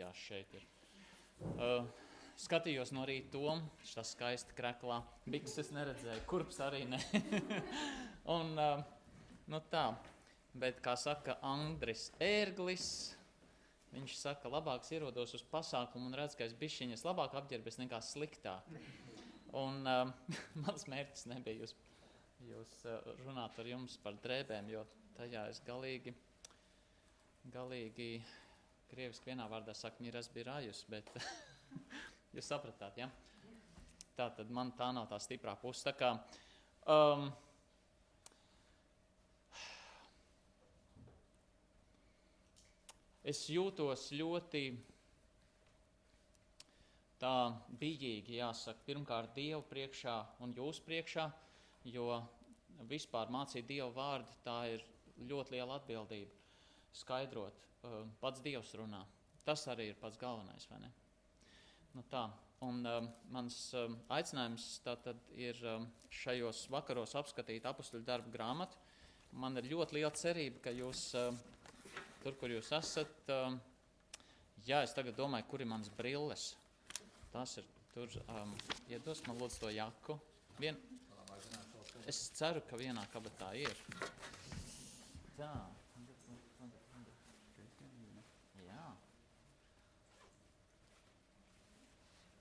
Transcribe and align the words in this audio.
fotografijās 0.00 0.16
šeit 0.16 0.54
ir. 0.54 0.64
Uh, 1.40 1.86
skatījos 2.40 2.92
no 2.92 3.04
rīta 3.04 3.32
tom, 3.36 3.62
tas 3.94 4.12
skaisti 4.14 4.54
kreklā. 4.56 5.02
Bikses 5.28 5.70
neredzēju, 5.72 6.24
kurps 6.26 6.60
arī 6.60 6.86
ne. 6.88 7.00
un, 8.36 8.56
uh, 8.56 8.82
nu 9.48 9.60
tā, 9.70 9.94
bet 10.54 10.80
kā 10.80 10.96
saka 10.96 11.38
Andris 11.42 12.10
Ērglis, 12.20 13.14
viņš 13.92 14.16
saka, 14.16 14.48
labāks 14.48 14.92
ierodos 14.92 15.34
uz 15.34 15.44
pasākumu 15.50 16.08
un 16.08 16.16
redz, 16.16 16.36
ka 16.36 16.46
es 16.46 16.56
bišķiņas 16.56 17.04
labāk 17.04 17.36
apģērbies 17.40 17.80
nekā 17.82 18.00
sliktāk. 18.00 18.66
Un 19.52 19.84
uh, 19.84 20.08
mans 20.64 20.86
mērķis 20.88 21.28
nebija 21.32 21.64
jūs, 21.64 21.74
jūs 22.48 22.76
uh, 22.86 23.00
runāt 23.24 23.58
ar 23.58 23.68
jums 23.68 23.98
par 24.00 24.16
drēbēm, 24.22 24.70
jo 24.72 24.84
tajā 25.18 25.48
es 25.50 25.60
galīgi, 25.66 26.14
galīgi 27.52 28.14
krieviski 28.90 29.30
vienā 29.30 29.46
vārdā 29.50 29.74
saku, 29.76 30.02
miras 30.04 30.28
bija 30.34 30.50
rājus, 30.50 30.82
bet 30.90 31.10
jūs 32.34 32.48
sapratāt, 32.50 32.98
ja? 33.00 33.10
Tā 34.16 34.26
tad 34.36 34.50
man 34.52 34.72
tā 34.76 34.90
nav 34.92 35.06
tā 35.10 35.18
stiprā 35.22 35.54
puse. 35.60 35.84
Tā 35.86 35.94
kā, 35.96 36.10
um, 36.90 37.30
es 43.24 43.44
jūtos 43.52 44.08
ļoti 44.18 44.64
tā 47.20 47.36
bijīgi, 47.80 48.40
jāsaka, 48.40 48.84
pirmkārt 48.88 49.34
Dievu 49.36 49.62
priekšā 49.70 50.16
un 50.44 50.56
jūs 50.56 50.80
priekšā, 50.84 51.30
jo 51.94 52.10
vispār 52.90 53.30
mācīt 53.32 53.68
Dievu 53.68 53.92
vārdu, 53.96 54.40
tā 54.44 54.58
ir 54.74 54.84
ļoti 55.30 55.58
liela 55.58 55.76
atbildība. 55.80 56.39
Skaidrot, 56.96 57.64
uh, 57.86 58.02
pats 58.20 58.42
Dievs 58.44 58.74
runā. 58.78 59.04
Tas 59.46 59.64
arī 59.72 59.90
ir 59.90 59.98
pats 60.00 60.18
galvenais, 60.20 60.66
vai 60.70 60.80
ne? 60.82 60.90
Nu 61.94 62.04
tā, 62.10 62.26
un 62.66 62.84
um, 62.86 63.08
mans 63.34 63.56
um, 63.78 63.96
aicinājums 64.14 64.66
tātad 64.84 65.18
ir 65.34 65.58
um, 65.66 65.88
šajos 66.20 66.66
vakaros 66.70 67.16
apskatīt 67.18 67.66
apakstuļu 67.66 68.06
darbu 68.06 68.30
grāmatu. 68.34 68.78
Man 69.40 69.58
ir 69.58 69.70
ļoti 69.70 69.98
liela 69.98 70.12
cerība, 70.14 70.62
ka 70.66 70.74
jūs 70.74 71.02
um, 71.18 71.38
tur, 72.22 72.36
kur 72.38 72.52
jūs 72.52 72.70
esat, 72.76 73.12
um, 73.34 73.58
jā, 74.66 74.82
es 74.84 74.94
tagad 74.94 75.18
domāju, 75.18 75.48
kur 75.50 75.62
ir 75.62 75.70
mans 75.70 75.90
brilles. 75.98 76.50
Tas 77.32 77.56
ir 77.62 77.66
tur, 77.94 78.10
um, 78.34 78.54
iedos 78.90 79.22
man 79.26 79.38
lūdzu 79.40 79.64
to 79.64 79.74
jaku. 79.74 80.18
Vien... 80.60 80.78
Es 82.08 82.18
ceru, 82.34 82.62
ka 82.66 82.78
vienā 82.80 83.02
kabatā 83.12 83.52
ir. 83.60 83.76
Tā. 85.36 85.46
Jā. 85.46 85.52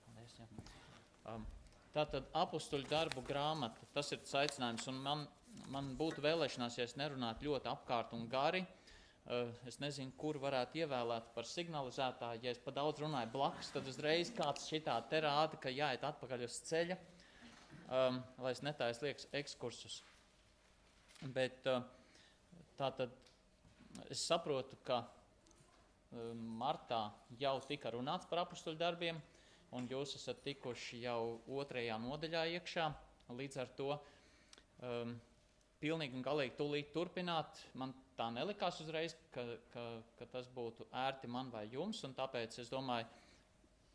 Paldies, 0.06 0.34
jā. 0.40 0.48
Um, 1.90 1.94
tā 1.94 2.06
tad 2.06 2.28
apakstuļu 2.38 2.88
darbu 2.90 3.24
grāmata, 3.26 3.86
tas 3.94 4.12
ir 4.12 4.20
tas 4.22 4.36
aicinājums. 4.44 4.88
Man, 5.02 5.28
man 5.68 5.96
būtu 5.98 6.22
vēlēšanās, 6.22 6.78
ja 6.78 6.86
es 6.86 6.96
nerunātu 6.96 7.50
ļoti 7.50 7.70
apkārt 7.70 8.14
un 8.14 8.28
gari. 8.30 8.66
Uh, 9.30 9.50
es 9.68 9.80
nezinu, 9.80 10.12
kur 10.18 10.38
varētu 10.42 10.80
ievēlēt 10.80 11.34
par 11.36 11.46
signalizētāju. 11.46 12.44
Ja 12.44 12.52
es 12.52 12.60
pa 12.60 12.72
daudz 12.72 13.02
runāju 13.02 13.32
blakus, 13.34 13.72
tad 13.74 13.88
uzreiz 13.88 14.32
kāds 14.34 14.68
šitā 14.70 14.98
te 15.10 15.22
rāda, 15.22 15.58
ka 15.58 15.70
jāiet 15.70 16.04
atpakaļ 16.04 16.46
uz 16.46 16.60
ceļa, 16.70 16.98
um, 17.90 18.22
lai 18.42 18.54
es 18.54 18.64
netaisu 18.66 19.06
liekas 19.06 19.28
ekskursus. 19.42 20.02
Bet 21.36 21.68
uh, 21.68 21.84
tā 22.78 22.90
tad 23.02 23.14
es 24.10 24.24
saprotu, 24.26 24.78
ka 24.86 25.04
um, 26.14 26.38
martā 26.62 27.10
jau 27.42 27.58
tika 27.68 27.94
runāts 27.94 28.30
par 28.30 28.46
apakstuļu 28.46 28.80
darbiem, 28.80 29.22
un 29.78 29.88
jūs 29.90 30.16
esat 30.18 30.42
tikuši 30.46 31.04
jau 31.04 31.40
otrajā 31.60 31.98
nodaļā 32.02 32.46
iekšā. 32.58 32.86
Līdz 33.38 33.60
ar 33.62 33.74
to 33.78 33.90
um, 33.94 35.16
pilnīgi 35.82 36.18
un 36.18 36.26
galīgi 36.26 36.58
tūlīt 36.58 36.94
turpināt. 36.96 37.62
Man 37.78 37.94
tā 38.18 38.30
nelikās 38.36 38.82
uzreiz, 38.84 39.16
ka, 39.34 39.46
ka, 39.74 39.86
ka 40.20 40.28
tas 40.34 40.50
būtu 40.56 40.88
ērti 41.06 41.30
man 41.32 41.52
vai 41.54 41.68
jums, 41.72 42.02
un 42.08 42.16
tāpēc 42.18 42.60
es 42.64 42.72
domāju, 42.74 43.08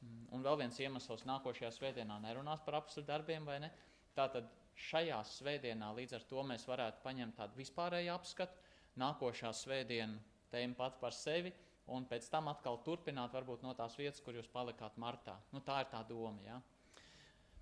mm, 0.00 0.28
un 0.36 0.46
vēl 0.46 0.60
viens 0.62 0.80
iemesls 0.80 1.26
nākošajā 1.28 1.72
svētdienā 1.78 2.20
nerunās 2.22 2.62
par 2.64 2.80
apakstu 2.80 3.04
darbiem 3.04 3.48
vai 3.48 3.58
ne. 3.66 3.72
Tātad 4.14 4.46
šajā 4.88 5.18
svētdienā 5.26 5.90
līdz 5.98 6.16
ar 6.18 6.28
to 6.30 6.46
mēs 6.46 6.66
varētu 6.70 7.02
paņemt 7.02 7.36
tādu 7.40 7.58
vispārēju 7.60 8.14
apskatu, 8.14 8.70
nākošā 9.02 9.50
svētdiena 9.54 10.22
tēma 10.54 10.78
pat 10.78 11.00
par 11.02 11.14
sevi, 11.14 11.50
un 11.92 12.06
pēc 12.08 12.28
tam 12.32 12.48
atkal 12.52 12.78
turpināt 12.84 13.34
varbūt 13.34 13.64
no 13.64 13.74
tās 13.76 13.96
vietas, 13.98 14.22
kur 14.24 14.36
jūs 14.38 14.48
palikāt 14.52 14.96
martā. 15.00 15.36
Nu, 15.52 15.60
tā 15.64 15.82
ir 15.84 15.90
tā 15.92 16.00
doma. 16.08 16.40
Ja? 16.46 16.60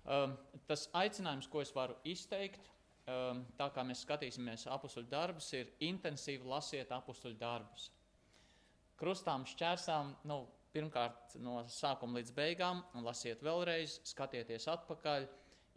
Um, 0.03 0.37
tas 0.67 0.87
aicinājums, 0.95 1.49
ko 1.51 1.61
es 1.63 1.73
varu 1.75 1.95
izteikt, 2.07 2.69
um, 3.07 3.43
tā 3.59 3.69
kā 3.75 3.83
mēs 3.87 4.03
skatīsimies 4.07 4.67
apakstuļu 4.71 5.09
darbus, 5.11 5.51
ir 5.55 5.71
intensīvi 5.83 6.47
lasiet 6.47 6.91
apakstuļu 6.95 7.39
darbus. 7.39 7.89
Krustām, 8.99 9.47
šķērsām, 9.49 10.13
nu, 10.29 10.43
pirmkārt 10.73 11.35
no 11.43 11.59
sākuma 11.69 12.19
līdz 12.19 12.33
beigām, 12.35 12.81
un 12.97 13.05
lasiet 13.05 13.43
vēlreiz, 13.45 13.99
skatieties 14.09 14.67
atpakaļ, 14.71 15.27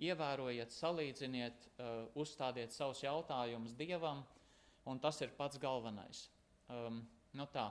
ievērojiet, 0.07 0.73
salīdziniet, 0.73 1.69
uh, 1.81 2.07
uzstādiet 2.21 2.75
savus 2.75 3.03
jautājumus 3.05 3.75
Dievam, 3.79 4.23
un 4.87 5.01
tas 5.03 5.21
ir 5.25 5.33
pats 5.37 5.59
galvenais. 5.61 6.27
Um, 6.69 7.03
nu 7.37 7.47
tā. 7.53 7.71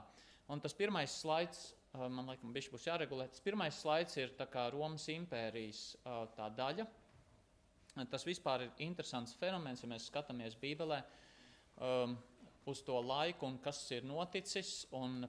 Un 0.52 0.62
tas 0.62 0.74
pirmais 0.78 1.10
slaids, 1.10 1.72
uh, 1.94 2.06
man 2.06 2.30
liekas, 2.30 2.52
bišķi 2.54 2.74
būs 2.74 2.86
jāregulē. 2.86 3.26
Tas 3.32 3.42
pirmais 3.42 3.80
slaids 3.82 4.16
ir 4.20 4.34
Romas 4.72 5.08
impērijas 5.10 5.96
uh, 6.04 6.24
tā 6.36 6.50
daļa. 6.54 6.86
Tas 8.12 8.26
vispār 8.28 8.66
ir 8.66 8.80
interesants 8.84 9.32
fenomens, 9.40 9.80
ja 9.80 9.88
mēs 9.88 10.10
skatāmies 10.10 10.58
Bībelē 10.60 10.98
um, 11.80 12.12
uz 12.68 12.82
to 12.84 12.98
laiku 13.00 13.46
un 13.48 13.56
kas 13.64 13.78
ir 13.96 14.04
noticis. 14.04 14.84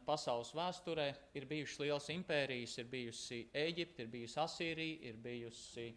Pasaules 0.05 0.51
vēsturē 0.51 1.05
ir 1.39 1.47
bijušas 1.47 1.79
lielas 1.79 2.09
impērijas, 2.11 2.75
ir 2.81 2.89
bijusi 2.91 3.39
Eģipte, 3.55 4.03
ir 4.03 4.11
bijusi 4.11 4.39
Asīrija, 4.43 4.97
ir 5.07 5.21
bijusi 5.23 5.87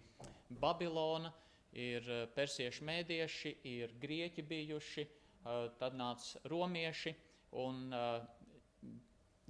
Babilona, 0.63 1.33
ir 1.75 2.07
uh, 2.07 2.23
persiešu 2.37 2.87
mēdieši, 2.87 3.57
ir 3.73 3.97
grieķi 4.01 4.47
bijuši, 4.47 5.07
uh, 5.07 5.67
tad 5.83 5.99
nāca 5.99 6.45
romieši. 6.55 7.17
Un, 7.59 7.89
uh, 7.91 8.40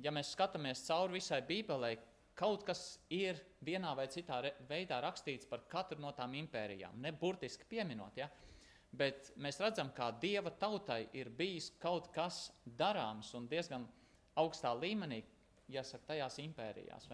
ja 0.02 0.12
mēs 0.14 0.32
skatāmies 0.34 0.84
cauri 0.86 1.18
visai 1.18 1.40
Bībelē, 1.46 1.94
kaut 2.40 2.64
kas 2.64 2.98
ir 3.12 3.40
vienā 3.64 3.92
vai 3.96 4.06
citā 4.12 4.40
veidā 4.68 5.00
rakstīts 5.04 5.48
par 5.48 5.66
katru 5.68 6.00
no 6.00 6.12
tām 6.16 6.34
impērijām. 6.38 7.00
Ne 7.02 7.12
burtiski 7.12 7.66
pieminot, 7.68 8.16
ja? 8.16 8.30
bet 8.90 9.32
mēs 9.38 9.60
redzam, 9.62 9.92
kā 9.94 10.10
dieva 10.22 10.50
tautai 10.50 11.04
ir 11.14 11.30
bijis 11.30 11.70
kaut 11.82 12.08
kas 12.14 12.48
darāms 12.64 13.34
un 13.38 13.46
diezgan 13.50 13.84
augstā 14.40 14.72
līmenī, 14.74 15.20
jāsaka, 15.70 16.14
tajās 16.14 16.40
impērijās. 16.42 17.06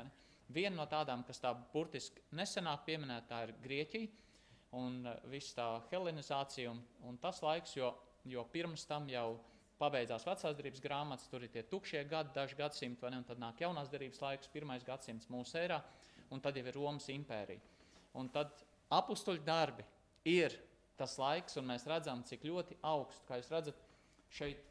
Viena 0.49 0.77
no 0.79 0.87
tādām, 0.89 1.25
kas 1.27 1.43
tā 1.43 1.53
burtiski 1.73 2.23
nesenāk 2.39 2.87
pieminēta, 2.87 3.43
ir 3.45 3.55
Grieķija 3.65 4.79
un 4.79 5.03
viss 5.31 5.57
tā 5.57 5.67
helenizācija 5.91 6.71
un, 6.71 6.81
un 7.09 7.19
tas 7.21 7.43
laiks, 7.43 7.77
jo, 7.77 7.91
jo 8.25 8.45
pirms 8.53 8.87
tam 8.89 9.11
jau 9.11 9.29
ir 9.35 9.56
pabeidzās 9.81 10.25
vecās 10.27 10.57
darbības 10.57 10.83
grāmatas, 10.85 11.29
tur 11.31 11.45
ir 11.45 11.53
tie 11.53 11.63
tukšie 11.69 12.05
gadi, 12.09 12.33
daži 12.35 12.57
gadsimti, 12.59 13.09
ne, 13.11 13.21
un 13.21 13.27
tad 13.29 13.41
nāk 13.43 13.61
jaunās 13.61 13.91
darbības 13.93 14.23
laiks, 14.23 14.53
pirmais 14.53 14.85
gadsimts 14.87 15.31
mūsu 15.33 15.59
ērā, 15.61 15.81
un 16.33 16.43
tad 16.45 16.57
jau 16.57 16.65
ir 16.67 16.77
Romas 16.77 17.09
impērija. 17.13 17.61
Un 18.17 18.31
tad 18.33 18.55
apstuļu 18.97 19.45
darbi 19.45 19.85
ir 20.29 20.55
tas 20.97 21.19
laiks, 21.21 21.59
un 21.61 21.69
mēs 21.69 21.85
redzam, 21.89 22.25
cik 22.25 22.47
ļoti 22.49 22.79
augstu, 22.89 23.27
kā 23.29 23.41
jūs 23.41 23.53
redzat, 23.53 23.83
šeit 24.33 24.63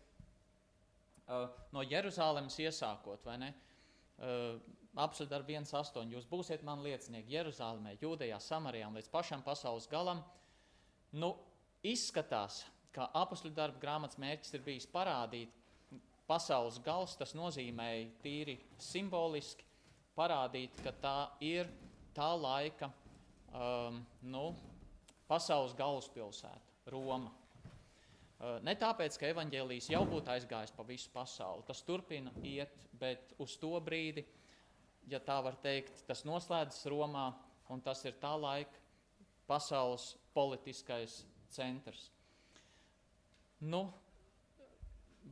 uh, 1.29 1.45
no 1.75 1.85
Jeruzalemes 1.85 2.57
iesākot, 2.65 3.21
vai 3.27 3.37
ne? 3.43 3.51
Uh, 4.15 4.57
apstuļu 5.05 5.29
darbi 5.29 5.57
1,8. 5.59 6.13
Jūs 6.15 6.27
būsiet 6.29 6.63
man 6.65 6.83
liecinieki 6.85 7.35
Jeruzalemē, 7.35 7.97
Jūdejā, 8.01 8.39
Samarijā 8.41 8.89
līdz 8.95 9.11
pašam 9.11 9.43
pasaules 9.45 9.89
galam. 9.91 10.23
Nu, 11.15 11.33
izskatās, 11.85 12.63
ka 12.95 13.09
apakšu 13.13 13.51
darba 13.55 13.81
grāmatas 13.81 14.19
mērķis 14.21 14.55
ir 14.55 14.63
bijis 14.65 14.87
parādīt 14.89 15.51
pasaules 16.29 16.79
gals, 16.85 17.15
tas 17.19 17.35
nozīmēja 17.37 18.07
tīri 18.23 18.57
simboliski 18.81 19.65
parādīt, 20.15 20.77
ka 20.83 20.93
tā 21.03 21.17
ir 21.43 21.69
tā 22.15 22.31
laika 22.39 22.89
um, 23.51 23.99
nu, 24.23 24.45
pasaules 25.29 25.75
galvaspilsēta, 25.77 26.79
Roma. 26.93 27.33
Uh, 28.35 28.57
ne 28.67 28.75
tāpēc, 28.79 29.17
ka 29.19 29.29
evaņģēlījis 29.31 29.91
jau 29.93 30.03
būtu 30.09 30.31
aizgājis 30.33 30.73
pa 30.75 30.85
visu 30.87 31.11
pasauli, 31.13 31.63
tas 31.67 31.83
turpina 31.87 32.33
iet, 32.43 32.87
bet 32.99 33.35
uz 33.41 33.55
to 33.59 33.71
brīdi, 33.83 34.25
ja 35.11 35.21
tā 35.23 35.37
var 35.45 35.59
teikt, 35.63 36.03
tas 36.07 36.25
noslēdzas 36.27 36.89
Romā, 36.91 37.29
un 37.71 37.81
tas 37.85 38.03
ir 38.05 38.17
tā 38.21 38.33
laika 38.39 38.83
pasaules 39.47 40.13
politiskais 40.35 41.23
centrs. 41.53 42.09
Nu, 43.65 43.87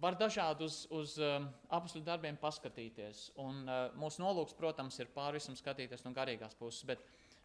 var 0.02 0.18
dažādi 0.18 0.66
uz, 0.66 0.84
uz 0.94 1.16
um, 1.22 1.48
apakšļu 1.70 2.04
darbiem 2.06 2.38
paskatīties. 2.42 3.28
Un, 3.42 3.64
uh, 3.68 3.90
mūsu 4.00 4.24
nolūks, 4.24 4.56
protams, 4.58 4.98
ir 5.00 5.12
pāri 5.14 5.40
visam 5.40 5.58
skatīties 5.60 6.06
no 6.06 6.14
garīgās 6.16 6.58
puses. 6.60 6.86
Bet, 6.90 7.04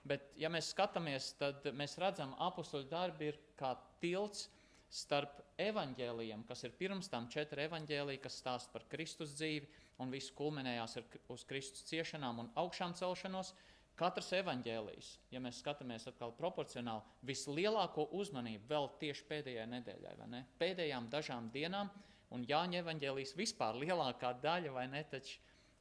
bet 0.09 0.31
ja 0.41 0.51
mēs 0.53 0.73
skatāmies, 0.73 1.35
tad 1.41 1.67
mēs 1.77 1.99
redzam, 2.01 2.35
ka 2.37 2.49
apakšļu 2.51 2.87
darbi 2.91 3.33
ir 3.33 3.41
kā 3.59 3.75
tilts 4.03 4.49
starp 4.89 5.43
evaņģēlījiem, 5.61 6.47
kas 6.49 6.65
ir 6.65 6.73
pirms 6.79 7.11
tam 7.13 7.27
četri 7.29 7.67
evaņģēlīji, 7.67 8.23
kas 8.25 8.39
stāsta 8.41 8.73
par 8.73 8.87
Kristus 8.89 9.35
dzīvi, 9.37 9.69
un 10.01 10.13
viss 10.15 10.33
kulminējās 10.39 10.97
ar, 11.01 11.09
uz 11.35 11.45
Kristus 11.49 11.85
ciešanām 11.91 12.45
un 12.45 12.49
augšām 12.63 12.95
celšanos. 12.97 13.53
Katrs 13.99 14.31
evaņģēlijs, 14.39 15.09
ja 15.35 15.41
mēs 15.43 15.59
skatāmies 15.63 16.07
atkal 16.11 16.31
proporcionāli, 16.39 17.03
vislielāko 17.27 18.07
uzmanību 18.15 18.71
vēl 18.71 18.87
tieši 19.01 19.25
pēdējai 19.27 19.67
nedēļai, 19.73 20.13
vai 20.21 20.29
ne? 20.31 20.43
Pēdējām 20.61 21.09
dažām 21.11 21.49
dienām, 21.55 21.91
un 22.35 22.45
Jāņa 22.47 22.83
evaņģēlijs 22.85 23.35
vispār 23.39 23.79
lielākā 23.81 24.35
daļa, 24.43 24.75
vai 24.77 24.87
ne, 24.93 25.03
taču, 25.11 25.41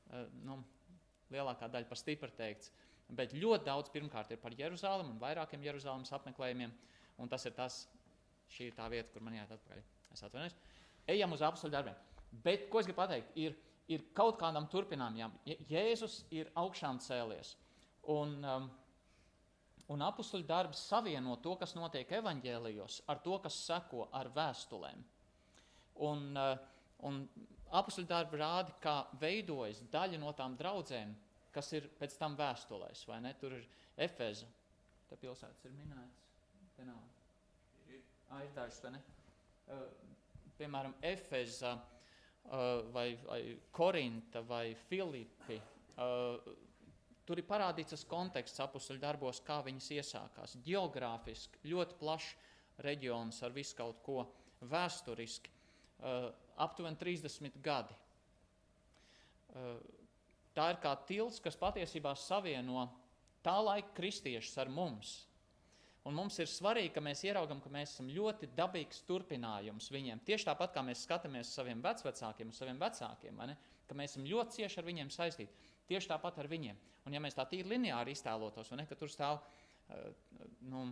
uh, 0.10 0.26
nu, 0.48 0.58
lielākā 1.34 1.70
daļa 1.70 1.90
par 1.90 2.02
stipri 2.02 2.32
teikts, 2.40 2.72
bet 3.14 3.36
ļoti 3.38 3.68
daudz 3.68 3.94
pirmkārt 3.94 4.34
ir 4.34 4.42
par 4.42 4.56
Jeruzālēm 4.58 5.14
un 5.14 5.22
vairākiem 5.22 5.64
Jeruzālēmas 5.68 6.16
apmeklējumiem, 6.18 6.74
un 7.22 7.32
tas 7.32 7.46
ir 7.46 7.56
tas, 7.56 7.84
šī 8.52 8.72
ir 8.72 8.76
tā 8.80 8.90
vieta, 8.92 9.12
kur 9.14 9.24
man 9.24 9.38
jāiet 9.38 9.54
atpakaļ. 9.54 9.86
Es 10.16 10.26
atvainojos. 10.26 10.58
Ejam 11.08 11.36
uz 11.36 11.44
apstuļu 11.46 11.74
darbiem. 11.76 11.96
Bet, 12.44 12.68
ko 12.72 12.82
es 12.82 12.88
gribu 12.88 13.00
pateikt, 13.04 13.32
ir, 13.40 13.56
ir 13.92 14.04
kaut 14.18 14.40
kādam 14.42 14.68
turpinājumam. 14.72 15.36
Jēzus 15.70 16.22
ir 16.36 16.50
augšām 16.60 17.00
cēlies. 17.04 17.56
Un, 18.14 18.38
um, 18.48 18.68
un 19.94 20.04
apstuļu 20.06 20.48
darbs 20.48 20.86
savieno 20.88 21.36
to, 21.44 21.56
kas 21.60 21.76
notiek 21.76 22.12
evaņģēlijos, 22.20 23.02
ar 23.12 23.20
to, 23.24 23.38
kas 23.44 23.60
seko 23.68 24.08
ar 24.16 24.32
vēstulēm. 24.36 25.04
Un, 26.08 26.28
uh, 26.38 26.54
un 27.10 27.24
apstuļu 27.76 28.08
darbi 28.08 28.40
rāda, 28.40 28.76
kā 28.84 28.98
veidojas 29.20 29.82
daļa 29.92 30.22
no 30.22 30.32
tām 30.38 30.56
draudzēm, 30.60 31.14
kas 31.56 31.72
ir 31.76 31.90
pēc 32.00 32.16
tam 32.20 32.38
vēstulēs. 32.40 33.04
Tur 33.42 33.58
ir 33.58 33.68
Efeza, 34.08 34.48
tā 35.10 35.18
pilsētas 35.20 35.66
ir 35.66 35.76
minētas. 35.76 36.26
Te 36.78 36.86
nav. 36.86 37.00
Ah, 38.30 38.44
ir 38.44 38.52
dažs, 38.56 38.82
vai 38.84 38.92
ne? 38.94 39.00
Uh, 39.68 39.84
piemēram, 40.60 40.94
Efeza 41.02 41.74
uh, 41.78 42.86
vai, 42.94 43.10
vai 43.26 43.42
Korinta 43.72 44.44
vai 44.46 44.76
Filipi. 44.88 45.60
Uh, 45.98 46.67
tur 47.28 47.42
ir 47.42 47.48
parādīts 47.48 47.94
tas 47.94 48.06
konteksts 48.08 48.64
apakšuļu 48.64 49.04
darbos, 49.04 49.42
kā 49.44 49.60
viņas 49.66 49.92
iesākās. 50.00 50.56
Geogrāfiski 50.66 51.68
ļoti 51.68 51.98
plašs 52.00 52.34
reģions 52.86 53.42
ar 53.44 53.56
visu 53.56 53.76
kaut 53.78 54.02
ko 54.06 54.24
vēsturiski. 54.72 55.52
Uh, 55.98 56.30
aptuveni 56.62 56.98
30 57.02 57.58
gadi. 57.66 57.96
Uh, 59.54 59.78
tā 60.58 60.72
ir 60.74 60.82
kā 60.82 60.94
tilts, 61.10 61.42
kas 61.44 61.58
patiesībā 61.60 62.14
savieno 62.18 62.88
tā 63.46 63.58
laika 63.64 63.96
kristiešus 63.98 64.62
ar 64.62 64.72
mums. 64.74 65.18
Un 66.08 66.16
mums 66.16 66.38
ir 66.40 66.48
svarīgi, 66.48 66.94
ka 66.96 67.02
mēs 67.04 67.26
ieraugam, 67.28 67.60
ka 67.60 67.70
mēs 67.74 67.98
esam 67.98 68.08
ļoti 68.14 68.48
dabīgs 68.56 69.02
turpinājums 69.10 69.90
viņiem. 69.92 70.22
Tieši 70.28 70.48
tāpat 70.48 70.72
kā 70.78 70.84
mēs 70.86 71.02
skatāmies 71.04 71.50
uz 71.50 71.58
saviem 71.58 71.82
vecākiem, 71.84 72.54
saviem 72.56 72.80
vecākiem, 72.80 73.42
ka 73.90 73.98
mēs 73.98 74.14
esam 74.14 74.30
ļoti 74.30 74.62
cieši 74.62 74.80
ar 74.80 74.88
viņiem 74.88 75.12
saistīti. 75.12 75.68
Tieši 75.88 76.12
tāpat 76.12 76.40
ar 76.42 76.50
viņiem. 76.52 76.80
Un 77.08 77.16
ja 77.16 77.22
mēs 77.24 77.38
tā 77.38 77.46
tīri 77.48 77.72
lineāri 77.72 78.16
iztēlotos, 78.16 78.74
ne, 78.76 78.86
ka 78.88 78.98
tur 79.00 79.12
stāv 79.12 79.40
uh, 79.40 80.10
nu, 80.68 80.88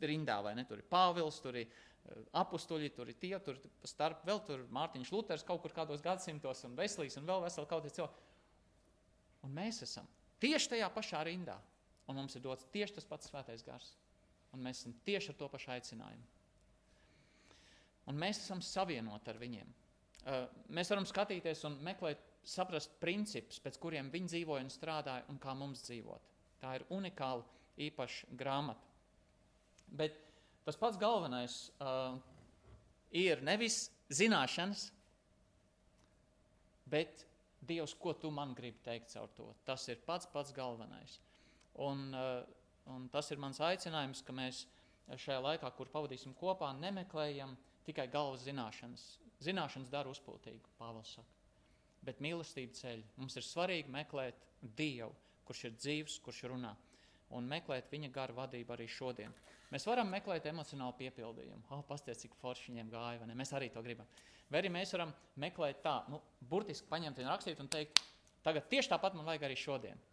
rindā, 0.00 0.38
vai 0.44 0.54
ne, 0.56 0.64
tur 0.68 0.80
ir 0.80 0.88
Pāvils, 0.88 1.40
tur 1.44 1.58
ir 1.60 1.68
uh, 1.68 2.22
apstuļi, 2.40 2.90
tur 2.96 3.12
ir 3.12 3.18
tie, 3.20 3.34
tur 3.44 3.60
starp 3.84 4.24
vēl 4.24 4.40
tur 4.46 4.64
Mārtiņš 4.72 5.12
Luters 5.12 5.44
kaut 5.44 5.60
kur 5.64 5.76
kādos 5.76 6.04
gadsimtos 6.04 6.64
un 6.68 6.78
Veselīs 6.78 7.18
un 7.20 7.28
vēl 7.28 7.44
veseli 7.44 7.68
kaut 7.68 7.84
kāds 7.84 7.98
cilvēks. 8.00 8.32
Un 9.44 9.52
mēs 9.52 9.82
esam 9.84 10.08
tieši 10.40 10.74
tajā 10.74 10.88
pašā 10.94 11.20
rindā. 11.28 11.58
Un 12.08 12.18
mums 12.18 12.36
ir 12.36 12.42
dots 12.44 12.66
tieši 12.72 12.98
tas 12.98 13.06
pats 13.08 13.30
svētais 13.30 13.64
gars. 13.64 13.94
Un 14.52 14.62
mēs 14.64 14.82
esam 14.82 14.94
tieši 15.06 15.32
ar 15.32 15.38
to 15.40 15.48
pašu 15.52 15.72
aicinājumu. 15.74 16.26
Un 18.10 18.20
mēs 18.20 18.42
esam 18.42 18.60
savienoti 18.64 19.32
ar 19.32 19.40
viņiem. 19.40 19.72
Uh, 20.24 20.44
mēs 20.76 20.90
varam 20.92 21.06
skatīties 21.08 21.64
un 21.68 21.78
meklēt, 21.84 22.20
saprast 22.48 22.94
principus, 23.00 23.60
pēc 23.62 23.78
kuriem 23.80 24.10
viņi 24.12 24.30
dzīvoja 24.32 24.64
un 24.64 24.72
strādāja, 24.72 25.26
un 25.32 25.40
kā 25.42 25.54
mums 25.56 25.84
dzīvot. 25.86 26.32
Tā 26.62 26.76
ir 26.78 26.86
unikāla, 26.94 27.44
īpaša 27.80 28.30
grāmata. 28.38 28.92
Bet 29.94 30.16
tas 30.64 30.78
pats 30.80 30.98
galvenais 31.00 31.56
uh, 31.82 32.16
ir 33.14 33.42
nevis 33.44 33.88
zināšanas, 34.14 34.88
bet 36.90 37.26
Dievs, 37.64 37.94
ko 37.96 38.12
tu 38.12 38.28
man 38.28 38.52
gribi 38.52 38.82
teikt 38.84 39.14
caur 39.14 39.30
to. 39.36 39.46
Tas 39.64 39.86
ir 39.88 40.02
pats 40.04 40.28
pats 40.28 40.52
galvenais. 40.52 41.18
Un, 41.80 42.14
eh, 42.14 42.44
un 42.92 43.08
tas 43.08 43.30
ir 43.32 43.40
mans 43.40 43.58
aicinājums, 43.58 44.20
ka 44.24 44.32
mēs 44.36 44.66
šajā 45.08 45.40
laikā, 45.40 45.70
kur 45.76 45.88
pavadīsim 45.92 46.34
kopā, 46.36 46.74
nemeklējam 46.76 47.56
tikai 47.86 48.06
galvas 48.12 48.44
zināšanas. 48.44 49.06
Zināšanas 49.40 49.90
dara 49.90 50.12
uzpūtīgu, 50.12 50.76
Pāvils 50.78 51.16
saka. 51.16 51.43
Bet 52.04 52.20
mīlestība 52.24 52.76
ceļ. 52.76 53.04
Mums 53.20 53.36
ir 53.38 53.46
svarīgi 53.46 53.92
meklēt 53.92 54.42
Dievu, 54.76 55.12
kurš 55.48 55.66
ir 55.68 55.76
dzīves, 55.78 56.18
kurš 56.24 56.44
runā. 56.52 56.74
Un 57.34 57.48
meklēt 57.48 57.90
viņa 57.92 58.10
garu 58.12 58.36
vadību 58.36 58.74
arī 58.74 58.86
šodien. 58.90 59.32
Mēs 59.72 59.86
varam 59.88 60.10
meklēt 60.12 60.44
emocionālu 60.46 60.94
piepildījumu. 60.98 61.64
Oh, 61.72 61.82
Pastāstiet, 61.88 62.26
cik 62.26 62.36
forši 62.38 62.70
viņiem 62.70 62.90
gāja, 62.92 63.20
vai 63.22 63.30
ne? 63.30 63.36
Mēs 63.38 63.54
arī 63.56 63.70
to 63.74 63.82
gribam. 63.82 64.06
Vai 64.52 64.60
arī 64.60 64.70
mēs 64.70 64.92
varam 64.94 65.14
meklēt 65.40 65.80
tā, 65.82 65.96
nu, 66.12 66.20
burtiski 66.50 66.86
paņemt 66.90 67.22
un 67.22 67.30
rakstīt 67.32 67.62
un 67.64 67.70
teikt, 67.72 68.02
tagad 68.44 68.68
tieši 68.70 68.92
tāpat 68.92 69.16
man 69.16 69.26
vajag 69.26 69.48
arī 69.48 69.56
šodien. 69.58 70.04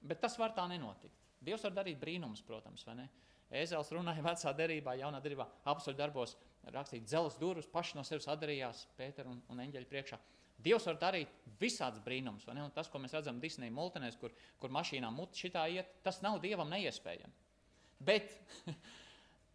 Bet 0.00 0.22
tas 0.22 0.38
var 0.38 0.54
tā 0.56 0.64
nenotikt. 0.70 1.18
Dievs 1.42 1.66
var 1.66 1.74
darīt 1.74 1.98
brīnumus, 2.00 2.44
protams, 2.46 2.86
vai 2.86 2.96
ne? 3.02 3.08
Ēzels 3.52 3.90
runāja 3.92 4.22
vecā 4.24 4.52
derībā, 4.56 4.94
jaunā 4.96 5.20
derībā, 5.20 5.44
apakšu 5.66 5.92
darbos, 5.98 6.36
rakstīt 6.72 7.04
dzelzs 7.04 7.36
durvis, 7.40 7.68
paši 7.68 7.98
no 7.98 8.04
sevis 8.06 8.30
atdarījās 8.32 8.86
Pētera 8.96 9.28
un, 9.28 9.42
un 9.52 9.60
eņģeļa 9.66 9.90
priekšā. 9.90 10.18
Dievs 10.62 10.86
var 10.86 10.98
darīt 11.00 11.30
visādus 11.62 12.02
brīnumus, 12.04 12.44
vai 12.46 12.56
ne? 12.58 12.66
Un 12.66 12.74
tas, 12.74 12.90
ko 12.90 13.00
mēs 13.02 13.14
redzam 13.16 13.40
Disneja 13.42 13.74
multinēs, 13.74 14.18
kur, 14.20 14.34
kur 14.62 14.74
mašīnā 14.74 15.10
mut 15.14 15.38
šitā 15.38 15.64
iet, 15.72 15.96
tas 16.06 16.20
nav 16.22 16.40
Dievam 16.42 16.70
neiespējami. 16.70 17.34
Bet, 18.02 18.34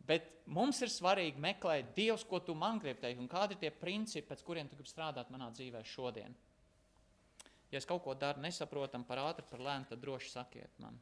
bet 0.09 0.29
mums 0.51 0.81
ir 0.83 0.91
svarīgi 0.91 1.43
meklēt 1.43 1.93
Dievs, 1.95 2.25
ko 2.27 2.41
tu 2.43 2.55
man 2.55 2.81
gribi 2.83 3.03
teikt, 3.03 3.21
un 3.23 3.31
kādi 3.31 3.55
ir 3.55 3.63
tie 3.63 3.71
principi, 3.71 4.27
pēc 4.29 4.43
kuriem 4.47 4.71
tu 4.71 4.79
gribi 4.79 4.91
strādāt 4.91 5.31
manā 5.33 5.51
dzīvē 5.55 5.83
šodien. 5.87 6.35
Ja 7.71 7.81
es 7.81 7.87
kaut 7.87 8.03
ko 8.05 8.15
daru 8.15 8.43
nesaprotam, 8.43 9.03
par 9.07 9.19
ātri, 9.25 9.43
par 9.49 9.63
lēnu, 9.63 9.89
tad 9.89 9.99
droši 9.99 10.31
sakiet 10.31 10.79
man. 10.79 10.95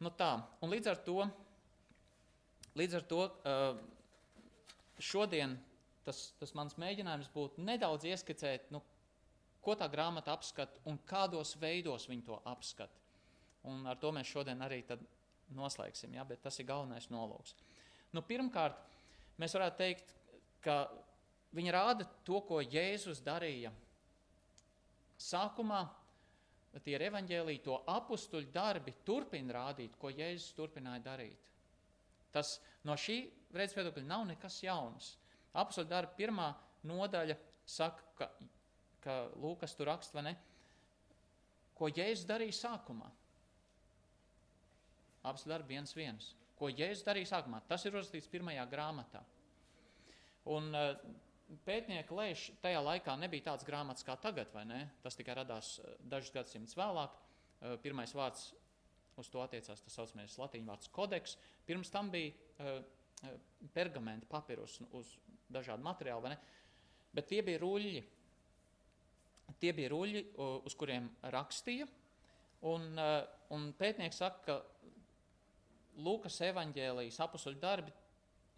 Nu 0.00 0.12
tā, 0.14 0.30
un 0.62 0.70
līdz 0.72 0.92
ar 0.92 1.00
to, 1.04 1.24
līdz 2.78 3.00
ar 3.00 3.04
to 3.10 3.22
šodien 5.02 5.56
tas, 6.08 6.22
tas 6.40 6.54
mans 6.56 6.76
mēģinājums 6.80 7.30
būtu 7.34 7.64
nedaudz 7.64 8.08
ieskicēt, 8.08 8.70
nu, 8.74 8.82
ko 9.64 9.76
tā 9.78 9.88
grāmata 9.92 10.32
apskata 10.32 10.80
un 10.88 11.00
kādos 11.08 11.54
veidos 11.60 12.08
viņi 12.08 12.26
to 12.26 12.38
apskata. 12.48 13.04
Un 13.68 13.84
ar 13.90 13.98
to 14.00 14.12
mēs 14.14 14.30
šodien 14.30 14.62
arī 14.64 14.80
noslēgsim, 15.56 16.14
ja, 16.16 16.24
bet 16.24 16.40
tas 16.44 16.56
ir 16.60 16.68
galvenais 16.68 17.08
nolūks. 17.12 17.56
Nu, 18.16 18.22
pirmkārt, 18.24 18.78
mēs 19.40 19.56
varētu 19.56 19.80
teikt, 19.80 20.14
ka 20.64 20.86
viņi 21.56 21.74
rāda 21.74 22.06
to, 22.24 22.40
ko 22.48 22.62
Jēzus 22.62 23.20
darīja 23.24 23.72
Sākumā 25.18 25.82
tie 26.84 26.94
ir 26.94 27.04
evaņģēlīji, 27.08 27.64
to 27.64 27.78
apstuļu 27.90 28.52
darbi 28.54 28.94
turpina 29.06 29.56
rādīt, 29.56 29.96
ko 29.98 30.12
Jēzus 30.12 30.54
turpināja 30.54 31.02
darīt. 31.08 31.46
Tas 32.34 32.58
no 32.86 32.94
šī 32.94 33.22
redzes 33.56 33.76
viedokļa 33.78 34.06
nav 34.06 34.26
nekas 34.28 34.60
jauns. 34.62 35.16
Apstuļu 35.58 35.90
darba 35.90 36.14
pirmā 36.18 36.48
nodaļa 36.88 37.36
saka, 37.68 38.04
ka, 38.18 38.28
ka 39.04 39.16
Lūkas 39.42 39.74
tur 39.78 39.90
raksta, 39.90 40.18
vai 40.18 40.28
ne? 40.30 40.34
Ko 41.78 41.90
Jēzus 41.90 42.26
darīja 42.28 42.56
sākumā? 42.58 43.08
Apstuļu 45.28 45.54
darba 45.54 45.74
viens 45.74 45.94
viens. 45.96 46.32
Ko 46.58 46.70
Jēzus 46.70 47.06
darīja 47.06 47.32
sākumā? 47.34 47.62
Tas 47.70 47.84
ir 47.86 47.94
uzrakstīts 47.94 48.30
pirmajā 48.30 48.64
grāmatā. 48.70 49.22
Un 50.48 50.70
uh, 50.74 50.94
pētnieki 51.66 52.14
lēš, 52.14 52.44
tajā 52.62 52.80
laikā 52.84 53.14
nebija 53.20 53.50
tāds 53.50 53.66
grāmatas 53.68 54.06
kā 54.06 54.16
tagad, 54.20 54.50
vai 54.54 54.64
ne? 54.68 54.80
Tas 55.04 55.16
tikai 55.18 55.36
radās 55.38 55.76
eh, 55.80 55.96
dažus 56.04 56.34
gadsimtus 56.34 56.76
vēlāk. 56.78 57.14
Eh, 57.14 57.76
pirmais 57.82 58.12
vārds 58.16 58.50
uz 59.18 59.30
to 59.32 59.42
attiecās 59.42 59.82
tas 59.82 59.96
saucamais 59.98 60.36
latīņu 60.38 60.68
vārds 60.68 60.92
kodeks. 60.94 61.36
Pirms 61.66 61.90
tam 61.90 62.06
bija 62.12 62.30
uh, 62.62 62.76
pergamenti, 63.74 64.28
papirus 64.30 64.76
uz 64.94 65.08
vai 65.50 66.32
ne? 66.34 66.38
Bet 67.14 67.28
tie 67.30 67.42
bija 67.42 67.60
ruļļi. 67.62 68.02
Tie 69.58 69.72
bija 69.74 69.90
ruļļi, 69.90 70.24
uz 70.68 70.74
kuriem 70.78 71.08
rakstīja. 71.34 71.86
Un, 72.68 72.90
uh, 72.98 73.22
un 73.54 73.70
pētnieki 73.78 74.16
saka, 74.16 74.42
ka 74.44 74.58
Lūkas 75.98 76.36
evaņģēlijas 76.46 77.16
apusuļu 77.24 77.58
darbi 77.58 77.90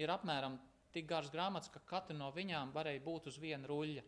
ir 0.00 0.10
apmēram 0.12 0.58
tik 0.92 1.06
garas 1.08 1.30
grāmatas, 1.32 1.70
ka 1.72 1.80
katra 1.88 2.16
no 2.16 2.28
viņām 2.34 2.72
varēja 2.74 3.00
būt 3.04 3.30
uz 3.30 3.38
viena 3.40 3.68
ruļļa. 3.70 4.02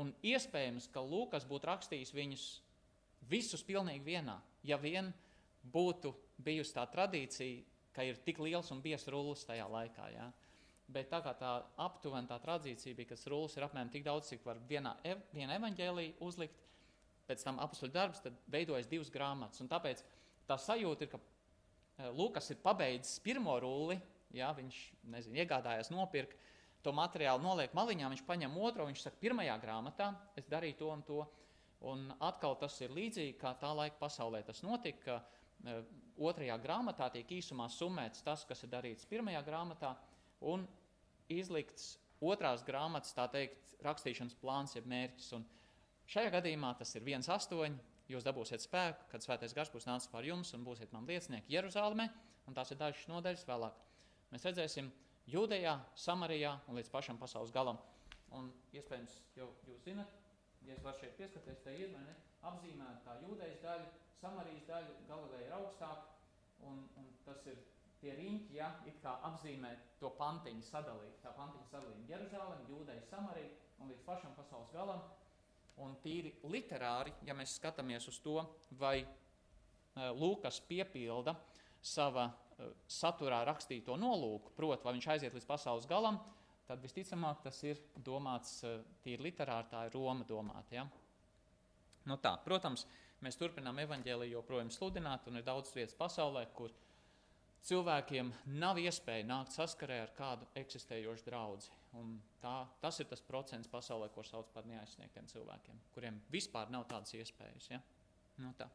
Un 0.00 0.12
iespējams, 0.24 0.86
ka 0.94 1.02
Lūkas 1.04 1.44
būtu 1.48 1.68
rakstījis 1.68 2.14
viņus 2.16 2.44
visus 3.28 3.64
pilnīgi 3.66 4.06
vienā, 4.06 4.38
ja 4.64 4.78
vien 4.80 5.10
būtu 5.60 6.14
bijusi 6.40 6.76
tā 6.76 6.86
tradīcija, 6.88 7.64
ka 7.92 8.06
ir 8.06 8.20
tik 8.24 8.40
liels 8.40 8.70
un 8.72 8.80
biezs 8.80 9.08
rullis 9.12 9.44
tajā 9.44 9.66
laikā. 9.68 10.08
Ja? 10.14 10.30
Bet 10.90 11.10
tā 11.12 11.20
kā 11.22 11.34
tā 11.38 11.50
aptuveni 11.78 12.26
tā 12.26 12.40
tradīcija 12.42 12.96
bija, 12.98 13.12
ka 13.12 13.18
tas 13.18 13.28
rullis 13.30 13.54
ir 13.56 13.66
apmēram 13.66 13.92
tik 13.92 14.04
daudz, 14.06 14.30
cik 14.32 14.42
var 14.46 14.58
vienā 14.68 14.96
ev, 15.06 15.20
viena 15.34 15.54
evaņģēlī 15.60 16.06
uzlikt, 16.26 16.56
pēc 17.28 17.44
tam 17.46 17.60
apakstuļu 17.62 17.94
darbs, 17.94 18.22
tad 18.24 18.38
veidojas 18.50 18.88
divas 18.90 19.12
grāmatas. 19.14 19.62
Un 19.62 19.70
tāpēc 19.70 20.02
tā 20.48 20.56
sajūta 20.58 21.06
ir, 21.06 21.12
ka 21.12 21.20
eh, 21.20 22.08
Lukas 22.16 22.50
ir 22.50 22.58
pabeidzis 22.64 23.20
pirmo 23.22 23.54
rulli, 23.62 24.00
ja, 24.34 24.50
viņš 24.56 24.80
nezinu, 25.14 25.38
iegādājās 25.44 25.92
nopirkt 25.94 26.38
to 26.84 26.92
materiālu, 26.96 27.42
noliek 27.44 27.74
maliņā, 27.76 28.08
viņš 28.12 28.24
paņem 28.26 28.56
otro, 28.58 28.86
viņš 28.88 29.04
saka, 29.04 29.20
pirmajā 29.20 29.56
grāmatā 29.62 30.10
es 30.38 30.48
darīju 30.50 30.78
to 30.80 30.90
un 30.94 31.04
to. 31.06 31.20
Un 31.90 32.10
atkal 32.20 32.58
tas 32.60 32.74
ir 32.84 32.92
līdzīgi, 32.92 33.38
kā 33.40 33.54
tā 33.60 33.70
laika 33.76 33.96
pasaulē 34.00 34.42
tas 34.44 34.60
notika. 34.64 35.00
Ka, 35.04 35.14
e, 35.64 35.76
otrajā 36.20 36.58
grāmatā 36.60 37.08
tiek 37.14 37.30
īsumā 37.38 37.70
summēts 37.72 38.24
tas, 38.24 38.44
kas 38.48 38.64
ir 38.66 38.72
darīts 38.72 39.08
pirmajā 39.08 39.40
grāmatā, 39.46 39.94
un 40.52 40.66
izlikts 41.32 41.94
otrās 42.20 42.64
grāmatas, 42.66 43.14
tā 43.16 43.26
teikt, 43.32 43.74
rakstīšanas 43.84 44.36
plāns, 44.40 44.74
jeb 44.76 44.88
mērķis. 44.90 45.30
Un 45.38 45.46
šajā 46.10 46.34
gadījumā 46.36 46.74
tas 46.78 46.94
ir 46.96 47.06
1,8. 47.06 47.78
Jūs 48.10 48.26
dabūsiet 48.26 48.64
spēku, 48.64 49.06
kad 49.12 49.22
svētais 49.22 49.54
gars 49.54 49.70
būs 49.70 49.86
nācis 49.86 50.10
pār 50.10 50.26
jums 50.26 50.50
un 50.56 50.64
būsiet 50.66 50.90
man 50.90 51.06
liecinieki 51.06 51.54
Jeruzalemē, 51.54 52.08
un 52.50 52.56
tās 52.56 52.72
ir 52.74 52.80
dažas 52.80 53.06
nodaļas 53.06 53.46
vēlāk. 53.46 53.76
Mēs 54.32 54.46
redzēsim 54.48 54.90
Jūdejā, 55.30 55.76
Samarijā 55.94 56.56
un 56.66 56.80
līdz 56.80 56.90
pašam 56.90 57.20
pasaules 57.20 57.52
galam. 57.54 57.78
Un 58.34 58.50
iespējams, 58.74 59.14
jau 59.38 59.46
jūs 59.68 59.84
zinat, 59.86 60.10
ja 60.66 60.74
es 60.74 60.82
varu 60.82 60.98
šeit 60.98 61.14
pieskaties, 61.18 61.62
te 61.62 61.74
ir, 61.78 61.94
ne, 61.94 62.16
apzīmēta 62.50 63.04
tā 63.06 63.16
Jūdejas 63.22 63.62
daļa, 63.62 63.86
Samarijas 64.18 64.66
daļa, 64.66 64.96
Galileja 65.06 65.46
ir 65.46 65.54
augstāk, 65.60 66.10
un, 66.66 66.82
un 66.98 67.06
tas 67.24 67.46
ir 67.46 67.62
tie 68.00 68.14
riņķi, 68.16 68.56
ja, 68.56 68.70
it 68.88 69.00
kā 69.02 69.14
apzīmē 69.28 69.70
to 70.00 70.10
pantiņu 70.18 70.64
sadalīt, 70.64 71.18
tā 71.24 71.32
pantiņu 71.36 71.68
sadalīt 71.68 72.08
Jeruzālem, 72.08 72.62
Jūdeja, 72.70 73.04
Samarija 73.10 73.50
un 73.80 73.92
līdz 73.92 74.04
pašam 74.06 74.34
pasaules 74.36 74.72
galam. 74.74 75.02
Un 75.80 75.94
tīri 76.04 76.34
literāri, 76.52 77.12
ja 77.24 77.36
mēs 77.36 77.54
skatāmies 77.56 78.08
uz 78.10 78.18
to, 78.20 78.40
vai 78.80 78.98
uh, 79.00 80.10
Lūkas 80.16 80.60
piepilda 80.68 81.36
sava 81.80 82.26
uh, 82.28 82.72
saturā 82.88 83.40
rakstīto 83.48 83.96
nolūku, 84.00 84.52
proti, 84.56 84.84
vai 84.84 84.96
viņš 84.98 85.08
aiziet 85.14 85.36
līdz 85.36 85.48
pasaules 85.48 85.88
galam, 85.88 86.20
tad 86.68 86.82
visticamāk 86.84 87.40
tas 87.46 87.62
ir 87.64 87.80
domāts 87.96 88.60
uh, 88.68 88.80
tīri 89.04 89.30
literāri, 89.30 89.70
tā 89.72 89.86
ir 89.88 89.96
Roma 89.96 90.26
domāta. 90.28 90.82
Ja? 90.82 90.84
Nu 92.08 92.16
tā, 92.20 92.34
protams, 92.44 92.84
mēs 93.24 93.40
turpinām 93.40 93.80
evaņģēliju 93.84 94.36
joprojām 94.36 94.72
sludināt, 94.72 95.28
un 95.28 95.40
ir 95.40 95.48
daudz 95.48 95.72
vietas 95.76 95.96
pasaulē, 95.96 96.46
kur 96.56 96.72
cilvēkiem 97.68 98.32
nav 98.60 98.78
iespēja 98.80 99.26
nākt 99.28 99.54
saskarē 99.56 100.00
ar 100.04 100.12
kādu 100.16 100.48
eksistējošu 100.60 101.26
draugu. 101.26 101.68
Tā, 102.40 102.54
tas 102.80 103.00
ir 103.02 103.08
tas 103.10 103.22
procents 103.26 103.68
pasaulē, 103.70 104.08
ko 104.14 104.22
sauc 104.24 104.50
par 104.54 104.68
neaizsniegtiem 104.70 105.26
cilvēkiem, 105.32 105.80
kuriem 105.94 106.20
vispār 106.32 106.70
nav 106.70 106.86
tādas 106.90 107.12
iespējas. 107.18 107.66
Ja? 107.72 107.80
Nu, 108.40 108.52
tā. 108.58 108.68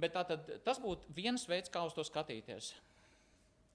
Bet 0.00 0.16
tā 0.16 0.24
tad, 0.28 0.48
tas 0.64 0.80
būtu 0.82 1.12
viens 1.16 1.46
veids, 1.48 1.72
kā 1.72 1.84
uz 1.86 1.94
to 1.96 2.04
skatīties. 2.04 2.72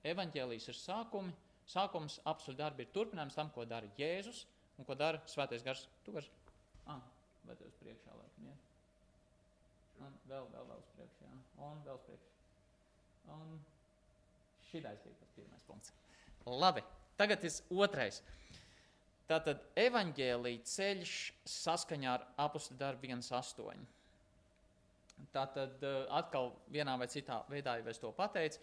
Evangelijas 0.05 0.67
ir 0.69 0.77
sākumi, 0.77 1.33
sākums, 1.69 2.19
apziņas 2.29 2.57
darbi 2.57 2.85
ir 2.85 2.91
turpinājums 2.93 3.37
tam, 3.37 3.53
ko 3.53 3.65
dara 3.69 3.89
Jēzus 3.97 4.43
un 4.77 4.87
ko 4.87 4.97
dara 4.97 5.21
Svētais 5.29 5.65
Gars. 5.65 5.85
Tu 6.05 6.13
vari, 6.13 6.29
ah, 6.89 7.01
vai 7.45 7.57
uz 7.65 7.77
priekšā 7.81 8.17
laikam, 8.17 8.49
ja? 8.49 8.57
Un 10.01 10.17
vēl, 10.25 10.49
vēl, 10.53 10.69
vēl 10.73 10.81
uz 10.81 10.93
priekšā, 10.97 11.29
ja? 11.29 11.41
un 11.69 11.83
vēl 11.85 11.97
uz 11.97 12.05
priekšā. 12.09 12.40
Un 13.29 13.59
šitais 14.71 15.01
bija 15.03 15.15
tas 15.19 15.33
pirmais 15.35 15.65
punkts. 15.67 15.93
Labi. 16.45 16.83
Tagad 17.19 17.43
ir 17.45 17.57
otrais. 17.77 18.21
Tātad 19.29 19.61
evaņģēlīja 19.79 20.63
ceļš 20.67 21.15
saskaņā 21.47 22.13
ar 22.17 22.23
apakstu 22.41 22.75
darbu 22.79 23.07
1,8. 23.07 23.83
Tātad 25.31 25.83
eh, 25.85 25.99
atkal 26.17 26.51
vienā 26.73 26.97
vai 26.99 27.07
citā 27.11 27.41
veidā 27.51 27.77
jau 27.79 27.91
es 27.91 28.01
to 28.01 28.11
pateicu. 28.15 28.59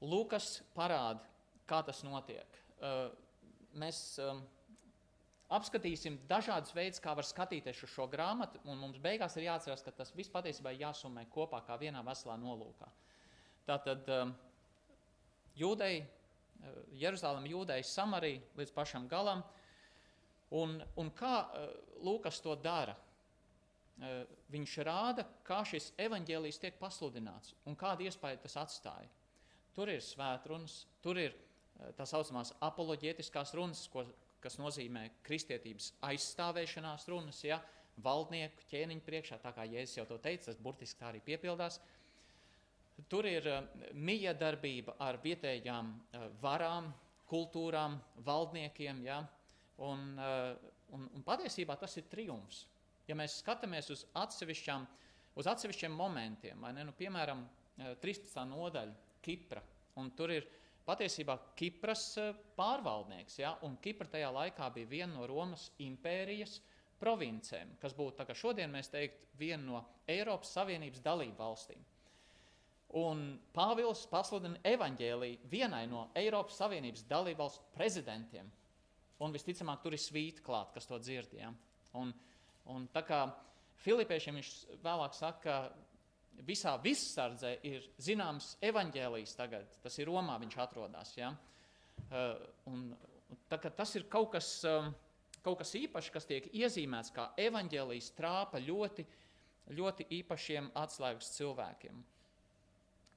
Lukas 0.00 0.60
parāda, 0.76 1.24
kā 1.68 1.82
tas 1.84 2.04
notiek. 2.06 2.60
Eh, 2.78 3.10
mēs 3.82 4.00
eh, 4.22 4.40
apskatīsim 5.58 6.20
dažādus 6.30 6.72
veidus, 6.76 7.02
kā 7.02 7.16
var 7.18 7.26
skatīties 7.26 7.82
uz 7.84 7.92
šo 7.92 8.06
grāmatu, 8.08 8.62
un 8.64 8.80
mums 8.80 9.02
beigās 9.02 9.36
ir 9.36 9.48
jāatcerās, 9.48 9.84
ka 9.84 9.92
tas 9.98 10.14
viss 10.16 10.32
patiesībā 10.32 10.72
jāsummē 10.78 11.26
kopā 11.34 11.64
kā 11.66 11.76
vienā 11.80 12.04
veselā 12.06 12.38
nolūkā. 12.40 12.88
Tātad 13.68 14.08
jūdeji 15.58 16.06
Eh, 16.58 16.78
Jeruzalem, 17.04 17.46
Jūdeja, 17.46 17.86
Samarija 17.86 18.42
līdz 18.58 18.72
pašam 18.74 19.06
galam. 19.10 19.44
Un, 20.58 20.78
un 20.96 21.10
kā 21.12 21.34
uh, 21.44 21.66
Lūkas 22.00 22.40
to 22.40 22.54
dara? 22.56 22.94
Uh, 23.98 24.22
viņš 24.48 24.76
rāda, 24.86 25.26
kā 25.44 25.60
šis 25.68 25.90
evaņģēlijs 26.00 26.60
tiek 26.62 26.78
pasludināts 26.80 27.52
un 27.68 27.76
kādu 27.76 28.06
iespēju 28.08 28.40
tas 28.46 28.56
atstāja. 28.62 29.10
Tur 29.76 29.92
ir 29.92 30.00
svētrunas, 30.02 30.80
tur 31.04 31.20
ir 31.20 31.36
uh, 31.36 31.90
tā 31.98 32.06
saucamās 32.08 32.54
apoloģētiskās 32.64 33.52
runas, 33.58 33.84
ko, 33.92 34.06
kas 34.40 34.56
nozīmē 34.58 35.04
kristietības 35.26 35.92
aizstāvēšanās 36.08 37.06
runas, 37.12 37.42
ja, 37.44 37.60
valdnieku 38.02 38.66
ķēniņu 38.70 39.04
priekšā, 39.04 39.38
tā 39.42 39.52
kā 39.52 39.68
Jēzus 39.68 40.00
jau 40.00 40.08
to 40.08 40.18
teica, 40.22 40.48
tas 40.48 40.58
burtiski 40.62 41.02
tā 41.02 41.12
arī 41.12 41.22
piepildās. 41.28 41.76
Uh, 41.76 41.97
Tur 43.06 43.28
ir 43.30 43.46
uh, 43.46 43.60
mija 43.94 44.34
darbība 44.34 44.96
ar 45.04 45.20
vietējām 45.22 45.92
uh, 45.92 46.26
varām, 46.42 46.90
kultūrām, 47.30 47.98
valdniekiem. 48.26 49.04
Ja? 49.06 49.20
Un, 49.86 50.10
uh, 50.18 50.72
un, 50.96 51.06
un 51.14 51.24
patiesībā 51.26 51.78
tas 51.78 51.94
ir 52.00 52.08
triumfs. 52.10 52.64
Ja 53.08 53.16
mēs 53.16 53.38
skatāmies 53.40 53.88
uz 53.94 54.04
uz 55.38 55.46
atsevišķiem 55.46 55.94
momentiem, 55.94 56.64
ne, 56.74 56.82
nu, 56.84 56.92
piemēram, 56.92 57.44
13. 58.02 58.42
nodaļa, 58.50 58.94
Kipra, 59.22 59.62
un 60.00 60.10
tur 60.18 60.32
ir 60.34 60.48
patiesībā 60.88 61.36
Kipras 61.56 62.04
pārvaldnieks, 62.58 63.38
ja? 63.40 63.54
un 63.66 63.76
Kipra 63.82 64.08
tajā 64.10 64.30
laikā 64.34 64.68
bija 64.74 64.90
viena 64.90 65.14
no 65.14 65.28
Romas 65.30 65.68
impērijas 65.84 66.58
provincēm, 66.98 67.76
kas 67.82 67.94
būtu, 67.94 68.26
kā 68.26 68.34
šodien 68.36 68.72
mēs 68.74 68.90
teiktu, 68.92 69.30
viena 69.38 69.62
no 69.62 69.84
Eiropas 70.10 70.52
Savienības 70.56 71.04
dalību 71.04 71.38
valstīm. 71.38 71.84
Un 72.96 73.34
Pāvils 73.52 74.06
pasludina 74.08 74.56
evaņģēlīju 74.64 75.50
vienai 75.50 75.82
no 75.90 76.06
Eiropas 76.16 76.56
Savienības 76.56 77.04
dalībvalstu 77.10 77.74
prezidentiem. 77.74 78.48
Un 79.20 79.34
visticamāk, 79.34 79.82
tur 79.82 79.92
ir 79.92 80.00
svīta 80.00 80.40
klāt, 80.46 80.70
kas 80.72 80.86
to 80.88 80.96
dzirdēja. 81.02 81.50
Un, 82.00 82.14
un 82.72 82.86
tā 82.94 83.02
kā 83.04 83.26
Filipiešiem 83.82 84.38
viņš 84.38 84.52
vēlāk 84.84 85.14
saka, 85.18 85.42
ka 85.42 86.44
visā 86.46 86.76
vissardzē 86.82 87.52
ir 87.66 87.84
zināms 88.02 88.54
evaņģēlijs 88.64 89.36
tagad, 89.38 89.68
tas 89.82 89.98
ir 89.98 90.08
Romā 90.08 90.38
viņš 90.40 90.56
atrodas. 90.62 91.12
Ja? 91.18 91.32
Uh, 92.08 92.38
un, 92.70 92.84
tā, 93.50 93.58
tas 93.58 93.94
ir 93.98 94.06
kaut 94.10 94.30
kas, 94.36 94.50
um, 94.68 94.92
kaut 95.44 95.60
kas 95.60 95.74
īpašs, 95.78 96.12
kas 96.14 96.28
tiek 96.28 96.48
iezīmēts 96.54 97.12
kā 97.14 97.30
evaņģēlijs 97.48 98.12
trāpa 98.18 98.62
ļoti, 98.62 99.06
ļoti 99.76 100.08
īpašiem 100.20 100.70
atslēgas 100.78 101.34
cilvēkiem. 101.36 101.98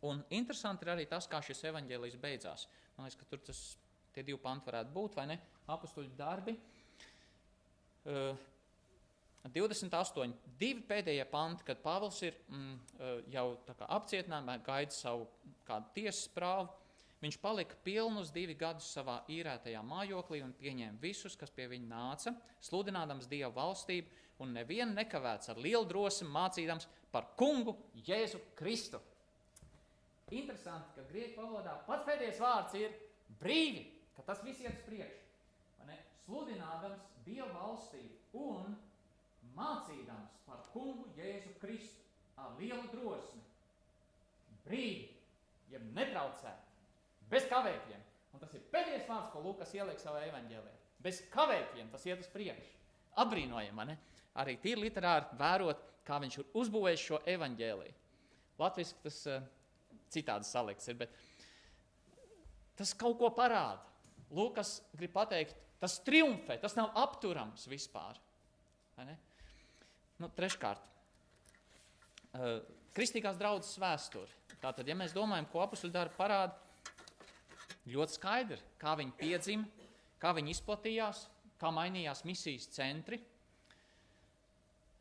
Un 0.09 0.23
interesanti 0.33 0.87
ir 0.87 0.93
arī 0.95 1.07
tas, 1.09 1.27
kā 1.29 1.41
šis 1.45 1.61
evaņģēlijs 1.69 2.19
beidzās. 2.21 2.67
Man 2.97 3.05
liekas, 3.05 3.19
ka 3.19 3.27
tur 3.29 3.41
tas, 3.45 3.59
tie 4.15 4.23
divi 4.25 4.39
panti 4.41 4.71
varētu 4.71 4.93
būt, 4.95 5.17
vai 5.19 5.27
ne? 5.29 5.37
Apustuļu 5.69 6.15
darbi. 6.17 6.55
Uh, 8.01 8.33
28. 9.49 10.33
Divi 10.59 10.83
pēdējie 10.85 11.25
panti, 11.29 11.65
kad 11.65 11.79
Pāvils 11.81 12.19
ir 12.21 12.35
mm, 12.51 12.75
jau 13.33 13.45
apcietinājumā, 13.87 14.59
gaida 14.65 14.93
savu 14.93 15.25
kādu 15.65 15.89
tiesas 15.95 16.27
prāvu. 16.33 16.69
Viņš 17.21 17.37
palika 17.41 17.77
pilnus 17.85 18.31
divi 18.33 18.55
gadus 18.57 18.87
savā 18.95 19.19
īrētajā 19.29 19.81
mājoklī 19.85 20.39
un 20.41 20.53
pieņēma 20.57 20.97
visus, 21.01 21.35
kas 21.37 21.53
pie 21.53 21.67
viņa 21.69 21.89
nāca, 21.89 22.33
sludinādams 22.65 23.29
Dieva 23.29 23.51
valstību, 23.53 24.09
un 24.41 24.55
nevienu 24.57 24.95
nekavēts 24.97 25.51
ar 25.53 25.61
lielu 25.61 25.85
drosmi 25.85 26.29
mācīdams 26.33 26.89
par 27.13 27.29
kungu 27.37 27.75
Jēzu 28.07 28.41
Kristu. 28.57 29.01
Interesanti, 30.31 30.95
ka 30.95 31.07
grieķu 31.09 31.41
valodā 31.41 31.75
pats 31.87 32.07
pēdējais 32.07 32.39
vārds 32.41 32.77
ir 32.79 32.93
brīvi, 33.41 33.83
ka 34.15 34.25
tas 34.29 34.43
viss 34.45 34.63
iet 34.63 34.77
uz 34.77 34.85
priekšu. 34.87 35.27
Sludinādams 36.21 37.07
Dieva 37.25 37.49
valstību 37.51 38.39
un 38.39 38.75
mācīdams 39.57 40.37
par 40.45 40.61
kungu 40.71 41.09
Jēzu 41.17 41.51
Kristu 41.59 42.05
ar 42.39 42.53
lielu 42.59 42.85
drosmi, 42.93 43.41
brīvi, 44.63 45.09
jeb 45.73 45.83
netraucēt, 45.97 46.69
bez 47.33 47.49
kavēkļiem, 47.51 48.05
Un 48.31 48.39
tas 48.39 48.53
ir 48.55 48.63
pēdējais 48.71 49.07
vārds, 49.09 49.31
ko 49.33 49.41
Lukas 49.43 49.73
ieliek 49.75 49.99
savā 49.99 50.23
evaņģēlē. 50.29 50.73
Bez 51.03 51.23
kavēkļiem 51.33 51.89
tas 51.91 52.05
iet 52.07 52.21
uz 52.23 52.29
priekšu. 52.31 52.77
Apbrīnojami, 53.21 53.87
ne? 53.89 53.97
Arī 54.39 54.55
tīri 54.63 54.85
literāri 54.85 55.39
vērot, 55.39 55.81
kā 56.07 56.19
viņš 56.23 56.37
ir 56.39 56.53
uzbūvējis 56.61 57.03
šo 57.09 57.19
evaņģēliju. 57.33 57.97
Latvijas 58.61 58.93
tas 59.03 59.17
uh, 59.27 59.41
citādi 60.11 60.47
salikts 60.47 60.91
ir, 60.91 61.05
tas 62.79 62.93
kaut 62.97 63.17
ko 63.19 63.31
parāda. 63.35 63.81
Lūkas 64.31 64.77
grib 64.95 65.11
pateikt, 65.15 65.57
tas 65.81 65.97
triumfē, 66.05 66.55
tas 66.61 66.77
nav 66.77 66.93
apturams 66.99 67.65
vispār. 67.67 68.19
Nu, 70.21 70.29
treškārt, 70.37 70.83
uh, 72.37 72.59
kristīgās 72.95 73.39
draudzes 73.39 73.79
vēsture. 73.81 74.29
Tātad, 74.61 74.85
ja 74.85 74.95
mēs 74.97 75.15
domājam, 75.15 75.47
ko 75.49 75.63
apakšuļu 75.63 75.93
dara, 75.95 76.13
parāda 76.13 76.53
ļoti 77.89 78.17
skaidri, 78.19 78.59
kā 78.81 78.93
viņi 78.99 79.15
piedzima, 79.17 79.87
kā 80.21 80.35
viņi 80.37 80.53
izplatījās, 80.53 81.25
kā 81.61 81.71
mainījās 81.73 82.21
misijas 82.29 82.69
centri. 82.75 83.17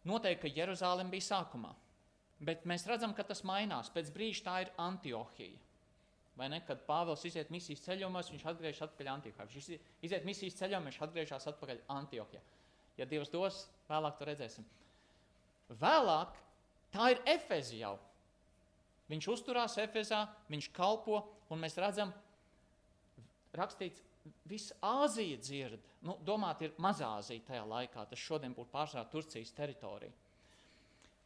Noteikti, 0.09 0.47
ka 0.47 0.61
Jeruzalem 0.63 1.11
bija 1.13 1.27
sākumā, 1.27 1.75
bet 2.45 2.65
mēs 2.69 2.87
redzam, 2.89 3.13
ka 3.17 3.25
tas 3.27 3.43
mainās. 3.47 3.91
Pēc 3.93 4.11
brīža 4.15 4.47
tā 4.47 4.57
ir 4.65 4.73
Antiohija. 4.81 5.59
Vai 6.41 6.49
ne? 6.49 6.61
Kad 6.65 6.87
Pāvils 6.87 7.25
iziet 7.29 7.51
misijas 7.53 7.83
ceļojumos, 7.85 8.31
viņš 8.33 8.45
atgriežas 8.49 8.87
atpakaļ 8.87 9.11
Antiohijā. 9.13 9.47
Viņš 9.51 9.67
iziet 10.09 10.29
misijas 10.29 10.57
ceļojumā, 10.61 10.89
viņš 10.89 11.01
atgriežas 11.07 11.49
atpakaļ 11.53 11.83
Antiohijā. 11.93 12.41
Ja 12.97 13.07
Dievs 13.09 13.33
dos, 13.33 13.65
vēlāk 13.91 14.17
to 14.17 14.29
redzēsim. 14.29 14.65
Vēlāk 15.81 16.39
tā 16.95 17.11
ir 17.13 17.21
Efezi 17.29 17.83
jau. 17.83 17.97
Viņš 19.11 19.29
uzturās 19.33 19.77
Efezā, 19.83 20.23
viņš 20.49 20.71
kalpo, 20.75 21.21
un 21.51 21.61
mēs 21.61 21.77
redzam, 21.83 22.13
rakstīts, 23.59 24.03
visa 24.49 24.77
Āzija 24.87 25.39
dzird. 25.41 25.87
Nu, 26.07 26.17
domāt, 26.25 26.63
ir 26.65 26.77
Mazā 26.81 27.09
Āzija 27.19 27.45
tajā 27.49 27.65
laikā, 27.69 28.07
tas 28.09 28.23
šodien 28.23 28.55
būtu 28.57 28.73
pārsvarā 28.73 29.05
Turcijas 29.11 29.53
teritorija. 29.57 30.13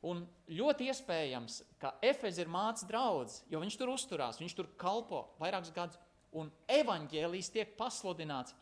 Un 0.04 0.26
ļoti 0.52 0.90
iespējams, 0.92 1.62
ka 1.80 1.94
Efez 2.04 2.36
ir 2.42 2.50
mācīts 2.52 2.84
draugs, 2.88 3.38
jo 3.48 3.60
viņš 3.62 3.78
tur 3.80 3.94
uzturās, 3.94 4.40
viņš 4.40 4.56
tur 4.58 4.68
kalpo 4.80 5.22
vairākus 5.40 5.72
gadus, 5.72 5.96
un 6.36 6.50
evaņģēlijas 6.68 7.52
tiek 7.54 7.72
pasludināts. 7.78 8.52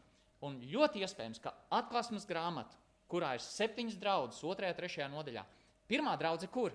Un 0.43 0.61
ļoti 0.71 1.03
iespējams, 1.03 1.41
ka 1.43 1.55
atklāsmes 1.75 2.27
grāmata, 2.27 2.79
kurā 3.11 3.35
ir 3.37 3.43
septiņas 3.43 3.99
draudzes, 3.99 4.43
otrajā, 4.47 4.75
trešajā 4.79 5.09
nodaļā, 5.11 5.45
pirmā 5.91 6.15
draudzene 6.19 6.51
kur? 6.55 6.75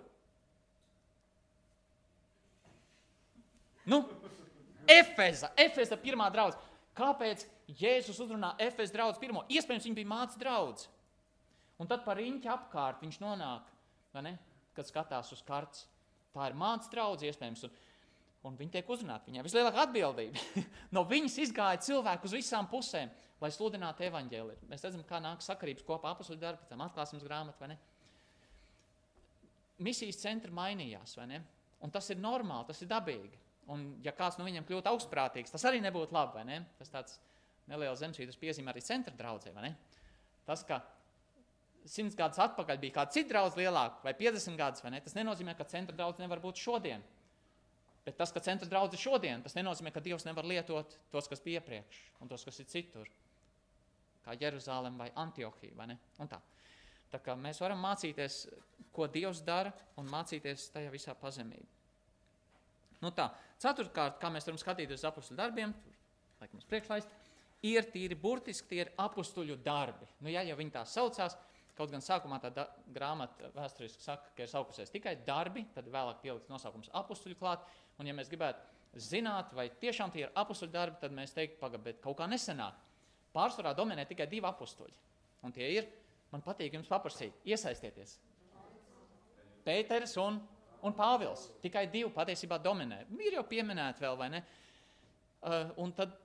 Nu, 3.87 4.01
Efeza, 4.87 5.51
Efeza 5.59 5.99
pirmā 5.99 6.27
draudzene. 6.31 6.63
Kāpēc 6.97 7.45
Jēzus 7.77 8.19
uzrunā 8.23 8.55
Efes 8.63 8.91
draugu 8.91 9.19
pirmo? 9.21 9.43
Iespējams, 9.51 9.85
viņi 9.85 9.99
bija 9.99 10.09
mācīts 10.11 10.39
draugs. 10.41 10.87
Un 11.77 11.89
tad 11.89 12.03
par 12.07 12.17
riņķi 12.17 12.49
apkārt 12.49 13.03
viņš 13.05 13.19
nonāk, 13.21 13.67
kad 14.77 14.89
skatās 14.89 15.33
uz 15.35 15.43
kartes. 15.45 15.85
Tā 16.35 16.49
ir 16.49 16.57
mācīts 16.57 16.91
draugs, 16.93 17.25
iespējams. 17.25 17.65
Un, 17.67 17.77
un 18.47 18.57
viņi 18.59 18.75
tiek 18.77 18.89
uzrunāti. 18.93 19.31
Viņai 19.31 19.45
vislielākā 19.47 19.87
atbildība. 19.87 20.43
no 20.95 21.03
viņas 21.09 21.39
izgāja 21.47 21.81
cilvēku 21.87 22.29
uz 22.29 22.35
visām 22.37 22.69
pusēm, 22.71 23.11
lai 23.41 23.51
sludinātu 23.53 24.05
evaņģēliju. 24.07 24.69
Mēs 24.69 24.85
redzam, 24.85 25.03
kā 25.07 25.21
nāk 25.23 25.43
sakarības 25.45 25.85
kopā 25.87 26.13
apakšu 26.13 26.37
darbu, 26.41 26.63
pēc 26.63 26.73
tam 26.73 26.85
atklāsmes 26.85 27.25
grāmatu, 27.25 27.61
vai 27.63 27.73
ne? 27.73 27.79
Misijas 29.85 30.21
centri 30.21 30.53
mainījās, 30.57 31.13
vai 31.19 31.27
ne? 31.33 31.41
Un 31.85 31.93
tas 31.93 32.07
ir 32.09 32.17
normāli, 32.21 32.65
tas 32.71 32.81
ir 32.81 32.89
dabīgi. 32.89 33.37
Un, 33.73 33.89
ja 34.05 34.13
kāds 34.15 34.39
no 34.39 34.45
viņiem 34.47 34.65
kļūtu 34.65 34.89
augstprātīgs, 34.89 35.51
tas 35.53 35.65
arī 35.67 35.81
nebūtu 35.83 36.15
labi. 36.15 36.45
Ne? 36.47 36.61
Tas 36.79 36.91
tāds 36.93 37.17
neliels 37.67 37.99
zemesvītras 37.99 38.39
piezīme 38.39 38.71
arī 38.71 38.81
centra 38.85 39.13
draudzē. 39.17 39.51
Tas, 40.47 40.63
ka 40.63 40.79
simts 41.87 42.17
gadus 42.17 42.39
atpakaļ 42.43 42.79
bija 42.81 42.99
kāda 42.99 43.15
cita 43.15 43.31
draudzene 43.33 43.65
lielāka 43.65 44.03
vai 44.05 44.13
50 44.17 44.59
gadus, 44.59 44.83
vai 44.83 44.93
ne? 44.93 45.01
Tas 45.03 45.15
nenozīmē, 45.17 45.55
ka 45.57 45.67
centra 45.69 45.95
draudzene 45.95 46.27
nevar 46.27 46.41
būt 46.43 46.59
šodien. 46.61 47.05
Bet 48.07 48.15
tas, 48.19 48.31
ka 48.31 48.43
centra 48.43 48.69
draudzene 48.71 49.01
šodien, 49.01 49.41
tas 49.43 49.55
nenozīmē, 49.57 49.91
ka 49.91 50.03
Dievs 50.03 50.23
nevar 50.27 50.47
lietot 50.47 50.93
tos, 51.11 51.27
kas 51.27 51.41
bija 51.43 51.61
iepriekš, 51.61 51.97
un 52.23 52.31
tos, 52.31 52.45
kas 52.47 52.61
ir 52.63 52.69
citur. 52.71 53.09
Kā 54.23 54.35
Jeruzalem 54.39 54.95
vai 54.99 55.09
Antiohija, 55.15 55.75
vai 55.75 55.89
ne? 55.91 55.97
Un 56.23 56.31
tā. 56.31 56.39
Tā 57.11 57.19
kā 57.23 57.35
mēs 57.39 57.59
varam 57.63 57.79
mācīties, 57.83 58.45
ko 58.95 59.07
Dievs 59.11 59.41
dara, 59.47 59.71
un 59.99 60.07
mācīties 60.11 60.69
tajā 60.73 60.91
visā 60.91 61.15
pazemībā. 61.19 61.67
Nu 63.03 63.11
tā, 63.13 63.27
ceturtkārt, 63.61 64.17
kā 64.21 64.31
mēs 64.33 64.47
varam 64.47 64.59
skatīties 64.59 65.03
uz 65.03 65.07
apakšu 65.07 65.35
darbiem, 65.37 65.75
laikam, 66.41 66.63
priekšlaist, 66.71 67.11
ir 67.67 67.85
tīri 67.93 68.17
burtiski 68.17 68.71
tie 68.71 68.81
ir 68.85 68.93
apakstuļu 69.01 69.59
darbi. 69.65 70.07
Nu, 70.21 70.31
ja 70.33 70.43
jau 70.47 70.57
viņi 70.57 70.73
tā 70.73 70.83
saucās, 70.89 71.37
kaut 71.77 71.91
gan 71.93 72.03
sākumā 72.03 72.39
tā 72.43 72.65
grāmata 72.93 73.51
vēsturiski 73.55 74.03
saka, 74.03 74.31
ka 74.35 74.45
ir 74.45 74.51
saukusies 74.51 74.91
tikai 74.93 75.15
darbi, 75.27 75.65
tad 75.75 75.89
vēlāk 75.93 76.19
pieliks 76.23 76.49
nosaukums 76.51 76.91
apakstuļu 76.97 77.37
klāt. 77.39 77.63
Un, 77.97 78.09
ja 78.09 78.15
mēs 78.17 78.31
gribētu 78.31 78.99
zināt, 79.01 79.53
vai 79.57 79.69
tiešām 79.81 80.11
tie 80.13 80.25
ir 80.25 80.35
apakstuļu 80.35 80.73
darbi, 80.73 80.99
tad 81.01 81.15
mēs 81.15 81.35
teiktu, 81.37 81.59
pagaidi, 81.61 81.97
kaut 82.03 82.17
kā 82.19 82.27
nesenāk. 82.29 82.77
Pārsvarā 83.35 83.75
dominē 83.77 84.07
tikai 84.09 84.27
divi 84.29 84.47
apakstuļi. 84.49 84.93
Un 85.45 85.53
tie 85.53 85.69
ir, 85.77 85.89
man 86.33 86.43
patīk 86.45 86.75
jums 86.77 86.89
paprasīt, 86.89 87.35
iesaistieties. 87.45 88.17
Pēters 89.67 90.15
un 90.23 90.39
un 90.85 90.95
Pāvils. 90.95 91.47
Tikai 91.63 91.87
divi 91.91 92.09
patiesībā 92.13 92.59
dominē. 92.61 93.03
Ir 93.23 93.37
jau 93.37 93.43
pieminēti 93.47 94.03
vēl, 94.03 94.17
vai 94.19 94.29
ne? 94.33 94.41
Uh, 95.37 95.69
un 95.83 95.93
tad, 95.95 96.15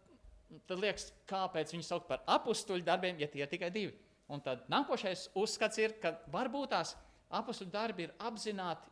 tad 0.68 0.80
liekas, 0.80 1.10
kāpēc 1.28 1.74
viņi 1.74 1.86
sauc 1.86 2.06
par 2.08 2.22
apstuļu 2.30 2.84
darbiem, 2.86 3.20
ja 3.20 3.28
tie 3.30 3.44
ir 3.44 3.50
tikai 3.50 3.70
divi. 3.74 3.94
Un 4.32 4.40
tad 4.40 4.64
nākošais 4.72 5.28
uzskats 5.36 5.78
ir, 5.82 5.98
ka 6.00 6.14
varbūt 6.32 6.72
tās 6.72 6.94
apstuļu 7.32 7.72
darbi 7.72 8.06
ir 8.06 8.14
apzināti 8.24 8.88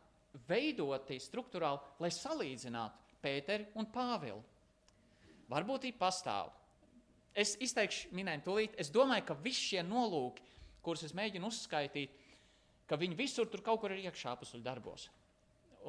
veidoti 0.47 1.17
struktūrāli, 1.21 1.81
lai 1.99 2.11
salīdzinātu 2.13 3.09
Pēteri 3.21 3.67
un 3.77 3.87
Pāvilu. 3.93 4.41
Varbūt 5.51 5.87
viņi 5.87 5.97
pastāv. 5.99 6.51
Es 7.37 7.55
izteikšu 7.63 8.11
minējumu 8.15 8.45
tūlīt. 8.45 8.77
Es 8.81 8.89
domāju, 8.91 9.27
ka 9.27 9.37
visi 9.43 9.71
šie 9.71 9.83
nolūki, 9.87 10.43
kurus 10.83 11.05
es 11.07 11.15
mēģinu 11.17 11.47
uzskaitīt, 11.47 12.15
ka 12.89 12.97
viņi 12.99 13.17
visur 13.19 13.49
tur 13.49 13.63
kaut 13.65 13.81
kur 13.83 13.93
ir 13.93 14.07
iekšā 14.07 14.33
apstuļu 14.35 14.63
darbos. 14.65 15.07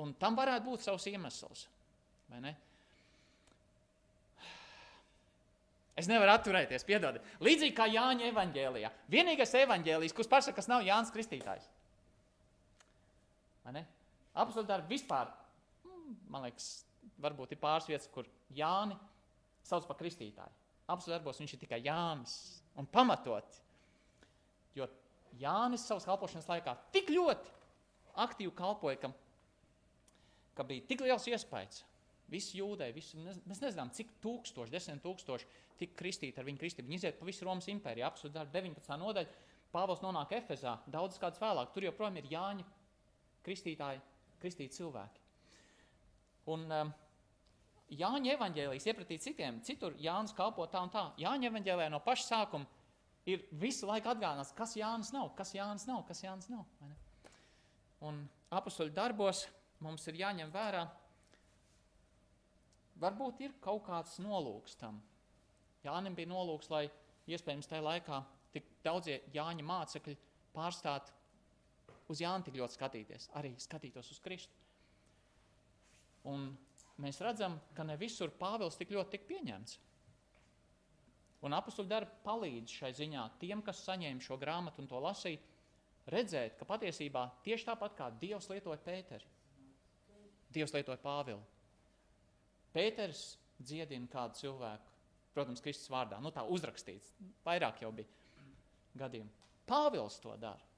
Un 0.01 0.15
tam 0.21 0.37
varētu 0.39 0.69
būt 0.69 0.85
savs 0.85 1.09
iemesls. 1.11 1.67
Es 5.99 6.09
nevaru 6.09 6.33
atturēties, 6.33 6.87
piedodiet. 6.89 7.25
Līdzīgi 7.45 7.75
kā 7.77 7.87
Jāņa 7.93 8.31
evanģēlijā. 8.31 8.91
Vienīgais 9.13 9.53
evanģēlijs, 9.61 10.15
kurš 10.17 10.31
pasaka, 10.33 10.57
kas 10.57 10.71
nav 10.71 10.85
Jānis 10.87 11.13
Kristītājs. 11.13 11.69
Apsolūti 14.33 14.71
darbi 14.71 14.97
vispār, 14.97 15.29
mm, 15.85 16.15
man 16.33 16.47
liekas, 16.47 16.71
varbūt 17.21 17.53
ir 17.53 17.61
pāris 17.61 17.91
vietas, 17.91 18.09
kur 18.13 18.29
Jāni 18.57 18.97
sauc 19.69 19.85
par 19.89 19.99
kristītāju. 20.01 20.57
Apsolūti 20.89 21.19
darbos 21.19 21.41
viņš 21.43 21.53
ir 21.55 21.61
tikai 21.61 21.83
Jānis 21.85 22.39
un 22.81 22.89
pamatot. 22.89 23.61
Jo 24.75 24.89
Jānis 25.41 25.85
savas 25.85 26.09
kalpošanas 26.09 26.49
laikā 26.49 26.75
tik 26.97 27.13
ļoti 27.13 27.53
aktīvi 28.25 28.55
kalpoja, 28.57 28.97
ka 29.05 29.13
ka 30.57 30.65
bija 30.69 30.85
tik 30.89 31.05
liels 31.05 31.27
iespējas. 31.31 31.83
Visi 32.33 32.59
jūdeji, 32.59 32.95
visi, 32.97 33.21
mēs 33.21 33.61
nezinām, 33.61 33.91
cik 33.93 34.15
tūkstoši, 34.25 34.73
desmit 34.73 35.03
tūkstoši 35.05 35.49
tika 35.81 35.99
kristīti 35.99 36.41
ar 36.41 36.47
viņu 36.49 36.61
kristību. 36.63 36.89
Viņi 36.89 37.01
iziet 37.01 37.19
pa 37.19 37.29
visu 37.29 37.47
Romas 37.47 37.69
impēriju, 37.69 38.07
apsūdzēt 38.09 38.53
19. 38.55 38.97
nodaļu. 39.03 39.41
Pāvils 39.73 40.03
nonāk 40.05 40.35
Efezā, 40.37 40.75
daudz 40.93 41.17
kāds 41.21 41.41
vēlāk. 41.41 41.71
Tur 41.73 41.87
joprojām 41.87 42.19
ir 42.21 42.29
Jāņa 42.33 42.67
kristītāji, 43.45 44.03
kristīti 44.43 44.77
cilvēki. 44.77 45.23
Un 46.53 46.67
um, 46.69 46.93
Jāņa 47.93 48.37
evaņģēlijas 48.37 48.89
iepratī 48.89 49.19
citiem, 49.21 49.61
citur 49.65 49.97
Jānis 50.01 50.33
kalpo 50.37 50.67
tā 50.73 50.81
un 50.85 50.93
tā. 50.93 51.07
Jāņa 51.21 51.51
evaņģēlijā 51.51 51.93
no 51.93 52.01
paša 52.05 52.29
sākuma 52.29 52.69
ir 53.29 53.45
visu 53.61 53.89
laiku 53.89 54.13
atgādināts, 54.13 54.55
kas 54.57 54.77
Jānis 54.79 55.13
nav, 55.15 55.33
kas 55.37 55.53
Jānis 55.55 55.85
nav, 55.89 56.03
kas 56.09 56.23
Jānis 56.25 56.49
nav. 56.53 56.65
Un 58.03 58.25
apustuļu 58.53 58.95
darbos 58.97 59.45
mums 59.83 60.07
ir 60.11 60.19
jāņem 60.23 60.51
vērā, 60.55 60.87
varbūt 63.01 63.41
ir 63.47 63.57
kaut 63.63 63.85
kāds 63.87 64.19
nolūks 64.23 64.77
tam. 64.81 65.01
Jānim 65.85 66.15
bija 66.15 66.31
nolūks, 66.31 66.71
lai 66.71 66.87
iespējams 67.31 67.71
tajā 67.71 67.83
laikā 67.83 68.21
tik 68.53 68.69
daudzie 68.85 69.21
Jāņa 69.35 69.65
mācekļi 69.67 70.17
pārstāt 70.55 71.13
uz 72.13 72.21
Jānu 72.23 72.47
tik 72.47 72.59
ļoti 72.61 72.77
skatīties, 72.77 73.31
arī 73.39 73.55
skatītos 73.61 74.11
uz 74.13 74.21
Kristu. 74.23 74.59
Un 76.29 76.53
mēs 77.03 77.19
redzam, 77.25 77.57
ka 77.75 77.87
ne 77.87 77.97
visur 77.99 78.31
Pāvils 78.39 78.79
tik 78.79 78.93
ļoti 78.95 79.17
tik 79.17 79.27
pieņemts. 79.31 79.79
Un 81.43 81.57
apakstuļu 81.57 81.91
darbi 81.91 82.21
palīdz 82.23 82.77
šai 82.79 82.93
ziņā 82.95 83.25
tiem, 83.43 83.65
kas 83.67 83.83
saņēma 83.89 84.23
šo 84.23 84.37
grāmatu 84.39 84.83
un 84.83 84.91
to 84.91 85.01
lasīja, 85.03 85.41
redzēt, 86.13 86.55
ka 86.59 86.69
patiesībā 86.69 87.25
tieši 87.47 87.67
tāpat 87.67 87.97
kā 87.99 88.11
Dievs 88.21 88.47
lietoja 88.53 88.79
Pēteri, 88.85 89.27
Dievs 90.55 90.75
lietoja 90.77 91.01
Pāvilu. 91.03 91.43
Pēters 92.73 93.23
dziedina 93.63 94.09
kādu 94.11 94.41
cilvēku, 94.41 94.91
protams, 95.37 95.63
Kristus 95.65 95.91
vārdā, 95.93 96.19
nu 96.23 96.33
tā 96.35 96.45
uzrakstīts, 96.49 97.13
vairāk 97.47 97.83
jau 97.85 97.93
bija 97.95 98.09
gadījumi. 98.99 99.31
Pāvils 99.69 100.19
to 100.23 100.35
dara. 100.41 100.71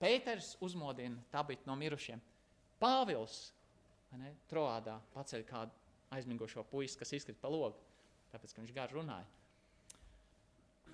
Pēters 0.00 0.54
uzmodina 0.62 1.22
tabitu 1.32 1.66
no 1.66 1.76
mirušiem. 1.78 2.20
Pāvils 2.82 3.38
ne, 4.20 4.34
Troādā 4.50 4.98
paceļ 5.14 5.44
kādu 5.48 5.72
aizmigušo 6.14 6.64
puisi, 6.70 6.98
kas 7.00 7.14
izkrita 7.16 7.40
pa 7.42 7.50
logu, 7.50 7.80
tāpēc, 8.32 8.52
ka 8.52 8.62
viņš 8.62 8.74
gar 8.76 8.92
runāja. 8.94 9.26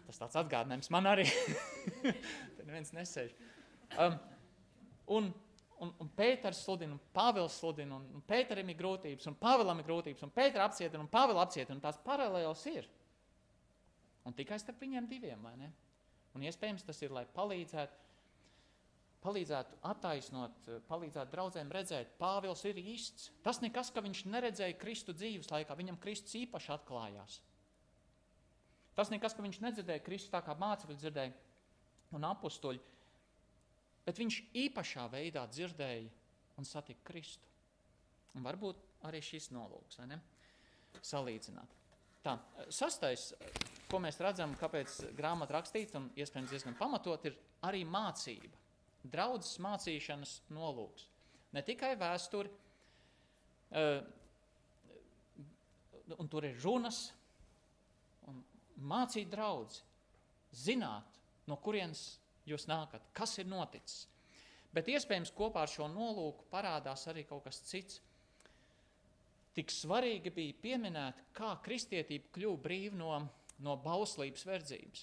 Tas 0.07 0.19
tāds 0.19 0.39
atgādinājums 0.41 0.91
man 0.95 1.09
arī. 1.11 1.27
Tur 2.57 2.67
neviens 2.67 2.93
nesēž. 2.95 3.35
Um, 4.01 4.17
un, 5.19 5.29
un, 5.83 5.93
un 6.03 6.11
Pēters 6.17 6.63
sludina, 6.65 6.97
un 6.97 7.15
Pāvils 7.15 7.57
sludina, 7.59 7.99
un, 7.99 8.07
un 8.19 8.25
Pēterim 8.27 8.71
ir 8.71 8.79
grūtības, 8.79 9.27
un 9.31 9.39
Pāvilam 9.41 9.83
ir 9.83 9.89
grūtības, 9.89 10.23
un 10.27 10.35
Pētera 10.35 10.69
apcietina, 10.69 11.03
un 11.03 11.11
Pāvila 11.11 11.45
apcietina, 11.47 11.77
un 11.77 11.83
tās 11.85 11.99
paralēlas 12.07 12.63
ir. 12.71 12.89
Un 14.29 14.37
tikai 14.39 14.61
starp 14.63 14.83
viņiem 14.83 15.09
diviem, 15.11 15.43
vai 15.43 15.57
ne? 15.59 15.73
Un 16.37 16.45
iespējams 16.47 16.87
tas 16.87 17.03
ir, 17.03 17.13
lai 17.15 17.27
palīdzētu 17.35 18.01
palīdzētu 19.23 19.77
attaisnot, 19.87 20.69
palīdzētu 20.89 21.31
draudzēm 21.31 21.69
redzēt, 21.71 22.17
Pāvils 22.19 22.65
ir 22.67 22.79
īsts. 22.81 23.29
Tas 23.45 23.61
nekas, 23.63 23.93
ka 23.95 24.03
viņš 24.03 24.25
neredzēja 24.27 24.79
Kristu 24.81 25.15
dzīves 25.15 25.51
laikā, 25.53 25.77
viņam 25.79 26.01
Kristus 26.03 26.35
īpaši 26.41 26.73
atklājās. 26.75 27.37
Tas 28.99 29.13
nekas, 29.15 29.37
ka 29.37 29.45
viņš 29.45 29.61
nedzirdēja 29.63 30.03
Kristu 30.05 30.33
tā 30.35 30.43
kā 30.45 30.57
mācekļi 30.59 30.99
dzirdēja 30.99 31.37
un 32.19 32.27
apstuļi, 32.29 32.83
bet 34.07 34.19
viņš 34.19 34.39
īpašā 34.67 35.07
veidā 35.13 35.45
dzirdēja 35.51 36.11
un 36.59 36.69
satika 36.69 37.05
Kristu. 37.13 37.49
Un 38.37 38.47
varbūt 38.47 38.81
arī 39.09 39.21
šis 39.25 39.51
nolūks, 39.53 40.01
vai 40.01 40.09
ne? 40.15 40.19
Salīdzināt. 41.03 41.79
Tā, 42.23 42.37
sastais, 42.71 43.33
ko 43.91 43.99
mēs 44.03 44.21
redzam, 44.23 44.55
kāpēc 44.61 45.01
grāmata 45.19 45.57
rakstīta 45.57 45.99
un 45.99 46.11
iespējams 46.15 46.53
diezgan 46.55 46.77
pamatot, 46.79 47.25
ir 47.27 47.39
arī 47.67 47.83
mācība 47.89 48.61
draudzes 49.03 49.59
mācīšanas 49.63 50.37
nolūks. 50.55 51.09
Ne 51.53 51.63
tikai 51.67 51.97
vēsturi, 52.01 52.53
uh, 53.75 53.99
un 56.19 56.31
tur 56.31 56.47
ir 56.47 56.61
runas, 56.63 57.05
un 58.31 58.41
mācīt 58.89 59.31
draugus, 59.33 59.83
zināt, 60.55 61.19
no 61.51 61.59
kurienes 61.59 62.22
jūs 62.49 62.67
nākat, 62.71 63.05
kas 63.17 63.37
ir 63.39 63.49
noticis. 63.51 64.07
Bet 64.73 64.89
iespējams 64.89 65.35
kopā 65.37 65.67
ar 65.67 65.71
šo 65.71 65.87
nolūku 65.93 66.47
parādās 66.53 67.05
arī 67.11 67.27
kaut 67.29 67.45
kas 67.45 67.61
cits. 67.69 68.01
Tik 69.53 69.69
svarīgi 69.69 70.33
bija 70.33 70.57
pieminēt, 70.63 71.19
kā 71.37 71.51
kristietība 71.65 72.31
kļuva 72.33 72.61
brīva 72.65 72.97
no, 72.97 73.11
no 73.61 73.77
bauslības 73.85 74.47
verdzības. 74.49 75.03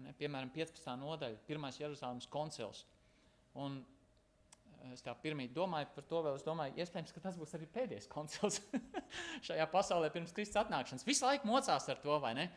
Ne, 0.00 0.12
piemēram, 0.16 0.50
15. 0.52 0.92
nodaļa, 1.00 1.40
1. 1.48 1.64
Jeruzalemes 1.80 2.28
koncils. 2.32 2.82
Un 3.60 3.78
eh, 3.80 4.92
es 4.92 5.04
tā 5.04 5.12
pirmie 5.20 5.50
domāju 5.52 5.90
par 5.96 6.06
to, 6.08 6.20
vēl 6.24 6.36
es 6.38 6.44
domāju, 6.46 6.76
iespējams, 6.80 7.12
ka 7.12 7.24
tas 7.26 7.36
būs 7.40 7.52
arī 7.56 7.68
pēdējais 7.72 8.08
koncils 8.12 8.60
šajā 9.48 9.66
pasaulē 9.72 10.08
pirms 10.12 10.32
Kristus 10.36 10.60
atnākšanas. 10.64 11.04
Visu 11.08 11.26
laiku 11.28 11.48
mocās 11.48 11.88
ar 11.92 12.00
to, 12.04 12.16
vai 12.24 12.32
ne? 12.38 12.48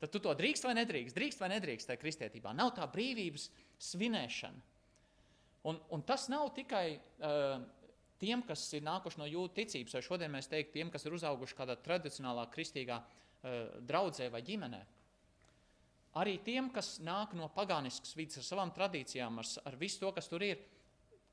Tad 0.00 0.12
tu 0.14 0.20
to 0.24 0.32
drīkst 0.36 0.64
vai 0.64 0.72
nedrīkst, 0.78 1.16
drīkst 1.16 1.42
vai 1.42 1.50
nedrīkst 1.52 1.90
tajā 1.90 2.00
kristietībā. 2.00 2.54
Nav 2.56 2.72
tā 2.78 2.86
brīvības 2.88 3.50
svinēšana. 3.90 4.62
Un, 5.68 5.76
un 5.92 6.04
tas 6.08 6.24
nav 6.32 6.46
tikai 6.56 6.86
uh, 6.96 7.60
tiem, 8.20 8.40
kas 8.48 8.62
ir 8.76 8.84
nākuši 8.86 9.20
no 9.20 9.26
jūtu 9.28 9.58
ticības, 9.58 9.98
vai 9.98 10.02
šodien 10.06 10.32
mēs 10.32 10.48
teiktu 10.48 10.78
tiem, 10.78 10.92
kas 10.92 11.04
ir 11.04 11.16
uzauguši 11.18 11.58
kādā 11.58 11.76
tradicionālā 11.84 12.46
kristīgā 12.54 12.96
uh, 12.96 13.58
draudzē 13.84 14.30
vai 14.32 14.40
ģimenē. 14.46 14.80
Arī 16.20 16.38
tiem, 16.42 16.72
kas 16.74 16.96
nāk 17.06 17.36
no 17.38 17.50
pagāniskas 17.54 18.16
vidas 18.18 18.40
ar 18.40 18.46
savām 18.48 18.72
tradīcijām, 18.74 19.36
ar, 19.38 19.50
ar 19.68 19.76
visu 19.78 20.00
to, 20.00 20.14
kas 20.16 20.32
tur 20.32 20.42
ir, 20.42 20.64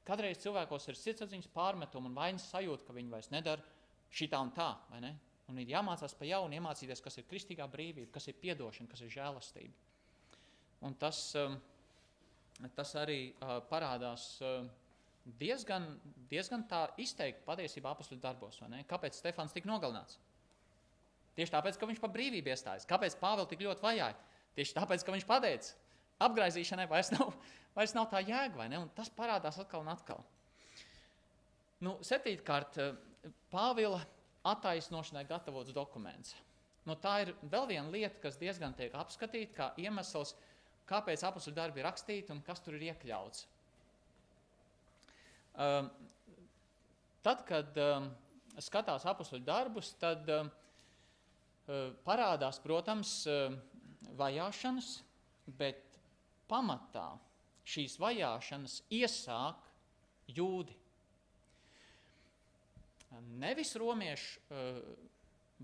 kādreiz 0.05 0.43
cilvēkos 0.43 0.91
ir 0.91 0.99
sirdsapziņas 0.99 1.49
pārmetumi 1.55 2.11
un 2.11 2.19
vainas 2.19 2.51
sajūta, 2.51 2.85
ka 2.85 2.99
viņi 2.99 3.15
vairs 3.15 3.31
nedara 3.33 3.63
šitā 4.13 4.43
un 4.43 4.53
tā. 4.55 4.69
Un 5.47 5.61
ir 5.61 5.69
jāmācās 5.71 6.15
pa 6.17 6.27
jaunu, 6.27 6.57
iemācīties, 6.57 7.01
kas 7.03 7.19
ir 7.19 7.27
kristīgā 7.29 7.67
brīvība, 7.71 8.11
kas 8.17 8.27
ir 8.27 8.35
piedošana, 8.41 8.89
kas 8.91 9.03
ir 9.05 9.13
žēlastība. 9.13 9.85
Un 10.87 10.95
tas, 10.99 11.21
um, 11.39 11.55
tas 12.75 12.91
arī 12.99 13.31
uh, 13.31 13.57
parādās 13.69 14.25
uh, 14.43 14.67
diezgan, 15.39 15.87
diezgan 16.29 16.65
tā 16.67 16.83
izteikti 16.99 17.45
patiesībā 17.47 17.93
apakstu 17.93 18.19
darbos. 18.21 18.59
Kāpēc 18.89 19.15
Stefans 19.17 19.55
tika 19.55 19.71
nogalināts? 19.71 20.19
Tieši 21.37 21.53
tāpēc, 21.53 21.77
ka 21.77 21.87
viņš 21.89 22.01
par 22.01 22.11
brīvību 22.13 22.51
iestājas. 22.51 22.87
Kāpēc 22.89 23.15
Pāvils 23.21 23.49
tik 23.51 23.61
ļoti 23.61 23.83
vajāja? 23.85 24.17
Tieši 24.57 24.73
tāpēc, 24.73 25.03
ka 25.05 25.13
viņš 25.13 25.25
pateica, 25.29 25.73
apgaizīšanai 26.27 26.87
vairs 26.89 27.11
nav, 27.13 27.35
vairs 27.77 27.93
nav 27.95 28.09
tā 28.11 28.23
jēga, 28.25 28.55
vai 28.57 28.67
ne? 28.73 28.81
Un 28.83 28.91
tas 28.97 29.11
parādās 29.13 29.59
atkal 29.61 29.85
un 29.85 29.91
atkal. 29.93 30.23
Nu, 31.85 31.99
septītkārt, 32.05 32.79
Pāvila 33.51 33.99
attaisnošanai 34.51 35.25
gatavots 35.27 35.73
dokuments. 35.75 36.35
Nu, 36.87 36.95
tā 36.95 37.17
ir 37.25 37.33
vēl 37.51 37.67
viena 37.73 37.91
lieta, 37.91 38.19
kas 38.23 38.39
diezgan 38.39 38.75
tiek 38.77 38.93
apskatīta 38.95 39.55
kā 39.55 39.67
iemesls, 39.83 40.35
kāpēc 40.87 41.23
apakšu 41.27 41.51
darbi 41.55 41.81
ir 41.81 41.87
rakstīti 41.89 42.31
un 42.31 42.39
kas 42.45 42.63
tur 42.63 42.77
ir 42.77 42.85
iekļauts. 42.91 43.43
Um, 45.57 45.89
tad, 47.25 47.43
kad 47.49 47.79
um, 47.81 48.07
skatās 48.61 49.07
apakšu 49.09 49.41
darbus, 49.43 49.91
tad 49.99 50.29
um, 50.31 50.51
uh, 51.67 51.89
parādās, 52.07 52.61
protams, 52.63 53.19
um, 53.27 53.57
vajāšanas, 54.17 54.91
bet 55.59 55.99
pamatā 56.47 57.09
šīs 57.67 57.97
vajāšanas 57.99 58.81
iesāk 58.95 59.65
jūdi. 60.37 60.75
Nevis 63.41 63.75
romiešu 63.79 64.41
uh, 64.51 64.79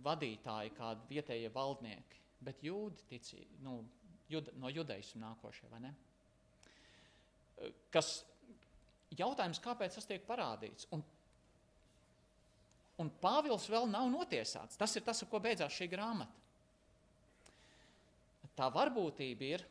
vadītāji, 0.04 0.74
kādi 0.78 1.10
vietējie 1.12 1.50
valdnieki, 1.54 2.22
bet 2.44 2.64
jūdi 2.66 3.08
ticī, 3.10 3.44
nu, 3.64 3.82
jud, 4.32 4.50
no 4.60 4.72
judaismu 4.74 5.22
nākošie, 5.22 5.68
ne? 5.84 5.92
Kas 7.94 8.16
jautājums, 9.14 9.62
kāpēc 9.64 10.00
tas 10.00 10.08
tiek 10.10 10.24
parādīts? 10.28 10.88
Un, 10.96 11.04
un 13.00 13.12
Pāvils 13.22 13.68
vēl 13.70 13.86
nav 13.92 14.10
notiesāts. 14.12 14.80
Tas 14.80 14.96
ir 14.98 15.06
tas, 15.06 15.22
ar 15.24 15.30
ko 15.30 15.44
beidzās 15.44 15.76
šī 15.78 15.92
grāmata 15.92 16.44
tā 18.58 18.70
varbūtība 18.74 19.48
ir, 19.48 19.64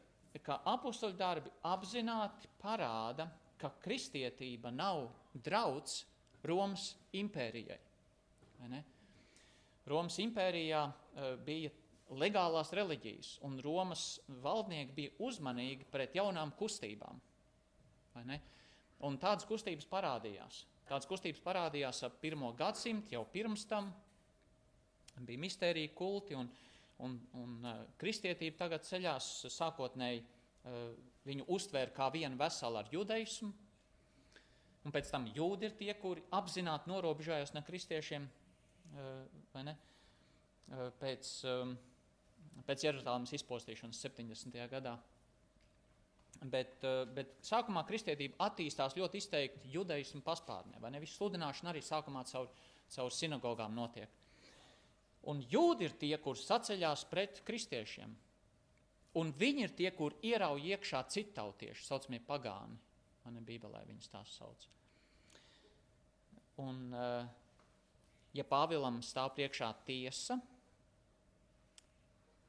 ka 0.42 0.60
apakstoļu 0.72 1.16
darbi 1.18 1.52
apzināti 1.68 2.50
parāda, 2.60 3.28
ka 3.60 3.70
kristietība 3.82 4.72
nav 4.74 5.06
drauds 5.44 6.02
Romas 6.46 6.92
impērijai. 7.14 7.78
Romas 9.86 10.18
impērijā 10.22 10.82
uh, 10.86 11.32
bija 11.42 11.70
legālās 12.18 12.72
reliģijas, 12.76 13.36
un 13.46 13.58
Romas 13.64 14.20
valdnieki 14.42 14.94
bija 14.96 15.14
uzmanīgi 15.22 15.86
pret 15.90 16.14
jaunām 16.18 16.52
kustībām. 16.58 17.20
Un 19.02 19.18
tādas 19.18 19.46
kustības 19.48 19.88
parādījās. 19.90 20.62
Tādas 20.86 21.08
kustības 21.08 21.40
parādījās 21.42 22.02
ap 22.06 22.18
pirmo 22.20 22.52
gadsimtu, 22.58 23.14
jau 23.16 23.24
pirms 23.32 23.64
tam 23.70 23.88
bija 25.22 25.40
mistērija 25.40 25.92
kulti, 25.96 26.36
un, 26.36 26.50
un, 27.06 27.16
un 27.38 27.56
uh, 27.64 27.82
kristietība 28.00 28.64
tagad 28.64 28.86
ceļās 28.86 29.30
sākotnēji 29.52 30.22
uh, 30.22 30.92
viņu 31.26 31.46
uztvēra 31.54 31.94
kā 31.94 32.08
vienu 32.14 32.38
veselu 32.40 32.80
ar 32.80 32.90
judaismu, 32.92 33.52
un 34.86 34.94
pēc 34.94 35.10
tam 35.12 35.28
jūdi 35.30 35.68
ir 35.68 35.76
tie, 35.78 35.92
kuri 35.98 36.24
apzināti 36.34 36.90
norobežojas 36.90 37.54
no 37.54 37.62
kristiešiem, 37.66 38.26
uh, 38.26 39.08
vai 39.54 39.64
ne, 39.68 39.76
uh, 39.76 40.88
pēc, 41.00 41.32
um, 41.50 41.76
pēc 42.66 42.86
Jeruzalemes 42.88 43.34
izpostīšanas 43.38 44.02
70. 44.02 44.58
gadā. 44.72 44.96
Bet, 46.42 46.80
uh, 46.82 47.04
bet 47.14 47.36
sākumā 47.46 47.84
kristietība 47.86 48.48
attīstās 48.48 48.96
ļoti 48.98 49.22
izteikti 49.22 49.70
judaismu 49.76 50.24
paspārnē, 50.26 50.80
vai 50.82 50.90
ne? 50.90 51.02
Visu 51.02 51.20
sludināšana 51.20 51.70
arī 51.70 51.84
sākumā 51.86 52.24
caur, 52.32 52.50
caur 52.90 53.14
sinagogām 53.14 53.76
notiek. 53.76 54.10
Un 55.30 55.38
jūdi 55.46 55.86
ir 55.86 55.94
tie, 56.00 56.16
kur 56.18 56.34
saceļās 56.38 57.04
pret 57.10 57.44
kristiešiem. 57.46 58.14
Un 59.20 59.30
viņi 59.38 59.66
ir 59.66 59.74
tie, 59.76 59.90
kur 59.94 60.16
ierauj 60.24 60.64
iekšā 60.72 61.02
citautieši, 61.12 61.84
saucamie 61.84 62.18
pagāni. 62.26 62.78
Man 63.24 63.38
ir 63.38 63.46
Bībelē 63.46 63.84
viņus 63.88 64.10
tā 64.12 64.22
sauc. 64.26 64.66
Un, 66.62 66.92
eh, 66.94 67.28
ja 68.34 68.44
Pāvilam 68.44 69.00
stāv 69.04 69.34
priekšā 69.36 69.70
tiesa, 69.86 70.40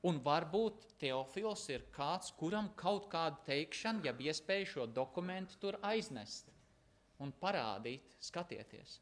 un 0.03 0.19
varbūt 0.19 0.89
Teofils 0.99 1.69
ir 1.69 1.85
kāds, 1.95 2.33
kuram 2.35 2.69
kaut 2.79 3.09
kāda 3.11 3.39
teikšana, 3.47 4.03
ja 4.05 4.13
iespēja 4.13 4.67
šo 4.75 4.87
dokumentu 4.87 5.59
tur 5.59 5.79
aiznest 5.81 6.51
un 7.23 7.31
parādīt, 7.31 8.17
skatieties. 8.19 8.99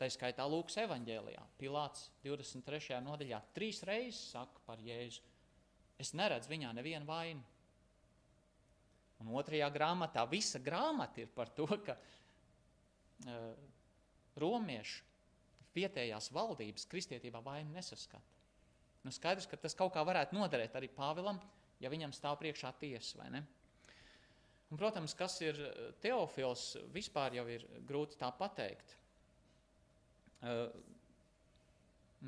Tā 0.00 0.08
skaitā 0.10 0.46
Lūkas 0.48 0.78
evanģēlijā, 0.82 1.42
Pilārs 1.60 2.08
23. 2.24 2.98
nodaļā, 3.04 3.42
trīs 3.54 3.82
reizes 3.86 4.32
saka 4.32 4.62
par 4.66 4.80
Jēzu: 4.82 5.20
Es 6.00 6.14
neredzu 6.18 6.50
viņā 6.50 6.72
nevienu 6.74 7.06
vainu. 7.06 7.44
Un 9.22 9.30
otrajā 9.38 9.68
grāmatā 9.70 10.24
visa 10.30 10.58
grāmata 10.62 11.22
ir 11.22 11.30
par 11.30 11.52
to, 11.54 11.68
ka 11.86 11.94
uh, 11.94 13.48
romiešu 14.42 15.04
vietējās 15.76 16.28
valdības 16.34 16.86
kristietībā 16.90 17.40
vainu 17.44 17.72
nesaskata. 17.76 18.24
Nu, 19.02 19.10
skaidrs, 19.14 19.48
ka 19.50 19.58
tas 19.58 19.74
kaut 19.78 19.94
kā 19.94 20.02
varētu 20.06 20.36
noderēt 20.36 20.74
arī 20.78 20.90
Pāvilam, 20.92 21.40
ja 21.82 21.90
viņam 21.90 22.14
stāv 22.14 22.38
priekšā 22.42 22.70
tiesa, 22.78 23.18
vai 23.18 23.30
ne? 23.34 23.42
Un, 24.70 24.78
protams, 24.80 25.14
kas 25.18 25.36
ir 25.44 25.58
teofils, 26.00 26.76
vispār 26.94 27.36
jau 27.36 27.44
ir 27.50 27.66
grūti 27.88 28.18
tā 28.20 28.30
pateikt. 28.36 28.96
Uh, 30.42 30.66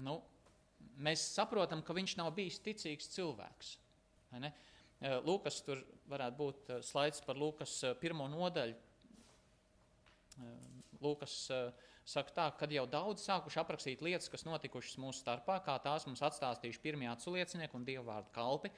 nu, 0.04 0.18
mēs 1.02 1.24
saprotam, 1.34 1.82
ka 1.82 1.96
viņš 1.96 2.18
nav 2.20 2.34
bijis 2.36 2.60
ticīgs 2.62 3.10
cilvēks. 3.14 3.74
Uh, 4.34 4.50
Lūkas 5.24 5.60
tur 5.66 5.82
varētu 6.10 6.38
būt 6.38 6.70
uh, 6.72 6.82
slaids 6.84 7.22
par 7.24 7.38
Lūkas 7.40 7.76
uh, 7.84 7.96
pirmo 8.00 8.28
nodaļu. 8.32 8.76
Lūkas 11.04 11.34
saka 12.08 12.32
tā, 12.34 12.44
kad 12.58 12.72
jau 12.74 12.82
daudz 12.90 13.22
sākuši 13.22 13.60
aprakstīt 13.60 14.00
lietas, 14.02 14.26
kas 14.32 14.42
notikušas 14.48 14.96
mūsu 14.98 15.20
starpā, 15.20 15.60
kā 15.62 15.76
tās 15.84 16.08
mums 16.08 16.24
atstāstījuši 16.26 16.80
pirmie 16.82 17.06
aculiecinieki 17.12 17.78
un 17.78 17.84
dievu 17.86 18.08
vārdu 18.08 18.32
kalpi, 18.34 18.72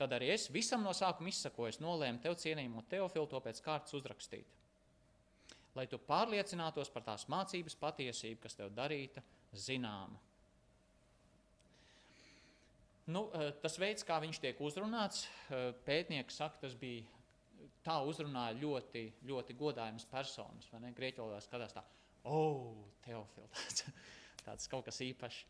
tad 0.00 0.14
arī 0.16 0.30
es 0.32 0.46
visam 0.54 0.86
no 0.86 0.94
sākuma 0.96 1.28
izsakojos, 1.28 1.82
nolēmu 1.84 2.22
tev 2.24 2.38
cienījumu 2.40 2.86
teofilu 2.88 3.28
to 3.28 3.42
pēc 3.44 3.60
kārtas 3.66 3.98
uzrakstīt 3.98 4.56
lai 5.76 5.86
tu 5.90 6.00
pārliecinātos 6.00 6.90
par 6.92 7.04
tās 7.04 7.26
mācības 7.32 7.76
patiesību, 7.80 8.40
kas 8.46 8.56
tev 8.58 8.72
darīta 8.76 9.22
zināma. 9.66 10.18
Nu, 13.06 13.28
eh, 13.38 13.52
tas 13.62 13.76
veids, 13.78 14.02
kā 14.02 14.16
viņš 14.18 14.40
tiek 14.42 14.60
uzrunāts, 14.66 15.28
eh, 15.54 15.70
pētnieks 15.86 16.38
saka, 16.40 16.58
tas 16.64 16.74
bija 16.74 17.04
tā 17.86 18.00
uzrunāja 18.02 18.56
ļoti, 18.58 19.12
ļoti 19.22 19.54
godājums 19.54 20.08
personas. 20.10 20.66
Grieķu 20.72 21.22
valodā 21.22 21.38
skatās 21.44 21.76
tā, 21.76 21.84
oh, 22.24 22.74
Teofils, 23.04 23.52
tāds, 23.54 23.84
tāds 24.42 24.66
kaut 24.72 24.88
kas 24.88 24.98
īpašs. 25.06 25.44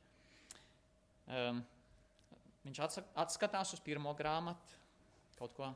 Um, 1.27 1.65
viņš 2.67 2.83
atskatās 3.17 3.73
uz 3.73 3.81
pirmo 3.81 4.13
grāmatu, 4.15 4.77
kaut 5.39 5.57
ko 5.57 5.73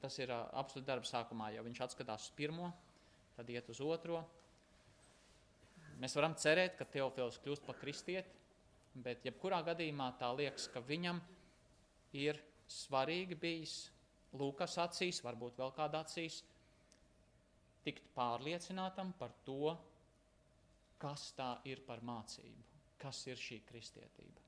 tas 0.00 0.18
ir 0.18 0.32
absolūti 0.32 0.88
darba 0.88 1.04
sākumā, 1.04 1.52
jo 1.54 1.62
viņš 1.68 1.84
atskatās 1.84 2.30
uz 2.30 2.34
pirmo, 2.36 2.72
tad 3.36 3.52
iet 3.52 3.68
uz 3.68 3.80
otro. 3.84 4.24
Mēs 6.00 6.16
varam 6.16 6.34
cerēt, 6.38 6.76
ka 6.78 6.88
Teofils 6.88 7.40
kļūst 7.44 7.64
par 7.66 7.76
kristieti, 7.80 8.37
bet 9.04 9.24
jebkurā 9.26 9.60
gadījumā 9.66 10.12
tā 10.20 10.30
liekas, 10.36 10.68
ka 10.72 10.82
viņam 10.84 11.20
ir 12.16 12.40
svarīgi 12.68 13.38
bijis 13.38 13.78
Lūkas 14.38 14.74
acīs, 14.82 15.22
varbūt 15.24 15.56
vēl 15.56 15.70
kādā 15.72 16.02
acīs, 16.04 16.42
tikt 17.86 18.10
pārliecinātam 18.12 19.14
par 19.16 19.32
to, 19.46 19.72
kas 21.00 21.30
tā 21.38 21.54
ir 21.70 21.80
par 21.86 22.02
mācību, 22.04 22.66
kas 23.00 23.22
ir 23.30 23.40
šī 23.40 23.62
kristietība. 23.70 24.44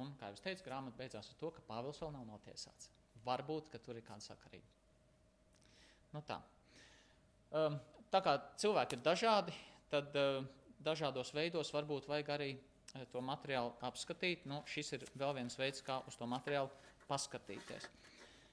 Un, 0.00 0.14
kā 0.16 0.30
jau 0.32 0.40
teicu, 0.40 0.64
grāmata 0.64 0.96
beidzās 0.96 1.28
ar 1.28 1.38
to, 1.40 1.50
ka 1.52 1.64
Pāvils 1.68 2.00
vēl 2.00 2.14
nav 2.14 2.24
notiesāts. 2.24 2.88
Varbūt, 3.26 3.68
ka 3.74 3.80
tur 3.84 3.98
ir 4.00 4.06
kāda 4.06 4.24
sakarība. 4.24 4.70
Nu, 6.14 6.22
tā. 6.24 6.38
Um, 7.52 7.76
tā 8.12 8.22
kā 8.24 8.38
cilvēki 8.62 8.96
ir 8.96 9.04
dažādi, 9.04 9.54
tad 9.92 10.16
uh, 10.16 10.40
dažādos 10.84 11.32
veidos 11.34 11.72
varbūt 11.74 12.08
vajag 12.10 12.32
arī 12.36 12.50
uh, 12.56 13.04
to 13.12 13.22
materiālu 13.24 13.74
apskatīt. 13.88 14.46
Nu, 14.50 14.62
šis 14.68 14.94
ir 14.98 15.06
vēl 15.18 15.36
viens 15.40 15.58
veids, 15.58 15.84
kā 15.84 16.00
uz 16.08 16.18
to 16.18 16.28
materiālu 16.30 16.70
paskatīties. 17.08 17.88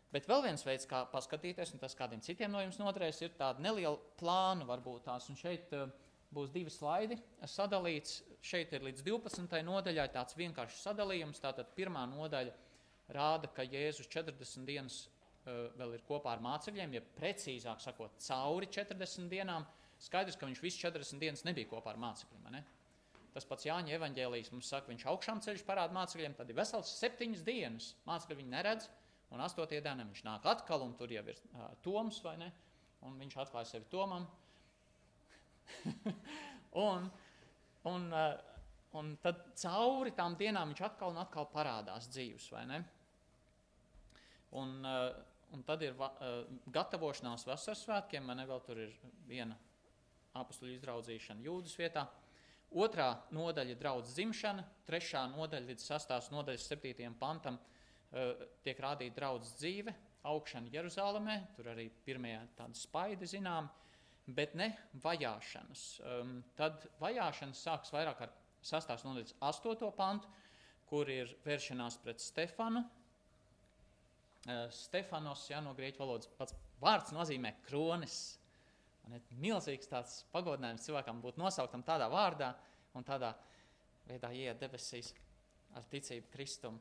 Bet 0.10 0.26
vēl 0.26 0.42
viens 0.48 0.63
veids, 0.65 0.88
kā 0.89 1.04
paskatīties, 1.12 1.76
un 1.76 1.82
tas 1.82 1.94
kādiem 1.98 2.22
citiem 2.26 2.50
no 2.50 2.62
jums 2.63 2.80
noderēs, 2.82 3.22
ir 3.22 3.36
tāda 3.38 3.62
neliela 3.62 4.00
plāna 4.18 4.65
varbūt 4.65 5.06
tās. 5.06 5.28
Un 5.30 5.38
šeit 5.38 5.70
uh, 5.78 5.86
būs 6.34 6.54
divi 6.54 6.74
slaidi 6.74 7.20
sadalīts. 7.46 8.24
Šeit 8.42 8.74
ir 8.74 8.86
līdz 8.88 9.04
12. 9.06 9.62
nodaļai 9.68 10.08
tāds 10.13 10.38
vienkāršs 10.39 10.82
sadalījums. 10.88 11.42
Tātad 11.44 11.74
pirmā 11.76 12.06
nodaļa 12.10 12.56
rāda, 13.13 13.50
ka 13.54 13.65
Jēzus 13.68 14.10
40 14.10 14.65
dienas 14.70 15.02
uh, 15.06 15.68
vēl 15.78 15.98
ir 15.98 16.06
kopā 16.08 16.34
ar 16.36 16.44
mācekļiem, 16.46 16.98
ja 16.98 17.04
precīzāk 17.18 17.82
sakot, 17.84 18.18
cauri 18.26 18.70
40 18.72 19.30
dienām. 19.32 19.68
Skaidrs, 19.99 20.38
ka 20.39 20.47
viņš 20.47 20.62
visas 20.63 20.79
40 20.81 21.19
dienas 21.19 21.45
nebija 21.47 21.67
kopā 21.69 21.91
ar 21.93 21.99
mācekļiem. 21.99 22.47
Ne? 22.53 22.63
Tas 23.33 23.45
pats 23.45 23.67
Jāņa 23.67 23.93
evanģēlijas 23.97 24.53
mums 24.53 24.69
saka, 24.71 24.89
viņš 24.89 25.05
augšām 25.12 25.41
ceļš 25.43 25.65
parāda 25.67 25.95
mācekļiem, 25.95 26.38
tad 26.38 26.49
ir 26.49 26.57
vesels 26.57 26.93
septiņas 27.01 27.43
dienas. 27.45 27.91
Mācekļi 28.07 28.39
viņu 28.39 28.53
neredz, 28.53 28.88
un 29.35 29.43
astotie 29.45 29.81
dienā 29.83 30.07
viņš 30.07 30.23
nāk 30.25 30.47
atkal, 30.49 30.85
un 30.88 30.95
tur 30.97 31.12
jau 31.13 31.25
ir 31.27 31.41
uh, 31.51 31.67
Toms, 31.85 32.21
vai 32.25 32.38
ne? 32.41 32.49
Un 33.05 33.19
viņš 33.19 33.38
atklāja 33.43 33.73
sevi 33.73 33.88
Tomam, 33.91 34.25
un, 36.89 37.12
un, 37.83 38.12
eh, 38.13 38.38
un 38.99 39.13
tad 39.23 39.43
cauri 39.62 40.13
tām 40.17 40.35
dienām 40.39 40.73
viņš 40.73 40.83
atkal 40.89 41.13
un 41.13 41.21
atkal 41.21 41.47
parādās 41.53 42.09
dzīves, 42.12 42.49
vai 42.55 42.65
ne? 42.69 42.81
Un, 44.59 44.75
eh, 44.85 45.07
un 45.55 45.63
tad 45.63 45.85
ir 45.85 45.95
eh, 45.95 46.43
gatavošanās 46.75 47.47
vasaras 47.47 47.85
svētkiem, 47.85 48.25
man 48.25 48.43
vēl 48.49 48.63
tur 48.65 48.83
ir 48.88 48.95
viena 49.29 49.57
apustuļu 50.43 50.75
izraudzīšana 50.78 51.45
jūdas 51.45 51.78
vietā. 51.80 52.06
Otrā 52.69 53.10
nodaļa 53.34 53.73
ir 53.73 53.80
draudz 53.80 54.13
dzimšana, 54.13 54.65
trešā 54.86 55.25
nodaļa 55.32 55.71
līdz 55.71 55.88
sastās 55.89 56.30
nodaļas 56.34 56.67
septītajam 56.69 57.15
pantam 57.17 57.58
tiek 58.65 58.80
rādīta 58.82 59.15
draudz 59.17 59.56
dzīve, 59.58 59.93
augšana 60.30 60.69
Jeruzalemē, 60.73 61.36
tur 61.56 61.71
arī 61.73 61.88
pirmie 62.06 62.36
tādi 62.58 62.78
spaidi 62.78 63.30
zinām, 63.30 63.69
uh, 63.69 63.89
bet 64.36 64.56
ne 64.58 64.69
vajāšanas. 65.04 65.84
Um, 66.04 66.39
tad 66.58 66.86
vajāšanas 67.02 67.63
sāks 67.65 67.93
vairāk 67.93 68.23
ar 68.25 68.34
sastāvs 68.65 69.06
no 69.06 69.15
līdz 69.17 69.36
8. 69.45 69.91
pantu, 69.97 70.30
kur 70.89 71.10
ir 71.12 71.32
vēršanās 71.45 71.99
pret 72.04 72.21
Stefanu. 72.23 72.84
Uh, 74.47 74.67
Stefanos, 74.73 75.47
ja 75.52 75.62
no 75.63 75.75
grieķu 75.78 76.04
valodas 76.04 76.30
pats 76.38 76.56
vārds 76.82 77.13
nozīmē 77.15 77.56
kronis. 77.67 78.38
Man 79.10 79.17
ir 79.19 79.39
milzīgs 79.41 79.89
tāds 79.89 80.19
pagodinājums 80.34 80.86
cilvēkam 80.86 81.22
būt 81.24 81.39
nosauktam 81.41 81.82
tādā 81.86 82.10
vārdā 82.12 82.54
un 82.98 83.06
tādā 83.06 83.34
veidā 84.06 84.30
iet 84.38 84.60
debesīs 84.62 85.13
ar 85.78 85.86
ticību 85.89 86.30
Kristum. 86.34 86.78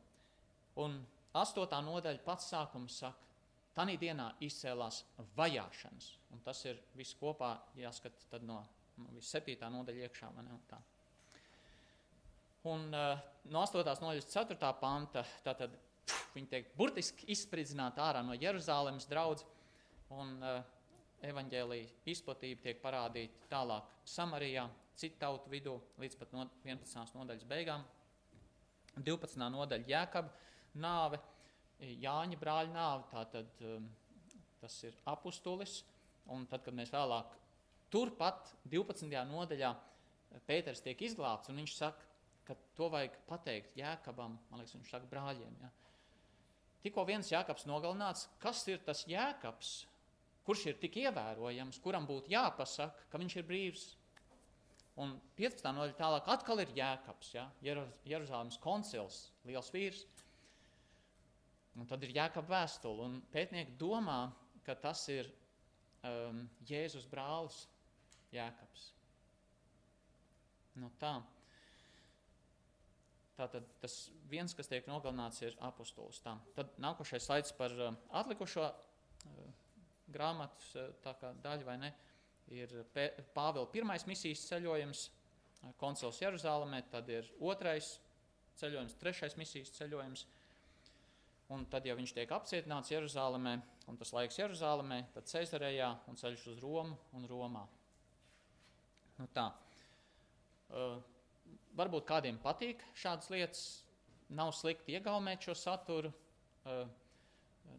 Un 0.81 1.01
astotā 1.37 1.81
nodaļa 1.85 2.25
pats 2.25 2.51
sākums 2.53 3.01
saka, 3.03 3.29
Tanī 3.79 3.95
dienā 3.95 4.33
izcēlās 4.43 5.05
vajāšanas, 5.39 6.07
un 6.35 6.41
tas 6.43 6.65
ir 6.67 6.81
viss 6.99 7.15
kopā 7.15 7.53
jāskata 7.79 8.41
no, 8.43 8.57
no 8.99 9.21
7. 9.23 9.55
nodaļa 9.71 10.09
iekšā. 10.09 10.31
Ne, 10.35 10.51
un 10.57 10.65
tā. 10.67 10.79
un 12.73 12.89
uh, 12.91 13.21
no 13.55 13.63
8. 13.63 13.85
nodaļas 14.03 14.27
4. 14.33 14.73
panta, 14.81 15.23
tātad 15.47 15.77
pf, 16.09 16.25
viņi 16.35 16.51
tiek 16.51 16.73
burtiski 16.75 17.29
izspridzināti 17.37 18.03
ārā 18.03 18.25
no 18.27 18.35
Jeruzālēmas 18.35 19.07
draudz, 19.07 19.47
un 20.17 20.35
uh, 20.43 20.59
evaņģēlīja 21.27 21.89
izplatība 22.13 22.65
tiek 22.67 22.83
parādīta 22.83 23.49
tālāk 23.51 23.89
Samarijā, 24.09 24.69
citu 24.99 25.19
tautu 25.21 25.51
vidū, 25.53 25.77
līdz 25.99 26.19
pat 26.19 26.35
no 26.35 26.47
11. 26.65 27.17
nodaļas 27.19 27.47
beigām. 27.49 27.85
12. 28.99 29.39
nodaļa 29.55 29.87
Jēkaba 29.89 30.79
nāve, 30.83 31.21
Jāņa 31.79 32.39
brāļa 32.41 32.75
nāve, 32.75 33.05
tātad 33.13 33.61
um, 33.63 33.85
tas 34.59 34.75
ir 34.83 34.97
apustulis, 35.07 35.85
un 36.35 36.47
tad, 36.51 36.65
kad 36.67 36.75
mēs 36.75 36.91
vēlāk 36.91 37.37
turpat 37.93 38.51
12. 38.67 39.07
nodaļā 39.31 39.75
Pēters 40.49 40.83
tiek 40.85 41.01
izglābts, 41.07 41.49
un 41.49 41.63
viņš 41.63 41.75
saka, 41.79 42.09
ka 42.49 42.57
to 42.77 42.89
vajag 42.93 43.15
pateikt 43.29 43.77
Jēkabam, 43.79 44.35
man 44.51 44.61
liekas, 44.61 44.75
viņš 44.77 44.91
saka 44.93 45.09
brāļiem. 45.09 45.55
Ja. 45.63 45.71
Tikko 46.85 47.05
viens 47.09 47.31
Jēkabs 47.31 47.67
nogalināts, 47.69 48.27
kas 48.43 48.61
ir 48.69 48.83
tas 48.85 49.05
Jēkabs, 49.09 49.73
kurš 50.49 50.71
ir 50.71 50.79
tik 50.81 50.97
ievērojams, 51.03 51.79
kuram 51.85 52.07
būtu 52.09 52.33
jāpasaka, 52.33 53.09
ka 53.13 53.21
viņš 53.21 53.35
ir 53.37 53.49
brīvs. 53.49 53.89
Un 54.99 55.13
15. 55.39 55.67
nodaļa 55.77 55.97
tālāk 55.99 56.31
atkal 56.33 56.63
ir 56.63 56.73
Jēkabs, 56.75 57.35
ja, 57.37 57.45
Jeruzalemes 57.63 58.57
koncils, 58.63 59.27
liels 59.47 59.69
vīrs. 59.75 60.07
Un 61.79 61.87
tad 61.87 62.03
ir 62.03 62.17
jākap 62.17 62.49
vēstule, 62.51 63.05
un 63.05 63.21
pētnieki 63.31 63.77
domā, 63.79 64.23
ka 64.67 64.75
tas 64.75 65.05
ir 65.13 65.29
um, 66.09 66.41
Jēzus 66.67 67.07
brālis 67.13 67.61
Jēkabs. 68.35 68.89
Nu 70.81 70.91
tā. 70.99 71.13
Tātad 73.39 73.69
tas 73.85 74.01
viens, 74.33 74.57
kas 74.57 74.67
tiek 74.71 74.89
nogalināts, 74.91 75.45
ir 75.45 75.55
apustulis. 75.63 76.19
Tā. 76.25 76.35
Tad 76.57 76.75
nākošais 76.83 77.29
slaids 77.29 77.55
par 77.55 77.77
uh, 77.77 77.95
atlikušo 78.19 78.67
uh, 78.67 79.58
grāmatas 80.13 80.73
uh, 80.79 81.33
daļu, 81.45 81.67
vai 81.69 81.79
ne? 81.81 81.93
ir 82.55 82.73
Pāvila 83.35 83.69
pirmais 83.73 84.07
misijas 84.09 84.47
ceļojums, 84.49 85.05
koncils 85.81 86.21
Jeruzalemē, 86.23 86.83
tad 86.93 87.09
ir 87.13 87.29
otrais 87.45 87.97
ceļojums, 88.59 88.97
trešais 89.01 89.37
misijas 89.39 89.73
ceļojums. 89.77 90.27
Un 91.53 91.65
tad, 91.73 91.87
ja 91.89 91.95
viņš 91.97 92.13
tiek 92.13 92.33
apcietināts 92.37 92.93
Jeruzalemē, 92.93 93.55
un 93.89 93.97
tas 93.97 94.13
laiks 94.13 94.37
Jeruzalemē, 94.37 95.01
tad 95.15 95.31
Cezarejā 95.31 95.89
un 96.11 96.19
ceļš 96.21 96.47
uz 96.53 96.59
Romu 96.61 96.99
un 97.17 97.25
Romā. 97.29 97.65
Nu 99.19 99.27
tā. 99.35 99.49
Uh, 100.69 100.99
varbūt 101.79 102.05
kādiem 102.09 102.37
patīk 102.43 102.85
šādas 103.01 103.31
lietas, 103.33 103.63
nav 104.29 104.53
slikti 104.53 104.99
iegaumēt 104.99 105.49
šo 105.49 105.57
saturu. 105.57 106.13
Uh, 106.69 106.85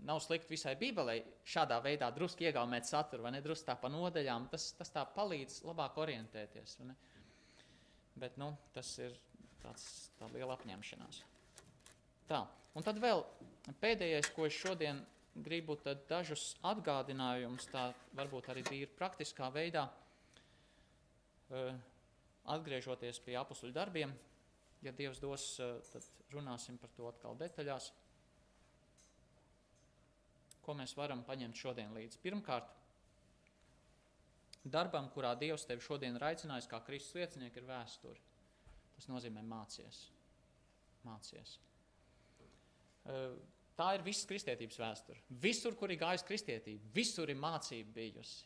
nav 0.08 0.22
slikti 0.24 0.54
visai 0.54 0.76
Bībelē 0.80 1.18
šādā 1.48 1.80
veidā 1.84 2.10
drusku 2.16 2.46
iegaumēt 2.48 2.88
saturu, 2.90 3.26
vai 3.26 3.34
ne 3.36 3.42
drusku 3.46 3.70
tā 3.70 3.76
pa 3.80 3.92
nodaļām. 3.92 4.50
Tas, 4.54 4.72
tas 4.78 4.92
tā 4.94 5.06
palīdz 5.16 5.62
labāk 5.68 5.98
orientēties. 6.02 6.78
Bet 8.20 8.38
nu, 8.42 8.52
tas 8.76 8.92
ir 9.04 9.16
tāds, 9.64 9.86
tā 10.20 10.30
liela 10.34 10.56
apņemšanās. 10.58 11.22
Tā, 12.30 12.44
un 12.78 12.86
tad 12.86 13.00
vēl 13.02 13.24
pēdējais, 13.82 14.32
ko 14.36 14.46
es 14.48 14.58
šodien 14.58 15.02
gribu, 15.44 15.76
tad 15.80 16.04
dažus 16.10 16.54
atgādinājumus, 16.68 17.70
tā 17.72 17.90
varbūt 18.18 18.50
arī 18.52 18.64
tīri 18.68 18.90
praktiskā 18.98 19.50
veidā, 19.54 19.86
uh, 21.50 21.72
atgriežoties 22.56 23.22
pie 23.26 23.38
apakšuļu 23.40 23.76
darbiem. 23.76 24.14
Ja 24.86 24.94
Dievs 24.96 25.20
dos, 25.24 25.52
uh, 25.64 25.80
tad 25.94 26.06
runāsim 26.34 26.78
par 26.82 26.92
to 26.96 27.08
atkal 27.10 27.38
detaļās. 27.40 27.92
Ko 30.70 30.76
mēs 30.78 30.92
varam 30.94 31.24
paņemt 31.26 31.58
šodien 31.58 31.96
līdzi? 31.98 32.20
Pirmkārt, 32.22 32.68
darbam, 34.62 35.08
kurā 35.10 35.32
Dievs 35.34 35.64
tevi 35.66 35.82
šodien 35.82 36.14
ir 36.20 36.26
aicinājis, 36.28 36.68
kā 36.70 36.78
Kristus 36.86 37.16
liecinieks, 37.18 37.58
ir 37.58 37.66
vēsture. 37.66 38.20
Tas 38.94 39.08
nozīmē 39.10 39.42
mācies. 39.50 40.04
mācies. 41.08 41.56
Tā 43.80 43.88
ir 43.98 44.06
visas 44.06 44.30
kristietības 44.30 44.78
vēsture. 44.78 45.24
Visur, 45.42 45.74
kur 45.80 45.90
ir 45.90 45.98
gājusi 46.04 46.28
kristietība, 46.30 46.94
visur 46.94 47.34
ir 47.34 47.42
mācība 47.42 47.96
bijusi. 47.96 48.46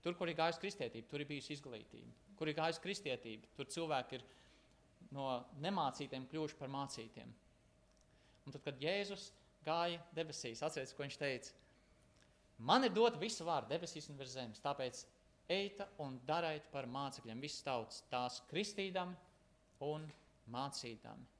Tur, 0.00 0.16
kur 0.16 0.32
ir 0.32 0.38
gājusi 0.40 0.64
kristietība, 0.64 1.10
tur 1.12 1.20
ir 1.20 1.28
bijusi 1.28 1.58
izglītība. 1.58 2.16
Kur 2.40 2.48
ir 2.48 2.56
gājusi 2.56 2.80
kristietība, 2.86 3.52
tur 3.58 3.68
cilvēki 3.68 4.16
ir 4.16 4.24
no 5.12 5.28
nemācītiem 5.60 6.24
kļuvuši 6.32 6.56
par 6.56 6.72
mācītiem. 6.72 7.36
Un 8.46 8.56
tad, 8.56 8.64
kad 8.64 8.80
Jēzus 8.80 9.28
gāja 9.66 10.00
debesīs, 10.16 10.62
atcerieties, 10.62 10.94
ko 10.96 11.04
viņš 11.06 11.18
teica. 11.20 11.58
Man 12.62 12.86
ir 12.86 12.94
dota 12.94 13.18
visa 13.18 13.44
vārda 13.46 13.74
debesīs 13.74 14.08
un 14.10 14.18
virs 14.20 14.36
zemes, 14.36 14.62
tāpēc 14.62 15.04
eita 15.50 15.88
un 16.04 16.20
dariet 16.26 16.68
par 16.72 16.86
mācekļiem 16.90 17.40
visas 17.42 17.64
tautas, 17.66 18.02
tās 18.10 18.40
kristīdami 18.50 19.16
un 19.88 20.06
mācīdami. 20.52 21.32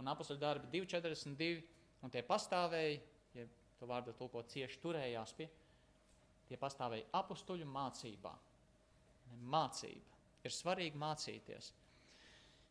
Un 0.00 0.08
apakšuļu 0.08 0.40
darbi 0.40 0.70
2,42, 0.72 1.58
un 2.00 2.12
tie 2.12 2.22
pastāvēja, 2.24 3.00
ja 3.36 3.44
to 3.76 3.88
vārdu 3.88 4.14
tulko 4.16 4.40
cieši 4.48 4.78
turējās 4.80 5.34
pie, 5.36 5.48
tie 6.48 6.56
pastāvēja 6.60 7.10
apakšuļu 7.20 7.68
mācībā. 7.68 8.32
Mācība. 9.52 10.16
Ir 10.40 10.54
svarīgi 10.56 10.96
mācīties. 10.98 11.68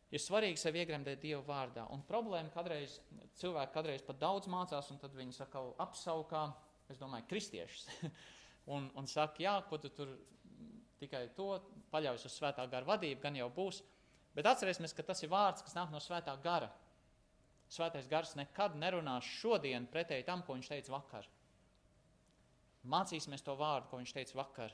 Ir 0.10 0.22
svarīgi 0.24 0.58
sev 0.58 0.78
iegremdēt 0.80 1.22
Dieva 1.22 1.44
vārdā. 1.46 1.84
Un 1.94 2.02
problēma 2.08 2.50
kādreiz, 2.54 2.98
cilvēki 3.38 3.76
kādreiz 3.76 4.06
pat 4.06 4.18
daudz 4.22 4.50
mācās, 4.50 4.90
un 4.90 4.98
tad 5.02 5.14
viņi 5.14 5.36
saka, 5.38 5.62
apsaukā, 5.86 6.48
es 6.90 6.98
domāju, 6.98 7.28
kristiešus. 7.30 7.86
un, 8.74 8.90
un 8.98 9.10
saka, 9.10 9.44
jā, 9.44 9.54
ko 9.70 9.78
tu 9.78 9.92
tur 9.94 10.16
tikai 11.00 11.28
to 11.38 11.52
paļaujas 11.94 12.26
uz 12.26 12.36
svētā 12.40 12.66
gara 12.72 12.88
vadību, 12.90 13.22
gan 13.22 13.38
jau 13.38 13.50
būs. 13.54 13.84
Bet 14.34 14.50
atcerēsimies, 14.50 14.96
ka 14.98 15.06
tas 15.06 15.22
ir 15.24 15.32
vārds, 15.32 15.62
kas 15.66 15.78
nāk 15.78 15.94
no 15.94 16.02
svētā 16.02 16.34
gara. 16.44 16.72
Svētais 17.70 18.10
gars 18.10 18.34
nekad 18.38 18.74
nerunās 18.82 19.28
šodien 19.40 19.86
pretēji 19.94 20.26
tam, 20.26 20.42
ko 20.46 20.58
viņš 20.58 20.72
teica 20.72 20.96
vakar. 20.96 21.28
Mācīsimies 22.90 23.46
to 23.46 23.54
vārdu, 23.60 23.92
ko 23.92 24.00
viņš 24.00 24.16
teica 24.16 24.40
vakar, 24.40 24.74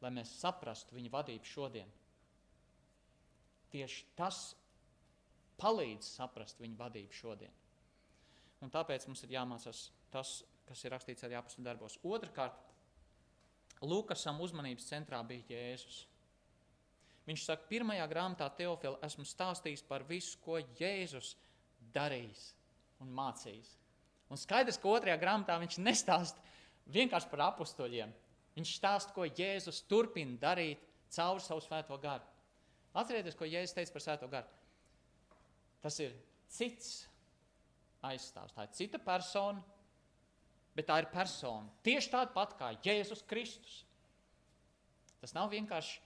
lai 0.00 0.12
mēs 0.14 0.32
saprastu 0.40 0.96
viņa 0.96 1.12
vadību 1.12 1.50
šodien. 1.50 1.90
Tieši 3.74 4.06
tas 4.14 4.52
palīdz 5.58 6.06
saprast 6.16 6.60
viņa 6.62 6.78
vadību 6.78 7.14
šodien. 7.14 7.54
Un 8.62 8.70
tāpēc 8.72 9.08
mums 9.08 9.24
ir 9.26 9.34
jāmācās 9.34 9.88
tas, 10.14 10.38
kas 10.68 10.84
ir 10.84 10.94
rakstīts 10.94 11.26
arī 11.26 11.36
apakstu 11.38 11.64
darbos. 11.66 11.98
Otrakārt, 12.06 12.56
Lukasam 13.84 14.38
uzmanības 14.40 14.86
centrā 14.88 15.18
bija 15.26 15.44
Jēzus. 15.50 16.04
Viņš 17.26 17.44
saka, 17.44 17.66
pirmajā 17.68 18.04
grāmatā 18.08 18.46
Teofila 18.56 19.00
esmu 19.04 19.24
stāstījis 19.28 19.84
par 19.88 20.04
visu, 20.08 20.38
ko 20.44 20.60
Jēzus 20.78 21.34
darījis 21.92 22.46
un 23.04 23.12
mācījis. 23.16 23.72
Un 24.32 24.40
skaidrs, 24.40 24.78
ka 24.80 24.92
otrajā 24.92 25.18
grāmatā 25.20 25.56
viņš 25.60 25.80
nestāsta 25.82 26.40
vienkārši 26.94 27.30
par 27.32 27.46
apstuļiem. 27.50 28.12
Viņš 28.54 28.76
stāsta, 28.78 29.12
ko 29.16 29.26
Jēzus 29.26 29.82
turpina 29.90 30.38
darīt 30.40 30.80
caur 31.12 31.42
savu 31.42 31.64
svēto 31.64 31.98
garu. 32.00 32.33
Atcerieties, 32.94 33.36
ko 33.38 33.48
Jēzus 33.48 33.74
teica 33.74 33.94
par 33.94 34.04
svēto 34.04 34.28
garu. 34.30 34.60
Tas 35.82 35.98
ir 36.00 36.14
cits 36.52 36.92
aizstāvs, 38.06 38.54
tā 38.54 38.66
ir 38.66 38.76
cita 38.76 39.00
persona, 39.02 39.62
bet 40.76 40.88
tā 40.88 41.00
ir 41.02 41.10
persona. 41.12 41.70
Tieši 41.86 42.12
tāda 42.12 42.32
pat 42.34 42.54
kā 42.58 42.70
Jēzus 42.84 43.24
Kristus. 43.28 43.82
Tas 45.20 45.34
nav 45.34 45.50
vienkārši 45.52 46.00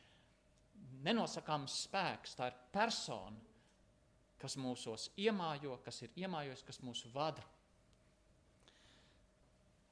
nenosakāms 1.05 1.83
spēks, 1.85 2.37
tā 2.39 2.51
ir 2.51 2.59
persona 2.73 3.49
kas 4.39 4.55
mūsos 4.59 5.09
iemājo, 5.19 5.77
kas 5.83 6.03
ir 6.07 6.15
iemājojis, 6.23 6.65
kas 6.67 6.81
mūs 6.87 7.05
vada. 7.15 7.43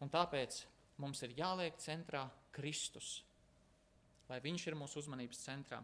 Un 0.02 0.12
tāpēc 0.12 0.62
mums 1.02 1.22
ir 1.26 1.34
jāliek 1.38 1.78
centrā 1.82 2.26
Kristus, 2.54 3.20
lai 4.30 4.38
Viņš 4.44 4.66
ir 4.68 4.78
mūsu 4.78 5.00
uzmanības 5.02 5.42
centrā. 5.42 5.80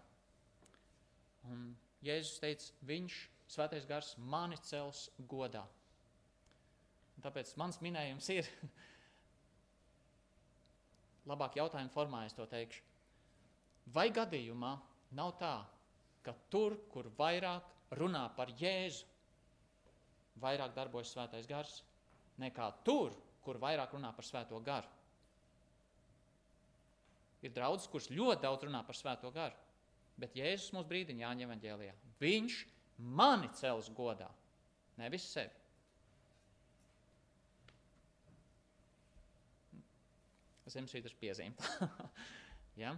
Un 1.50 1.72
Jēzus 2.02 2.40
teica, 2.42 2.72
Viņš, 2.86 3.18
Svētais 3.52 3.86
Gars, 3.88 4.14
mani 4.18 4.56
cels 4.64 5.08
godā. 5.28 5.64
Un 7.16 7.24
tāpēc 7.24 7.52
mans 7.60 7.78
minējums 7.84 8.28
ir, 8.34 8.48
labāk 11.30 11.58
jautājumu 11.58 11.92
formā 11.92 12.24
es 12.26 12.36
to 12.38 12.46
teikšu. 12.48 12.82
Vai 13.92 14.08
gadījumā 14.14 14.76
nav 15.18 15.34
tā, 15.40 15.56
ka 16.22 16.34
tur, 16.50 16.78
kur 16.92 17.10
vairāk 17.18 17.66
runā 17.98 18.24
par 18.36 18.52
Jēzu, 18.58 19.08
vairāk 20.42 20.74
darbojas 20.74 21.12
svētais 21.12 21.48
gars 21.50 21.82
nekā 22.40 22.70
tur, 22.86 23.12
kur 23.44 23.58
vairāk 23.60 23.92
runā 23.94 24.12
par 24.16 24.26
svēto 24.26 24.58
garu. 24.64 24.88
Ir 27.42 27.52
draugs, 27.52 27.88
kurš 27.90 28.08
ļoti 28.14 28.44
daudz 28.44 28.68
runā 28.68 28.80
par 28.86 28.96
svēto 28.96 29.32
garu, 29.34 29.58
bet 30.20 30.36
Jēzus 30.36 30.72
mums 30.74 30.88
brīdiņā 30.90 31.26
Jāņa 31.26 31.46
evaņģēlijā. 31.48 31.96
Viņš 32.22 32.58
mani 33.18 33.50
cels 33.58 33.90
godā, 33.96 34.28
nevis 35.00 35.26
sevi. 35.32 35.58
Zemesvītras 40.72 41.14
piezīme. 41.20 41.88
ja? 42.82 42.94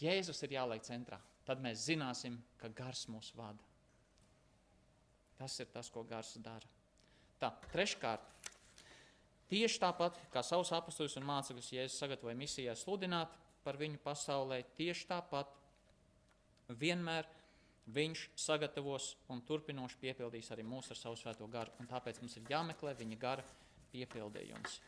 Jēzus 0.00 0.42
ir 0.42 0.56
jāliek 0.56 0.82
centrā. 0.82 1.20
Tad 1.46 1.60
mēs 1.62 1.84
zināsim, 1.86 2.40
ka 2.58 2.72
gars 2.74 3.04
mūs 3.12 3.30
vada. 3.38 3.62
Tas 5.38 5.54
ir 5.62 5.68
tas, 5.70 5.90
ko 5.92 6.02
gars 6.08 6.32
dara. 6.42 6.66
Tā, 7.38 7.52
treškārt, 7.70 8.24
tieši 9.52 9.78
tāpat 9.82 10.18
kā 10.32 10.42
savus 10.42 10.72
apstākļus 10.74 11.18
un 11.20 11.28
mācekļus 11.28 11.72
Jēzus 11.76 12.00
sagatavoja 12.02 12.38
misijā 12.38 12.74
sludināt 12.78 13.36
par 13.62 13.78
viņu 13.78 14.00
pasaulē, 14.02 14.62
tieši 14.78 15.06
tāpat 15.10 15.52
vienmēr 16.68 17.28
viņš 17.94 18.26
sagatavos 18.38 19.12
un 19.30 19.42
turpinoši 19.46 19.98
piepildīs 20.00 20.50
arī 20.50 20.64
mūs 20.66 20.90
ar 20.90 20.98
savu 20.98 21.18
svēto 21.18 21.46
garu. 21.50 21.74
Un 21.80 21.90
tāpēc 21.90 22.18
mums 22.22 22.36
ir 22.38 22.50
jāmeklē 22.50 22.96
viņa 22.98 23.18
gara 23.20 23.44
piepildījums. 23.92 24.80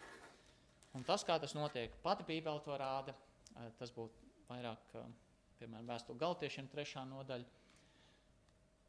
Un 0.99 1.05
tas, 1.07 1.23
kā 1.23 1.37
tas 1.39 1.55
notiek, 1.55 1.95
pati 2.03 2.27
Bībele 2.27 2.63
to 2.65 2.75
rāda, 2.79 3.15
eh, 3.55 3.71
tas 3.79 3.93
būtu 3.95 4.27
vairāk, 4.49 4.95
eh, 4.95 5.07
piemēram, 5.61 5.87
vēstule 5.87 6.19
galtiešiem 6.19 6.69
trešā 6.69 7.05
nodaļa. 7.07 7.47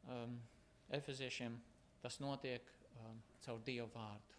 Um, 0.08 0.40
Efeziešiem 0.90 1.60
tas 2.02 2.18
notiek 2.18 2.62
um, 2.96 3.22
caur 3.44 3.60
Dievu 3.60 3.86
vārdu. 3.94 4.38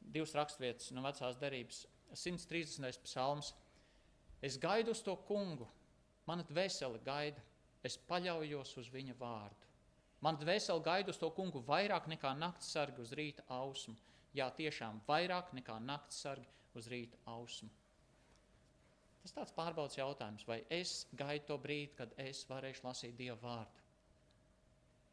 Divas 0.00 0.34
raksturvietas 0.36 0.92
no 0.92 1.02
vecās 1.02 1.38
derības, 1.40 1.86
130. 2.12 3.00
psalms. 3.02 3.54
Es 4.44 4.58
gaidu 4.60 4.92
uz 4.92 5.00
to 5.02 5.16
kungu, 5.26 5.66
mana 6.28 6.46
dvēsele 6.48 7.00
gaida, 7.04 7.42
es 7.84 7.98
paļaujos 8.08 8.76
uz 8.80 8.90
viņa 8.92 9.16
vārdu. 9.20 9.70
Man 10.24 10.38
dvēseli 10.40 10.80
gaida 10.84 11.12
uz 11.12 11.20
to 11.20 11.28
kungu 11.36 11.60
vairāk 11.66 12.06
nekā 12.08 12.32
naktas 12.38 12.70
sargi 12.72 13.02
uz 13.04 13.12
rīta 13.12 13.44
ausmu. 13.52 13.96
Jā, 14.34 14.48
tiešām 14.56 15.02
vairāk 15.08 15.52
nekā 15.54 15.76
nakts 15.84 16.22
sargi 16.24 16.48
uz 16.78 16.88
rīta 16.90 17.20
ausmu. 17.30 17.68
Tas 19.24 19.32
tāds 19.36 19.54
pārbaudas 19.56 19.96
jautājums, 19.96 20.44
vai 20.48 20.58
es 20.72 21.06
gaidu 21.16 21.46
to 21.48 21.58
brīdi, 21.60 21.94
kad 21.96 22.10
es 22.20 22.42
varēšu 22.48 22.84
lasīt 22.84 23.14
Dieva 23.16 23.36
vārdu, 23.40 23.84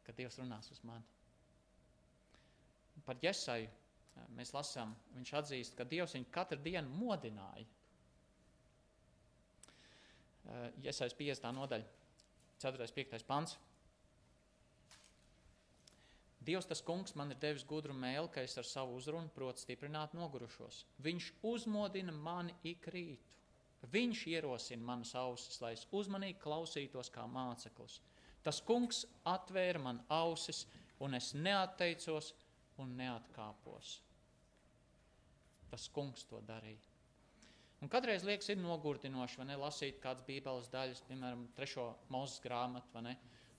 kad 0.04 0.18
Dievs 0.18 0.36
runās 0.40 0.68
uz 0.74 0.82
mani. 0.84 1.06
Par 3.06 3.20
Jēsaju 3.22 3.70
mēs 4.36 4.52
lasām, 4.52 4.92
viņš 5.16 5.32
atzīst, 5.40 5.76
ka 5.78 5.86
Dievs 5.88 6.16
viņu 6.16 6.28
katru 6.34 6.60
dienu 6.60 6.92
modināja. 7.00 7.64
Jēsais 10.82 11.14
50. 11.18 11.52
nodaļa, 11.54 11.86
4. 12.62 12.88
5. 12.96 13.26
pants. 13.26 13.58
Dievs 16.42 16.66
tas 16.66 16.82
kungs 16.82 17.14
man 17.14 17.30
ir 17.30 17.38
devis 17.38 17.62
gudru 17.68 17.94
mēlu, 17.94 18.26
ka 18.34 18.42
es 18.42 18.56
ar 18.58 18.66
savu 18.66 18.96
uzrunu 18.98 19.30
protu 19.34 19.62
stiprināt 19.62 20.16
nogurušos. 20.18 20.80
Viņš 21.06 21.28
uzmodina 21.46 22.12
mani 22.12 22.56
ik 22.66 22.88
rītu. 22.90 23.30
Viņš 23.92 24.26
ierosina 24.30 24.82
manas 24.86 25.14
ausis, 25.18 25.60
lai 25.62 25.72
es 25.76 25.86
uzmanīgi 25.90 26.38
klausītos 26.42 27.10
kā 27.14 27.26
māceklis. 27.30 28.00
Tas 28.42 28.60
kungs 28.62 29.04
atvēra 29.26 29.82
man 29.82 30.00
ausis, 30.10 30.64
un 31.02 31.14
es 31.18 31.32
neatteicos 31.34 32.32
un 32.82 32.94
neatkāpos. 32.98 33.96
Tas 35.70 35.88
kungs 35.94 36.26
to 36.30 36.42
darīja. 36.46 36.91
Un 37.82 37.90
kādreiz 37.90 38.22
liekas, 38.22 38.46
ir 38.52 38.60
nogurdinoši, 38.62 39.40
vai 39.40 39.48
ne, 39.48 39.56
lasīt 39.58 39.98
kādas 40.02 40.22
bībeles 40.26 40.68
daļas, 40.70 41.02
piemēram, 41.08 41.48
trešo 41.56 41.88
mūzes 42.14 42.38
grāmatu, 42.44 42.92
vai 42.94 43.02
ne, 43.08 43.16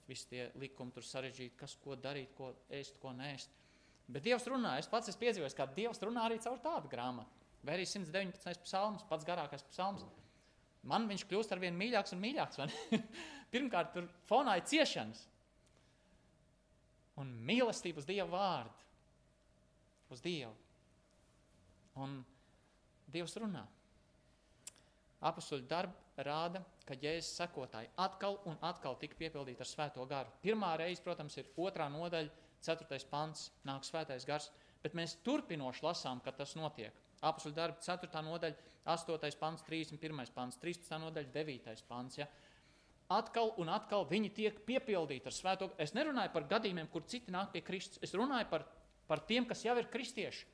visi 0.08 0.30
tie 0.30 0.46
likumi 0.60 0.94
tur 0.96 1.04
sarežģīti, 1.04 1.58
kas 1.60 1.76
ko 1.82 1.96
darīt, 2.00 2.32
ko 2.38 2.54
ēst, 2.72 2.96
ko 3.02 3.12
nēst. 3.16 3.52
Bet 4.08 4.24
Dievs 4.24 4.48
runā, 4.48 4.78
es 4.80 4.88
pats 4.88 5.12
esmu 5.12 5.26
piedzīvojis, 5.26 5.56
kā 5.56 5.68
Dievs 5.76 6.00
runā 6.04 6.24
arī 6.24 6.40
caur 6.44 6.56
tādu 6.64 6.88
grāmatu. 6.92 7.44
Vai 7.64 7.78
arī 7.78 7.84
119. 7.88 8.64
psalms, 8.64 9.04
pats 9.08 9.28
garākais 9.28 9.64
psalms. 9.70 10.04
Man 10.84 11.06
viņš 11.08 11.24
kļūst 11.28 11.54
ar 11.54 11.60
vien 11.62 11.76
mīļāks 11.76 12.12
un 12.16 12.20
mīļāks. 12.20 12.60
Pirmkārt, 13.52 13.94
tur 13.94 14.08
fonā 14.28 14.58
ir 14.60 14.66
ciešanas 14.68 15.22
un 17.20 17.30
mīlestība 17.48 18.02
uz 18.02 18.08
Dieva 18.08 18.28
vārdu, 18.32 18.84
uz 20.12 20.20
Dievu. 20.24 20.52
Un 22.04 22.18
Dievs 23.14 23.36
runā. 23.40 23.64
Apustuļu 25.24 25.64
darbi 25.68 26.22
rāda, 26.26 26.60
ka 26.84 26.96
Jēzus 27.00 27.32
sekotāji 27.38 27.88
atkal 28.04 28.36
un 28.50 28.58
atkal 28.66 28.98
tika 29.00 29.16
piepildīti 29.22 29.64
ar 29.64 29.68
svēto 29.68 30.04
garu. 30.08 30.32
Pirmā 30.42 30.74
reize, 30.76 31.02
protams, 31.04 31.38
ir 31.40 31.48
otrā 31.56 31.86
nodaļa, 31.92 32.32
ceturtais 32.64 33.06
pants, 33.08 33.48
nāk 33.64 33.86
svētais 33.88 34.26
gars, 34.28 34.50
bet 34.84 34.96
mēs 34.96 35.16
turpinoši 35.24 35.84
lasām, 35.84 36.20
ka 36.24 36.34
tas 36.36 36.54
notiek. 36.58 36.92
Apustuļu 37.24 37.56
darbi, 37.56 37.80
ceturtā 37.84 38.20
nodaļa, 38.24 38.72
astotais 38.92 39.36
pants, 39.40 39.64
31. 39.64 40.28
pants, 40.36 40.60
13. 40.60 40.92
nodaļa, 41.06 41.32
9. 41.32 41.84
pants. 41.88 42.20
Ja? 42.20 42.28
Atkal 43.16 43.54
un 43.60 43.72
atkal 43.72 44.04
viņi 44.10 44.32
tiek 44.36 44.60
piepildīti 44.68 45.28
ar 45.30 45.36
svēto. 45.36 45.70
Es 45.80 45.96
nerunāju 45.96 46.34
par 46.36 46.48
gadījumiem, 46.52 46.90
kur 46.92 47.08
citi 47.08 47.32
nāk 47.32 47.52
pie 47.56 47.64
Kristus. 47.64 48.02
Es 48.04 48.12
runāju 48.16 48.50
par, 48.52 48.66
par 49.08 49.24
tiem, 49.28 49.48
kas 49.48 49.64
jau 49.64 49.76
ir 49.80 49.88
kristieši. 49.92 50.44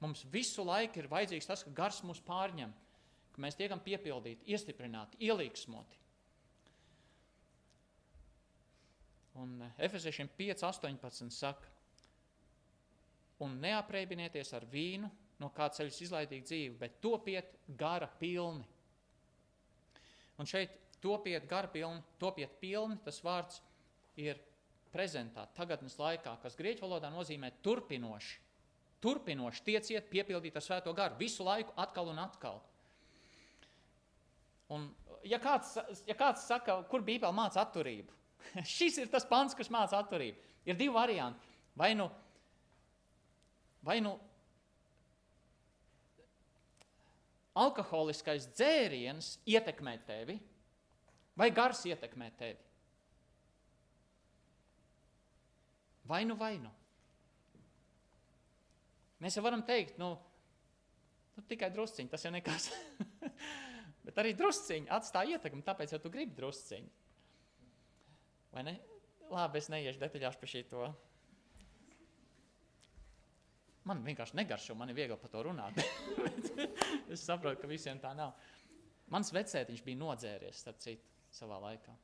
Mums 0.00 0.24
visu 0.32 0.64
laiku 0.64 1.00
ir 1.00 1.08
vajadzīgs 1.12 1.48
tas, 1.48 1.64
ka 1.64 1.72
gars 1.76 2.02
mūs 2.04 2.20
pārņem 2.24 2.72
ka 3.36 3.44
mēs 3.44 3.58
tiekam 3.58 3.82
piepildīti, 3.84 4.48
iestiprināti, 4.48 5.20
ielīgsmoti. 5.28 5.98
Un 9.36 9.60
eh, 9.60 9.84
Efeziešiem 9.84 10.30
5.18 10.38 11.28
saka, 11.36 11.68
un 13.44 13.58
neapreibieties 13.60 14.54
ar 14.56 14.64
vīnu, 14.72 15.10
no 15.42 15.50
kā 15.52 15.68
ceļus 15.76 16.00
izlaidīgi 16.06 16.48
dzīvi, 16.48 16.76
bet 16.80 16.96
topiet 17.04 17.58
gara 17.76 18.08
pilni. 18.08 18.64
Un 20.40 20.48
šeit 20.48 20.72
topiet 21.04 21.44
gara 21.48 21.68
pilni, 21.68 22.00
topiet 22.20 22.56
pilni, 22.60 22.96
tas 23.04 23.20
vārds 23.24 23.60
ir 24.16 24.40
prezentā 24.92 25.44
tagadnes 25.56 25.98
laikā, 26.00 26.38
kas 26.40 26.56
grieķu 26.56 26.86
valodā 26.86 27.12
nozīmē 27.12 27.52
turpinoši. 27.64 28.40
Turpinoši 29.04 29.64
tieciet 29.66 30.08
piepildīt 30.08 30.56
ar 30.56 30.64
svēto 30.64 30.96
garu 30.96 31.20
visu 31.20 31.44
laiku 31.44 31.76
atkal 31.76 32.08
un 32.08 32.22
atkal. 32.24 32.62
Un, 34.74 34.88
ja, 35.26 35.38
kāds, 35.42 35.76
ja 36.08 36.16
kāds 36.18 36.46
saka, 36.48 36.80
kur 36.90 37.04
Bībele 37.06 37.34
māca 37.34 37.62
atturību, 37.62 38.14
šis 38.76 39.00
ir 39.02 39.10
tas 39.12 39.26
pants, 39.28 39.54
kas 39.54 39.70
māca 39.72 40.00
atturību. 40.00 40.42
Ir 40.66 40.78
divi 40.78 40.94
varianti. 40.94 41.54
Vai 41.76 41.92
nu, 41.94 42.08
vai 43.86 44.00
nu 44.02 44.16
alkoholiskais 47.56 48.48
dzēriens 48.52 49.36
ietekmē 49.48 49.96
tevi, 50.08 50.36
vai 51.38 51.50
gars 51.54 51.84
ietekmē 51.88 52.30
tevi. 52.40 52.64
Vai 56.06 56.24
nu, 56.24 56.36
vai 56.38 56.54
nu. 56.62 56.70
Mēs 59.22 59.38
jau 59.38 59.42
varam 59.42 59.64
teikt, 59.66 59.96
nu, 59.98 60.12
nu 61.34 61.44
tikai 61.50 61.72
drusciņi, 61.74 62.10
tas 62.12 62.26
jau 62.26 62.34
nekas. 62.34 62.68
Bet 64.06 64.20
arī 64.22 64.36
drusciņi 64.38 64.90
atstāja 64.94 65.36
ietekmi, 65.36 65.64
tāpēc 65.66 65.96
jau 65.96 66.00
tu 66.02 66.12
gribi 66.14 66.36
drusciņi. 66.38 66.92
Vai 68.54 68.62
ne? 68.68 68.76
Labi, 69.26 69.58
es 69.58 69.68
neiešu 69.72 70.00
detaļās 70.00 70.38
par 70.38 70.50
šito. 70.50 70.86
Man 73.86 74.02
vienkārši 74.06 74.38
negaršo, 74.38 74.74
man 74.78 74.90
ir 74.90 74.98
viegli 74.98 75.18
par 75.18 75.30
to 75.30 75.42
runāt. 75.46 75.78
es 77.12 77.22
saprotu, 77.22 77.60
ka 77.62 77.70
visiem 77.70 77.98
tā 78.02 78.12
nav. 78.18 78.34
Mans 79.14 79.30
vecētiņš 79.34 79.82
bija 79.86 80.00
nodzēries, 80.00 80.62
starp 80.62 80.80
citu, 80.82 81.10
savā 81.34 81.58
laikā. 81.62 81.94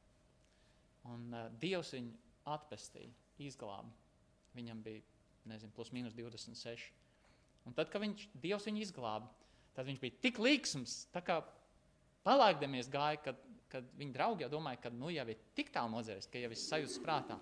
Un 1.10 1.24
uh, 1.34 1.48
Dievs 1.62 1.94
viņu 1.96 2.12
atpestīja, 2.52 3.10
izglāba. 3.42 3.90
Viņam 4.54 4.82
bija, 4.84 5.02
nezinu, 5.50 5.74
plus 5.74 5.90
mīnus 5.94 6.14
26. 6.18 6.90
Un 7.66 7.74
tad, 7.78 7.90
kad 7.90 8.02
viņš, 8.02 8.28
Dievs 8.42 8.66
viņu 8.68 8.82
izglāba, 8.84 9.30
tad 9.74 9.86
viņš 9.88 10.02
bija 10.02 10.18
tik 10.22 10.38
līksms, 10.42 10.96
tā 11.14 11.22
kā 11.26 11.40
Palaikdamies 12.26 12.90
gāja, 12.92 13.18
kad, 13.24 13.40
kad 13.72 13.88
viņa 13.98 14.14
draugi 14.14 14.44
jau 14.44 14.52
domāja, 14.52 14.84
ka 14.84 14.92
nu 14.94 15.10
jau 15.10 15.24
ir 15.32 15.40
tik 15.56 15.72
tālu 15.74 15.96
nodzēris, 15.96 16.28
ka 16.30 16.42
jau 16.42 16.50
viss 16.52 16.68
sajūtas 16.70 17.00
prātā. 17.02 17.38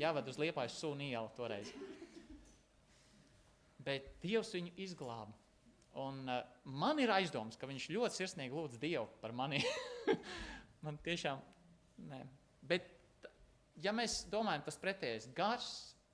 Jāved 0.00 0.30
uz 0.32 0.38
liepājas 0.40 0.78
sūnu 0.80 1.04
ielu 1.10 1.30
toreiz. 1.36 1.72
Bet 3.82 4.14
Dievs 4.22 4.54
viņu 4.56 4.72
izglāba. 4.80 5.34
Un 6.00 6.22
uh, 6.30 6.40
man 6.64 7.00
ir 7.02 7.12
aizdoms, 7.12 7.58
ka 7.60 7.68
viņš 7.68 7.90
ļoti 7.92 8.22
sirsnīgi 8.22 8.56
lūdz 8.56 8.78
Dievu 8.80 9.04
par 9.20 9.34
mani. 9.36 9.60
man 10.84 10.96
tiešām, 11.04 11.42
nē. 12.08 12.22
Bet, 12.64 12.88
ja 13.84 13.92
mēs 13.92 14.22
domājam 14.32 14.64
tas 14.64 14.80
pretējais, 14.80 15.28
gars, 15.36 15.68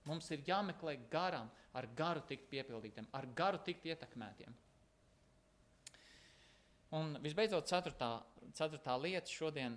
mums 0.08 0.26
ir 0.34 0.42
jāmeklē 0.48 0.96
garam, 1.12 1.52
ar 1.78 1.86
garu 1.94 2.24
tikt 2.26 2.48
piepildītiem, 2.50 3.06
ar 3.14 3.28
garu 3.38 3.60
tikt 3.62 3.86
ietekmētiem. 3.86 4.56
Un 6.96 7.18
visbeidzot, 7.20 7.68
ceturtā, 7.68 8.22
ceturtā 8.56 8.94
lieta 8.96 9.28
šodien 9.28 9.76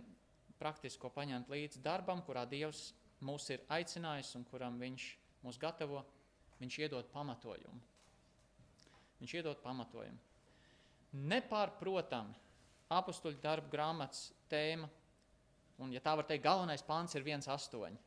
praktiski 0.62 1.10
paņemt 1.12 1.50
līdzi 1.52 1.82
darbam, 1.84 2.22
kurā 2.24 2.46
Dievs 2.48 2.92
mūs 3.26 3.50
ir 3.52 3.66
aicinājis 3.68 4.36
un 4.40 4.46
kuram 4.48 4.80
Viņš 4.80 5.08
mūs 5.44 5.60
gatavo, 5.60 6.06
Viņš 6.62 6.78
iedod 6.86 7.08
pamatojumu. 7.12 7.82
Viņš 9.20 9.34
iedod 9.40 9.60
pamatojumu. 9.64 10.20
Nepārprotam, 11.12 12.30
apstuļu 12.94 13.42
darbu 13.44 13.72
grāmatas 13.74 14.30
tēma, 14.50 14.88
un, 15.82 15.92
ja 15.92 16.00
tā 16.00 16.14
var 16.16 16.28
teikt, 16.30 16.46
galvenais 16.46 16.86
pāns 16.86 17.18
ir 17.18 17.26
1,8. 17.26 17.98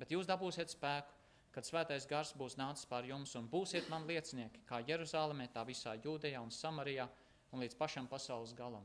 Bet 0.00 0.10
jūs 0.10 0.26
dabūsiet 0.26 0.72
spēku, 0.72 1.12
kad 1.54 1.68
svētais 1.68 2.08
gars 2.10 2.32
būs 2.34 2.56
nācis 2.58 2.88
pār 2.90 3.06
jums 3.06 3.36
un 3.38 3.46
būsiet 3.50 3.86
man 3.92 4.08
liecinieki, 4.08 4.64
kā 4.66 4.80
Jeruzalemē, 4.88 5.46
tā 5.54 5.62
visā 5.68 5.94
Jūdejā 6.02 6.40
un 6.42 6.50
Samarijā 6.50 7.06
un 7.54 7.62
līdz 7.62 7.78
pašam 7.78 8.08
pasaules 8.10 8.54
galam. 8.58 8.84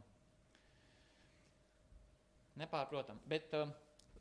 Nepārprotam, 2.60 3.20
bet 3.30 3.54
uh, 3.58 3.70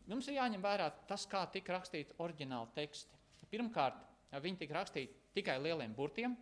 mums 0.09 0.28
ir 0.30 0.38
jāņem 0.38 0.62
vērā 0.62 0.88
tas, 1.11 1.26
kā 1.28 1.42
tika 1.53 1.76
rakstīti 1.76 2.16
oriģināli 2.22 2.74
teksti. 2.76 3.18
Pirmkārt, 3.49 4.01
viņi 4.44 4.61
tika 4.61 4.76
rakstīti 4.76 5.14
tikai 5.36 5.57
lieliem 5.62 5.94
burtiem, 5.96 6.34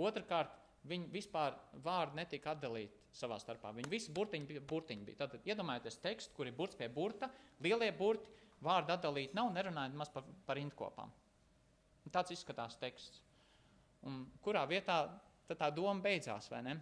otrkārt, 0.00 0.54
viņi 0.88 1.10
vispār 1.12 1.56
vārdi 1.84 2.20
netika 2.20 2.52
atdalīti 2.54 3.04
savā 3.16 3.38
starpā. 3.40 3.72
Viņi 3.76 3.90
visi 3.90 4.12
burtiņi 4.14 4.48
bija. 4.48 4.62
Burtiņi 4.68 5.06
bija. 5.08 5.26
Tad 5.26 5.46
iedomājieties 5.48 6.00
tekstu, 6.02 6.34
kur 6.36 6.48
ir 6.48 6.56
burts 6.56 6.78
pie 6.78 6.88
burta, 6.92 7.30
lielie 7.64 7.90
burti, 7.96 8.32
vārdi 8.64 8.94
atdalīti 8.94 9.36
nav, 9.36 9.52
nerunājot 9.54 9.96
maz 9.98 10.10
par, 10.12 10.26
par 10.46 10.60
indkopām. 10.60 11.12
Un 12.04 12.12
tāds 12.12 12.34
izskatās 12.34 12.76
teksts. 12.80 13.22
Un 14.04 14.24
kurā 14.44 14.64
vietā 14.68 14.98
tā 15.48 15.70
doma 15.72 16.00
beidzās, 16.04 16.50
vai 16.52 16.60
ne? 16.66 16.76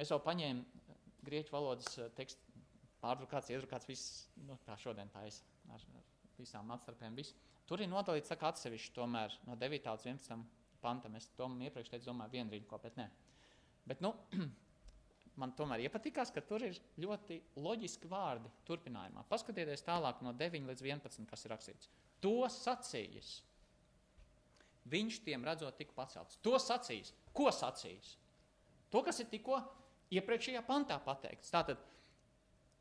Es 0.00 0.12
jau 0.12 0.20
paņēmu 0.24 0.80
grieķu 1.26 1.52
valodas 1.52 1.98
eh, 1.98 2.08
tekstu, 2.16 2.40
pārdrukāts, 3.00 3.50
iedrukāts, 3.52 3.88
viss, 3.88 4.24
nu, 4.46 4.56
tā 4.66 4.76
šodien 4.80 5.10
es 5.26 5.42
ar, 5.72 5.84
ar 5.96 6.06
visām 6.40 6.72
atstarpēm. 6.74 7.16
Visu. 7.16 7.36
Tur 7.68 7.82
ir 7.84 7.90
nodalīts 7.90 8.32
kā 8.34 8.50
atsevišķi 8.50 8.94
tomēr 8.96 9.36
no 9.46 9.56
9. 9.56 9.86
līdz 9.86 10.08
11. 10.08 10.40
pantam. 10.82 11.16
Es 11.16 11.28
to 11.36 11.46
iepriekš 11.46 11.92
teicu, 11.92 12.08
domāju, 12.10 12.34
vienu 12.34 12.54
rīņu, 12.54 12.80
bet 12.82 12.98
nē. 12.98 13.06
Bet, 13.90 14.02
nu, 14.04 14.12
man 15.40 15.54
tomēr 15.56 15.84
iepatikās, 15.86 16.32
ka 16.34 16.42
tur 16.44 16.64
ir 16.66 16.80
ļoti 17.00 17.40
loģiski 17.60 18.10
vārdi 18.10 18.50
turpinājumā. 18.68 19.24
Paskatieties 19.30 19.86
tālāk 19.86 20.24
no 20.24 20.34
9 20.36 20.68
līdz 20.72 20.84
11, 20.86 21.28
kas 21.30 21.46
ir 21.46 21.54
rakstīts. 21.54 21.92
To 22.24 22.42
sacījis. 22.52 23.34
Viņš 24.90 25.20
tiem 25.24 25.44
redzot, 25.44 25.76
tika 25.78 25.94
pacelts. 25.94 26.40
To 26.44 26.56
sacījis. 26.58 27.12
Ko 27.36 27.52
sacījis? 27.54 28.16
To, 28.90 29.04
kas 29.06 29.20
ir 29.22 29.28
tikko 29.30 29.60
iepriekšējā 30.14 30.62
pantā 30.66 30.98
pateikts. 31.04 31.52
Tātad 31.52 31.80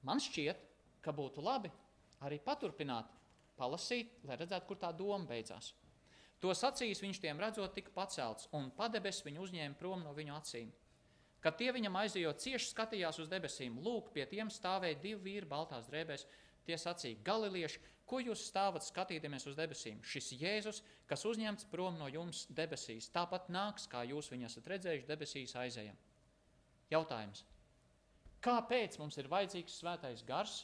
man 0.05 0.21
šķiet, 0.23 0.65
ka 1.03 1.13
būtu 1.15 1.43
labi 1.45 1.71
arī 2.25 2.39
paturpināt, 2.43 3.11
palasīt, 3.59 4.17
lai 4.27 4.39
redzētu, 4.39 4.67
kur 4.67 4.79
tā 4.79 4.91
doma 4.95 5.27
beidzās. 5.29 5.73
To 6.39 6.53
sacījis 6.55 7.01
viņš 7.03 7.19
tiem 7.19 7.39
redzot, 7.39 7.73
tika 7.75 7.91
pacelts, 7.95 8.47
un 8.55 8.69
padebes 8.75 9.19
viņu 9.25 9.43
uzņēma 9.43 9.75
prom 9.79 10.05
no 10.05 10.13
viņu 10.15 10.35
acīm. 10.37 10.69
Kad 11.43 11.55
tie 11.59 11.71
viņam 11.75 11.95
aizejot, 12.01 12.39
cieši 12.43 12.71
skatījās 12.73 13.19
uz 13.23 13.29
debesīm, 13.31 13.77
lūk, 13.83 14.11
pie 14.15 14.25
tiem 14.27 14.51
stāvēja 14.51 14.99
divi 15.03 15.19
vīri 15.27 15.47
baltās 15.47 15.87
drēbēs. 15.87 16.25
Tie 16.67 16.75
sacīja, 16.77 17.19
galilieši, 17.25 17.79
ko 18.07 18.19
jūs 18.23 18.43
stāvat 18.49 18.83
skatīdamies 18.83 19.47
uz 19.47 19.55
debesīm? 19.57 20.01
Šis 20.03 20.33
Jēzus, 20.39 20.81
kas 21.07 21.23
uzņemts 21.27 21.67
prom 21.71 21.95
no 21.99 22.09
jums 22.11 22.45
debesīs, 22.55 23.07
tāpat 23.15 23.47
nāks, 23.51 23.87
kā 23.91 24.03
jūs 24.07 24.31
viņu 24.31 24.49
esat 24.49 24.67
redzējuši 24.73 25.07
debesīs 25.07 25.55
aizejam. 25.59 25.97
Jautājums. 26.89 27.43
Kāpēc 28.43 28.95
mums 29.01 29.17
ir 29.19 29.27
vajadzīgs 29.29 29.79
svētais 29.81 30.23
gars, 30.25 30.61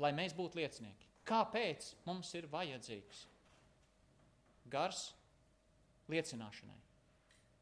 lai 0.00 0.12
mēs 0.16 0.34
būtu 0.36 0.58
liecinieki? 0.60 1.10
Kāpēc 1.26 1.92
mums 2.06 2.30
ir 2.38 2.46
vajadzīgs 2.50 3.26
gars 4.72 5.10
liecināšanai? 6.12 6.78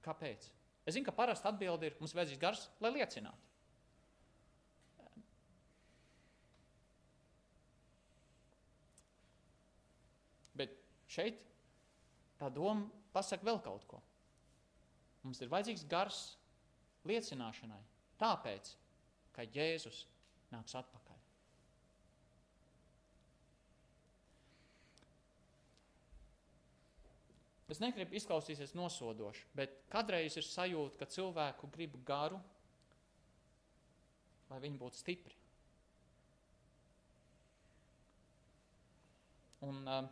Kāpēc? 0.05 0.47
Es 0.85 0.95
zinu, 0.95 1.07
ka 1.09 1.17
parasti 1.17 1.49
atbildi 1.49 1.91
ir, 1.91 1.99
mums 2.01 2.15
vajadzīgs 2.15 2.43
gars, 2.43 2.69
lai 2.85 2.93
liecinātu. 2.95 3.51
Bet 10.55 10.77
šeit 11.11 11.41
tā 12.39 12.53
doma 12.55 12.87
pasaka 13.17 13.49
vēl 13.49 13.59
kaut 13.65 13.89
ko. 13.91 14.03
Mums 15.25 15.41
ir 15.41 15.51
vajadzīgs 15.53 15.87
gars 15.89 16.21
liecināšanai, 17.09 17.81
tāpēc, 18.21 18.75
ka 19.35 19.47
Jēzus 19.49 20.05
nāks 20.53 20.77
atpakaļ. 20.77 21.05
Es 27.75 27.81
negribu 27.81 28.15
izklausīties 28.15 28.75
nosodoši, 28.77 29.47
bet 29.57 29.81
kādreiz 29.91 30.37
ir 30.39 30.45
sajūta, 30.47 30.99
ka 31.01 31.09
cilvēku 31.11 31.71
grib 31.75 31.97
garu, 32.07 32.37
lai 34.51 34.61
viņi 34.63 34.79
būtu 34.79 35.01
stipri. 35.01 35.35
Un, 39.65 39.81
uh, 39.89 40.05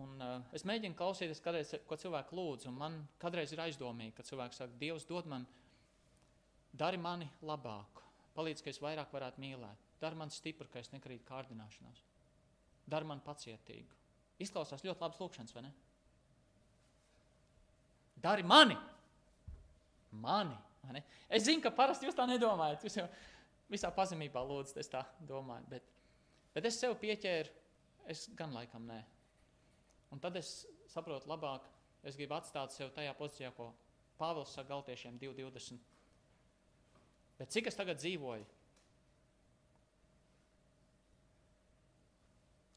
un 0.00 0.20
uh, 0.24 0.36
es 0.56 0.64
mēģinu 0.68 0.96
klausīties, 0.98 1.42
kādreiz, 1.44 1.74
ko 1.88 1.98
cilvēku 2.00 2.36
lūdz, 2.36 2.68
man 2.74 3.02
kādreiz 3.22 3.52
ir 3.54 3.64
aizdomīgi, 3.66 4.16
ka 4.16 4.26
cilvēks 4.26 4.62
saka, 4.62 4.78
Dievs 4.80 5.08
dod 5.08 5.28
man, 5.30 5.46
dari 6.72 7.00
mani 7.00 7.28
labāku, 7.46 8.06
palīdz, 8.36 8.64
ka 8.64 8.72
es 8.72 8.80
vairāk 8.82 9.12
varētu 9.12 9.42
mīlēt, 9.42 9.90
dari 10.00 10.16
man 10.16 10.32
stipru, 10.32 10.70
ka 10.72 10.82
es 10.82 10.92
nekrītu 10.94 11.28
kārdināšanās 11.28 12.06
dari 12.90 13.06
man 13.06 13.22
pacietīgu. 13.24 13.98
Izklausās 14.40 14.82
ļoti 14.84 15.04
labs 15.04 15.20
lūkšanas, 15.20 15.54
vai 15.54 15.64
ne? 15.66 15.70
Dari 18.20 18.44
mani! 18.44 18.76
Mani! 20.20 20.56
Ne? 20.90 21.04
Es 21.28 21.44
zinu, 21.46 21.62
ka 21.64 21.72
parasti 21.76 22.08
jūs 22.08 22.16
tā 22.16 22.24
nedomājat. 22.28 22.86
Jūs 22.86 22.98
jau 22.98 23.06
visā 23.70 23.90
pazemībā 23.94 24.42
lūdzat, 24.44 24.80
es 24.80 24.90
tā 24.90 25.04
domāju. 25.28 25.68
Bet, 25.70 25.86
bet 26.56 26.68
es 26.68 26.78
sev 26.80 26.96
pieķēru, 27.00 27.52
es 28.10 28.26
gan 28.36 28.56
laikam 28.56 28.88
nē. 28.88 28.98
Un 30.10 30.20
tad 30.22 30.36
es 30.40 30.64
saprotu 30.90 31.30
labāk, 31.30 31.66
es 32.02 32.16
gribu 32.18 32.34
atstāt 32.34 32.74
sev 32.74 32.90
tajā 32.96 33.14
pozīcijā, 33.18 33.52
ko 33.54 33.70
Pāvils 34.20 34.52
saka 34.52 34.74
galtiešiem 34.74 35.16
2.20. 35.20 35.78
Bet 37.38 37.52
cik 37.54 37.70
es 37.70 37.78
tagad 37.78 38.00
dzīvoju? 38.02 38.44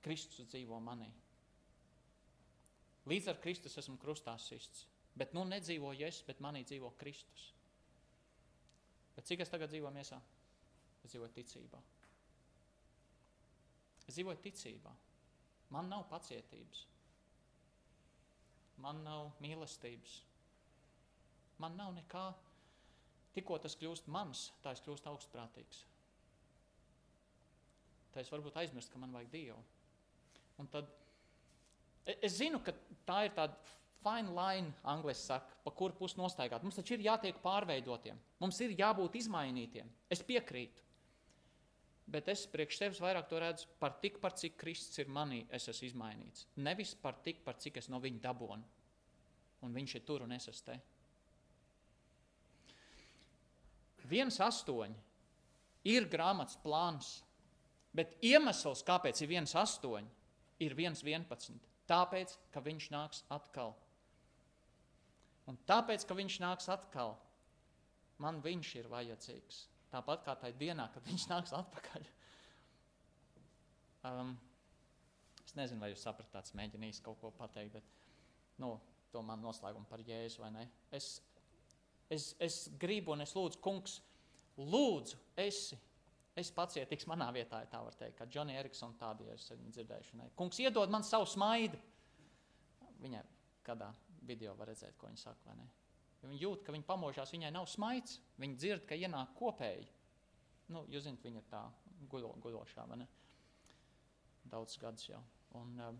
Kristus 0.04 0.48
dzīvo 0.52 0.80
manī. 0.84 1.10
Līdz 3.12 3.32
ar 3.32 3.40
Kristus 3.44 3.76
esmu 3.80 3.98
krustā 4.00 4.36
sists. 4.40 4.86
Bet 5.20 5.36
nu 5.36 5.44
nedzīvoju 5.46 6.08
es, 6.08 6.22
bet 6.26 6.40
manī 6.42 6.64
dzīvo 6.66 6.94
Kristus. 7.00 7.50
Bet 9.14 9.28
cik 9.30 9.44
es 9.44 9.52
tagad 9.52 9.72
dzīvoju 9.72 9.94
miesā? 9.94 10.20
Es 11.04 11.12
dzīvoju 11.12 11.36
ticībā. 11.36 11.82
Es 14.08 14.16
dzīvoju 14.16 14.42
ticībā. 14.48 14.96
Man 15.76 15.92
nav 15.92 16.08
pacietības. 16.10 16.88
Man 18.84 19.04
nav 19.06 19.32
mīlestības. 19.44 20.18
Man 21.64 21.78
nav 21.80 21.94
nekā. 21.96 22.28
Tikko 23.34 23.58
tas 23.64 23.76
kļūst 23.80 24.10
mans, 24.14 24.50
tā 24.62 24.76
es 24.76 24.82
kļūstu 24.86 25.10
augstprātīgs. 25.10 25.80
Tā 28.14 28.22
es 28.22 28.30
varbūt 28.30 28.60
aizmirstu, 28.62 28.94
ka 28.94 29.02
man 29.02 29.16
vajag 29.16 29.32
Dievu. 29.34 29.62
Un 30.62 30.70
tad 30.70 30.92
e, 32.06 32.14
es 32.20 32.36
zinu, 32.38 32.60
ka 32.62 32.76
tā 33.08 33.24
ir 33.26 33.34
tāda 33.34 33.58
fine 34.04 34.36
line, 34.36 34.74
angļuiski 34.94 35.26
saka, 35.32 35.58
pa 35.64 35.74
kuru 35.74 35.98
pusi 35.98 36.20
nostaigāt. 36.20 36.62
Mums 36.62 36.78
taču 36.78 36.98
ir 36.98 37.08
jātiek 37.08 37.40
pārveidotiem, 37.42 38.20
mums 38.44 38.60
ir 38.62 38.76
jābūt 38.78 39.18
izmainītiem. 39.24 39.90
Es 40.14 40.22
piekrītu. 40.28 40.86
Bet 42.14 42.28
es 42.30 42.44
priekš 42.46 42.78
sevis 42.78 43.02
vairāk 43.02 43.26
to 43.30 43.40
redzu 43.42 43.70
par 43.82 43.96
tik, 44.02 44.20
par 44.22 44.36
cik 44.38 44.58
Kristus 44.62 45.02
ir 45.02 45.10
manī, 45.10 45.44
es 45.50 45.66
esmu 45.72 45.88
izmainīts. 45.88 46.46
Nevis 46.62 46.94
par 47.02 47.18
tik, 47.26 47.42
par 47.46 47.58
cik 47.58 47.80
es 47.82 47.90
no 47.90 47.98
viņa 48.04 48.22
dabonu. 48.22 48.68
Un 49.66 49.74
viņš 49.74 49.96
ir 49.98 50.04
tur 50.06 50.26
un 50.26 50.36
es 50.36 50.46
esmu 50.52 50.68
te. 50.68 50.78
Viens 54.12 54.38
astoņi 54.44 55.00
ir 55.90 56.06
grāmatas 56.12 56.60
plāns, 56.62 57.16
bet 57.96 58.18
iemesls, 58.22 58.84
kāpēc 58.86 59.24
ir 59.24 59.32
viens 59.32 59.56
astoņi, 59.58 60.12
ir 60.62 60.76
1,11. 60.78 61.58
Tāpēc, 61.90 62.38
ka 62.54 62.62
viņš 62.64 62.90
nāks 62.94 63.24
atkal. 63.34 63.74
Un 65.50 65.58
tāpēc, 65.68 66.06
ka 66.08 66.16
viņš 66.16 66.40
nāks 66.44 66.70
atkal, 66.72 67.18
man 68.24 68.40
viņš 68.44 68.76
ir 68.80 68.92
vajadzīgs. 68.92 69.64
Tāpat 69.94 70.26
kā 70.26 70.36
tajā 70.42 70.58
dienā, 70.58 70.88
kad 70.94 71.06
viņš 71.06 71.28
nāks 71.30 71.54
atpakaļ. 71.58 72.08
Um, 74.10 74.34
es 75.46 75.54
nezinu, 75.56 75.80
vai 75.84 75.92
jūs 75.94 76.04
sapratāt, 76.04 76.50
mēģinājis 76.58 77.04
kaut 77.06 77.22
ko 77.22 77.32
pateikt, 77.38 77.78
bet 77.78 78.60
nu, 78.60 78.74
to 79.14 79.22
man 79.24 79.44
noslēgumu 79.46 79.88
par 79.88 80.02
Jēzu 80.04 80.42
vai 80.42 80.52
ne. 80.56 80.66
Es, 80.92 81.16
es, 82.12 82.34
es 82.42 82.64
gribu 82.82 83.14
un 83.14 83.24
es 83.24 83.36
lūdzu, 83.38 83.62
kungs, 83.64 84.00
lūdzu, 84.58 85.22
esi 85.46 85.80
Es 86.34 86.50
pacietīgs 86.50 87.06
manā 87.06 87.28
vietā, 87.34 87.60
ja 87.62 87.70
tā 87.70 87.80
var 87.86 87.94
teikt, 87.98 88.16
kā 88.18 88.26
Džonija 88.26 88.64
Eriksona 88.64 88.98
tādi 88.98 89.28
ir 89.30 89.42
dzirdēšanai. 89.76 90.32
Kungs 90.38 90.58
iedod 90.64 90.90
man 90.90 91.06
savu 91.06 91.28
smaidu. 91.30 91.78
Viņai 93.04 93.22
kādā 93.66 93.92
video 94.26 94.56
var 94.58 94.72
redzēt, 94.72 94.96
ko 94.98 95.12
viņa 95.12 95.22
saka, 95.22 95.52
vai 95.52 95.60
ne? 95.60 95.68
Ja 96.24 96.30
viņa 96.30 96.40
jūt, 96.40 96.62
ka 96.64 96.72
viņa 96.72 96.88
pamožās, 96.88 97.34
viņai 97.36 97.52
nav 97.52 97.68
smaids, 97.68 98.22
viņa 98.40 98.56
dzird, 98.56 98.86
ka 98.88 98.96
ienāk 98.96 99.34
kopēji. 99.36 99.90
Nu, 100.72 100.86
jūs 100.88 101.04
zināt, 101.04 101.26
viņa 101.26 101.42
ir 101.42 101.50
tā 101.52 101.60
guļo, 102.10 102.32
guļošā, 102.46 102.86
vai 102.88 103.02
ne? 103.02 103.08
Daudz 104.48 104.78
gadus 104.80 105.10
jau. 105.10 105.20
Un, 105.60 105.76
um, 105.84 106.00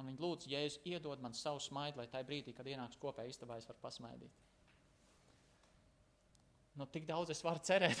un 0.00 0.08
viņa 0.08 0.24
lūdz, 0.24 0.48
Jēzus, 0.48 0.80
iedod 0.88 1.20
man 1.20 1.36
savu 1.36 1.60
smaidu, 1.60 2.00
lai 2.00 2.08
tajā 2.08 2.24
brīdī, 2.28 2.56
kad 2.56 2.68
ienāks 2.68 2.96
kopēji 3.02 3.36
istabā, 3.36 3.60
es 3.60 3.68
varu 3.68 3.82
pasmaidīt. 3.84 4.40
Nu, 6.76 6.88
tik 6.92 7.04
daudz 7.08 7.32
es 7.36 7.44
varu 7.44 7.60
cerēt. 7.64 8.00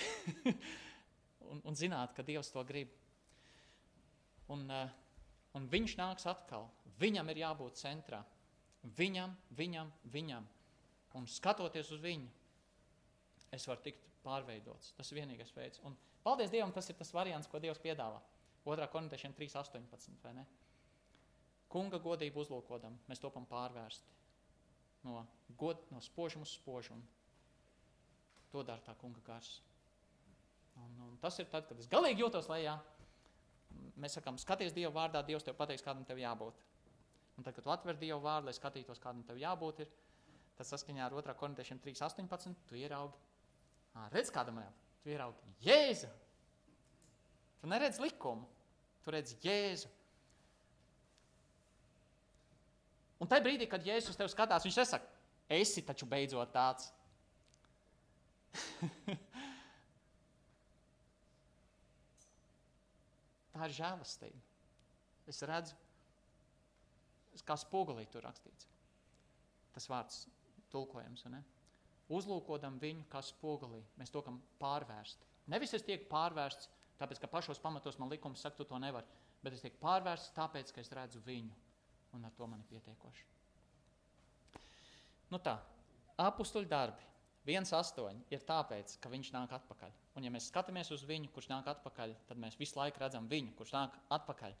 un, 1.52 1.60
un 1.68 1.76
zināt, 1.76 2.16
ka 2.16 2.24
Dievs 2.24 2.52
to 2.52 2.64
grib. 2.68 2.96
Un, 4.52 4.64
uh, 4.72 4.88
un 5.56 5.68
viņš 5.68 6.00
nāks 6.00 6.28
atkal. 6.32 6.70
Viņam 7.00 7.28
ir 7.32 7.44
jābūt 7.44 7.76
centrā. 7.80 8.24
Viņam, 8.96 9.36
viņam, 9.56 9.92
viņam. 10.12 10.48
Un 11.16 11.28
skatoties 11.30 11.90
uz 11.96 12.02
viņu, 12.04 12.28
es 13.56 13.64
varu 13.68 13.84
tikt 13.84 14.02
pārveidots. 14.24 14.92
Tas 14.98 15.10
ir 15.10 15.22
vienīgais 15.22 15.54
veids. 15.56 15.80
Un 15.86 15.96
paldies 16.24 16.52
Dievam, 16.52 16.74
tas 16.74 16.90
ir 16.90 16.98
tas 16.98 17.12
variants, 17.14 17.48
ko 17.48 17.62
Dievs 17.62 17.80
piedāvā. 17.82 18.20
2. 18.66 18.88
korintiešiem 18.92 19.34
3.18. 19.38 20.20
vai 20.24 20.34
ne? 20.40 20.44
Kunga 21.70 21.98
godību 22.02 22.42
uzlūkodam, 22.42 22.98
mēs 23.08 23.22
topam 23.22 23.46
pārvērsti 23.48 24.16
no, 25.06 25.26
god, 25.58 25.80
no 25.90 26.00
spožuma 26.00 26.46
uz 26.46 26.54
spožumu. 26.56 27.02
To 28.52 28.62
dara 28.66 28.82
tā 28.86 28.94
kunga 28.98 29.22
gars. 29.26 29.60
Un, 30.76 30.92
un 31.08 31.16
tas 31.22 31.38
ir 31.40 31.48
tad, 31.50 31.66
kad 31.68 31.78
es 31.80 31.88
galīgi 31.90 32.22
jūtos 32.24 32.48
lejā, 32.50 32.76
mēs 34.00 34.18
sakām, 34.18 34.38
skaties 34.40 34.74
Dieva 34.76 34.92
vārdā, 34.94 35.22
Dievs 35.26 35.46
tev 35.46 35.56
pateiks, 35.58 35.84
kādam 35.84 36.04
tev 36.08 36.20
jābūt. 36.20 36.58
Un 37.36 37.44
tad, 37.44 37.54
kad 37.56 37.64
tu 37.64 37.72
atver 37.72 37.98
Dieva 38.00 38.18
vārdu, 38.22 38.50
lai 38.50 38.56
skatītos, 38.56 39.00
kādam 39.02 39.24
tev 39.28 39.40
jābūt, 39.40 39.84
ir, 39.84 39.90
tad 40.56 40.66
saskaņā 40.68 41.04
ar 41.04 41.12
2. 41.12 41.34
korintiešiem 41.36 41.78
3.18 41.84 42.54
tu 42.68 42.78
ieraugi, 42.78 43.18
ā, 43.96 44.08
redz 44.14 44.30
kādam 44.32 44.56
jābūt, 44.62 44.86
tu 45.02 45.12
ieraugi 45.12 45.38
Jēzu. 45.66 46.08
Tu 47.60 47.64
neredz 47.70 47.96
likumu, 48.00 48.44
tu 49.04 49.08
redz 49.14 49.30
Jēzu. 49.44 49.88
Un 53.20 53.26
tajā 53.30 53.42
brīdī, 53.44 53.66
kad 53.68 53.84
Jēzus 53.84 54.10
uz 54.12 54.18
tevi 54.18 54.30
skatās, 54.32 54.64
viņš 54.66 54.78
nesaka, 54.82 55.06
esi 55.56 55.82
taču 55.84 56.04
beidzot 56.08 56.50
tāds. 56.52 56.84
Tā 63.56 63.60
ir 63.64 63.72
žēlastība. 63.76 64.40
Es 65.26 65.38
redzu, 65.48 65.74
kā 67.46 67.56
spogulī 67.60 68.04
tur 68.10 68.22
rakstīts. 68.26 68.68
Tas 69.74 69.88
vārds 69.90 70.16
tulkojams. 70.72 71.26
Ne? 71.32 71.42
Uzlūkodam 72.12 72.78
viņu 72.82 73.06
kā 73.10 73.22
spogulī, 73.24 73.82
mēs 73.98 74.12
to 74.14 74.22
kam 74.22 74.40
pārvērst. 74.60 75.24
Nevis 75.50 75.74
es 75.78 75.86
tiek 75.86 76.06
pārvērsts, 76.10 76.70
tāpēc, 77.00 77.22
ka 77.22 77.30
pašos 77.30 77.62
pamatos 77.62 77.98
man 78.02 78.10
likums 78.10 78.42
saka, 78.42 78.58
tu 78.58 78.66
to 78.68 78.78
nevari, 78.82 79.06
bet 79.42 79.56
es 79.56 79.64
tiek 79.64 79.78
pārvērsts 79.82 80.34
tāpēc, 80.36 80.72
ka 80.74 80.82
es 80.82 80.92
redzu 80.94 81.22
viņu, 81.26 81.54
un 82.16 82.26
ar 82.26 82.34
to 82.36 82.46
man 82.50 82.62
ir 82.62 82.70
pietiekoši. 82.70 83.26
Nu 85.34 85.42
tā, 85.42 85.56
apustuļu 86.22 86.70
darbi 86.70 87.02
1,8 87.46 88.24
ir 88.34 88.42
tāpēc, 88.46 88.96
ka 89.02 89.10
viņš 89.10 89.32
nāk 89.34 89.52
atpakaļ. 89.54 89.92
Un, 90.18 90.24
ja 90.26 90.32
mēs 90.34 90.48
skatāmies 90.50 90.90
uz 90.94 91.04
viņu, 91.06 91.30
kurš 91.34 91.50
nāk 91.52 91.68
atpakaļ, 91.70 92.14
tad 92.26 92.40
mēs 92.42 92.58
visu 92.58 92.78
laiku 92.78 93.02
redzam 93.02 93.28
viņu, 93.30 93.52
kurš 93.58 93.74
nāk 93.76 93.98
atpakaļ. 94.16 94.56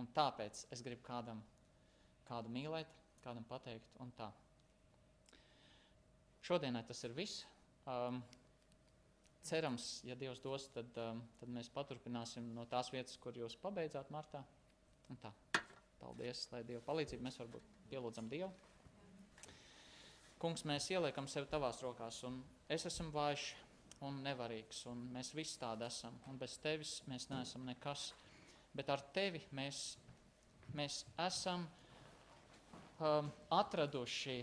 Un 0.00 0.08
tāpēc 0.16 0.64
es 0.74 0.82
gribu 0.82 1.06
kādam, 1.06 1.42
kādu 2.26 2.50
mīlēt, 2.52 2.90
kādam 3.22 3.46
pateikt, 3.46 3.94
un 4.02 4.10
tā. 4.18 4.30
Šodienai 6.46 6.84
tas 6.86 7.00
ir 7.02 7.14
viss. 7.16 7.42
Um, 7.90 8.20
cerams, 9.42 9.86
ja 10.06 10.14
Dievs 10.18 10.38
dos, 10.44 10.68
tad, 10.70 10.92
um, 11.02 11.24
tad 11.40 11.50
mēs 11.50 11.70
paturpināsim 11.74 12.52
no 12.54 12.62
tās 12.70 12.92
vietas, 12.94 13.16
kur 13.18 13.34
jūs 13.34 13.56
pabeidzāt 13.58 14.12
martā. 14.14 14.44
Un 15.10 15.18
tā. 15.22 15.32
Paldies, 15.98 16.44
lai 16.52 16.60
Dieva 16.68 16.84
palīdzību 16.86 17.26
mēs 17.26 17.38
varbūt 17.40 17.70
pielūdzam 17.90 18.28
Dievu. 18.30 18.52
Kungs, 20.38 20.62
mēs 20.68 20.86
ieliekam 20.92 21.26
sevi 21.32 21.48
tavās 21.50 21.80
rokās, 21.82 22.20
un 22.28 22.38
es 22.70 22.86
esmu 22.86 23.08
vājš 23.14 23.48
un 24.06 24.20
nevarīgs, 24.22 24.84
un 24.92 25.00
mēs 25.16 25.32
visi 25.34 25.58
tādi 25.58 25.86
esam, 25.88 26.14
un 26.30 26.38
bez 26.38 26.58
tevis 26.62 27.00
mēs 27.10 27.26
neesam 27.32 27.64
nekas. 27.66 28.12
Bet 28.76 28.92
ar 28.92 29.02
tevi 29.16 29.40
mēs, 29.56 29.96
mēs 30.76 31.00
esam 31.26 31.66
um, 33.00 33.32
atraduši 33.56 34.38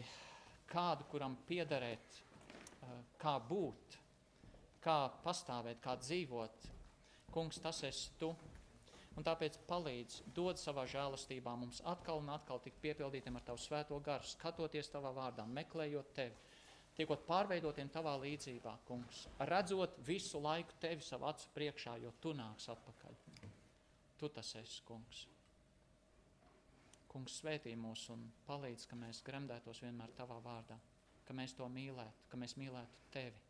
kādu, 0.73 1.05
kuram 1.11 1.37
piederēt, 1.47 2.21
uh, 2.81 2.95
kā 3.21 3.37
būt, 3.49 3.99
kā 4.83 4.97
pastāvēt, 5.23 5.79
kā 5.83 5.95
dzīvot. 6.01 6.71
Kungs, 7.33 7.61
tas 7.63 7.81
esi 7.87 8.11
tu. 8.19 8.33
Un 9.13 9.25
tāpēc 9.25 9.59
palīdz, 9.69 10.23
dod 10.33 10.57
savā 10.57 10.87
žēlastībā 10.89 11.53
mums 11.57 11.83
atkal 11.89 12.21
un 12.23 12.31
atkal 12.33 12.61
tik 12.63 12.79
piepildītiem 12.81 13.35
ar 13.37 13.45
tavu 13.45 13.61
svēto 13.61 13.99
garu, 14.01 14.25
skatoties 14.25 14.89
tavā 14.89 15.11
vārdā, 15.13 15.45
meklējot 15.45 16.09
tevi, 16.17 16.55
tiekot 16.97 17.21
pārveidotiem 17.27 17.91
tavā 17.93 18.15
līdzībā, 18.23 18.73
kungs, 18.89 19.27
redzot 19.51 19.99
visu 20.07 20.41
laiku 20.41 20.81
tevi 20.81 21.05
savu 21.05 21.29
acu 21.29 21.53
priekšā, 21.53 21.99
jo 22.01 22.15
tu 22.21 22.33
nāks 22.37 22.69
atpakaļ. 22.73 23.21
Tu 24.17 24.33
tas 24.33 24.55
esi, 24.63 24.81
kungs. 24.87 25.27
Kungs 27.13 27.37
svētī 27.39 27.75
mūs 27.77 28.07
un 28.09 28.25
palīdz, 28.47 28.87
ka 28.89 28.97
mēs 28.97 29.21
gremdētos 29.25 29.83
vienmēr 29.85 30.13
tavā 30.17 30.39
vārdā, 30.41 30.79
ka 31.27 31.35
mēs 31.37 31.53
to 31.57 31.67
mīlētu, 31.69 32.29
ka 32.31 32.39
mēs 32.41 32.57
mīlētu 32.57 33.03
tevi 33.13 33.43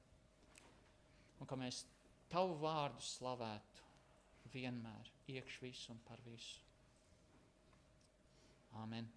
un 1.39 1.47
ka 1.47 1.57
mēs 1.59 1.85
tavu 2.31 2.57
vārdu 2.59 3.03
slavētu 3.07 4.51
vienmēr, 4.53 5.09
iekš 5.31 5.59
visu 5.63 5.91
un 5.95 5.99
par 6.07 6.21
visu. 6.27 6.59
Āmen. 8.83 9.07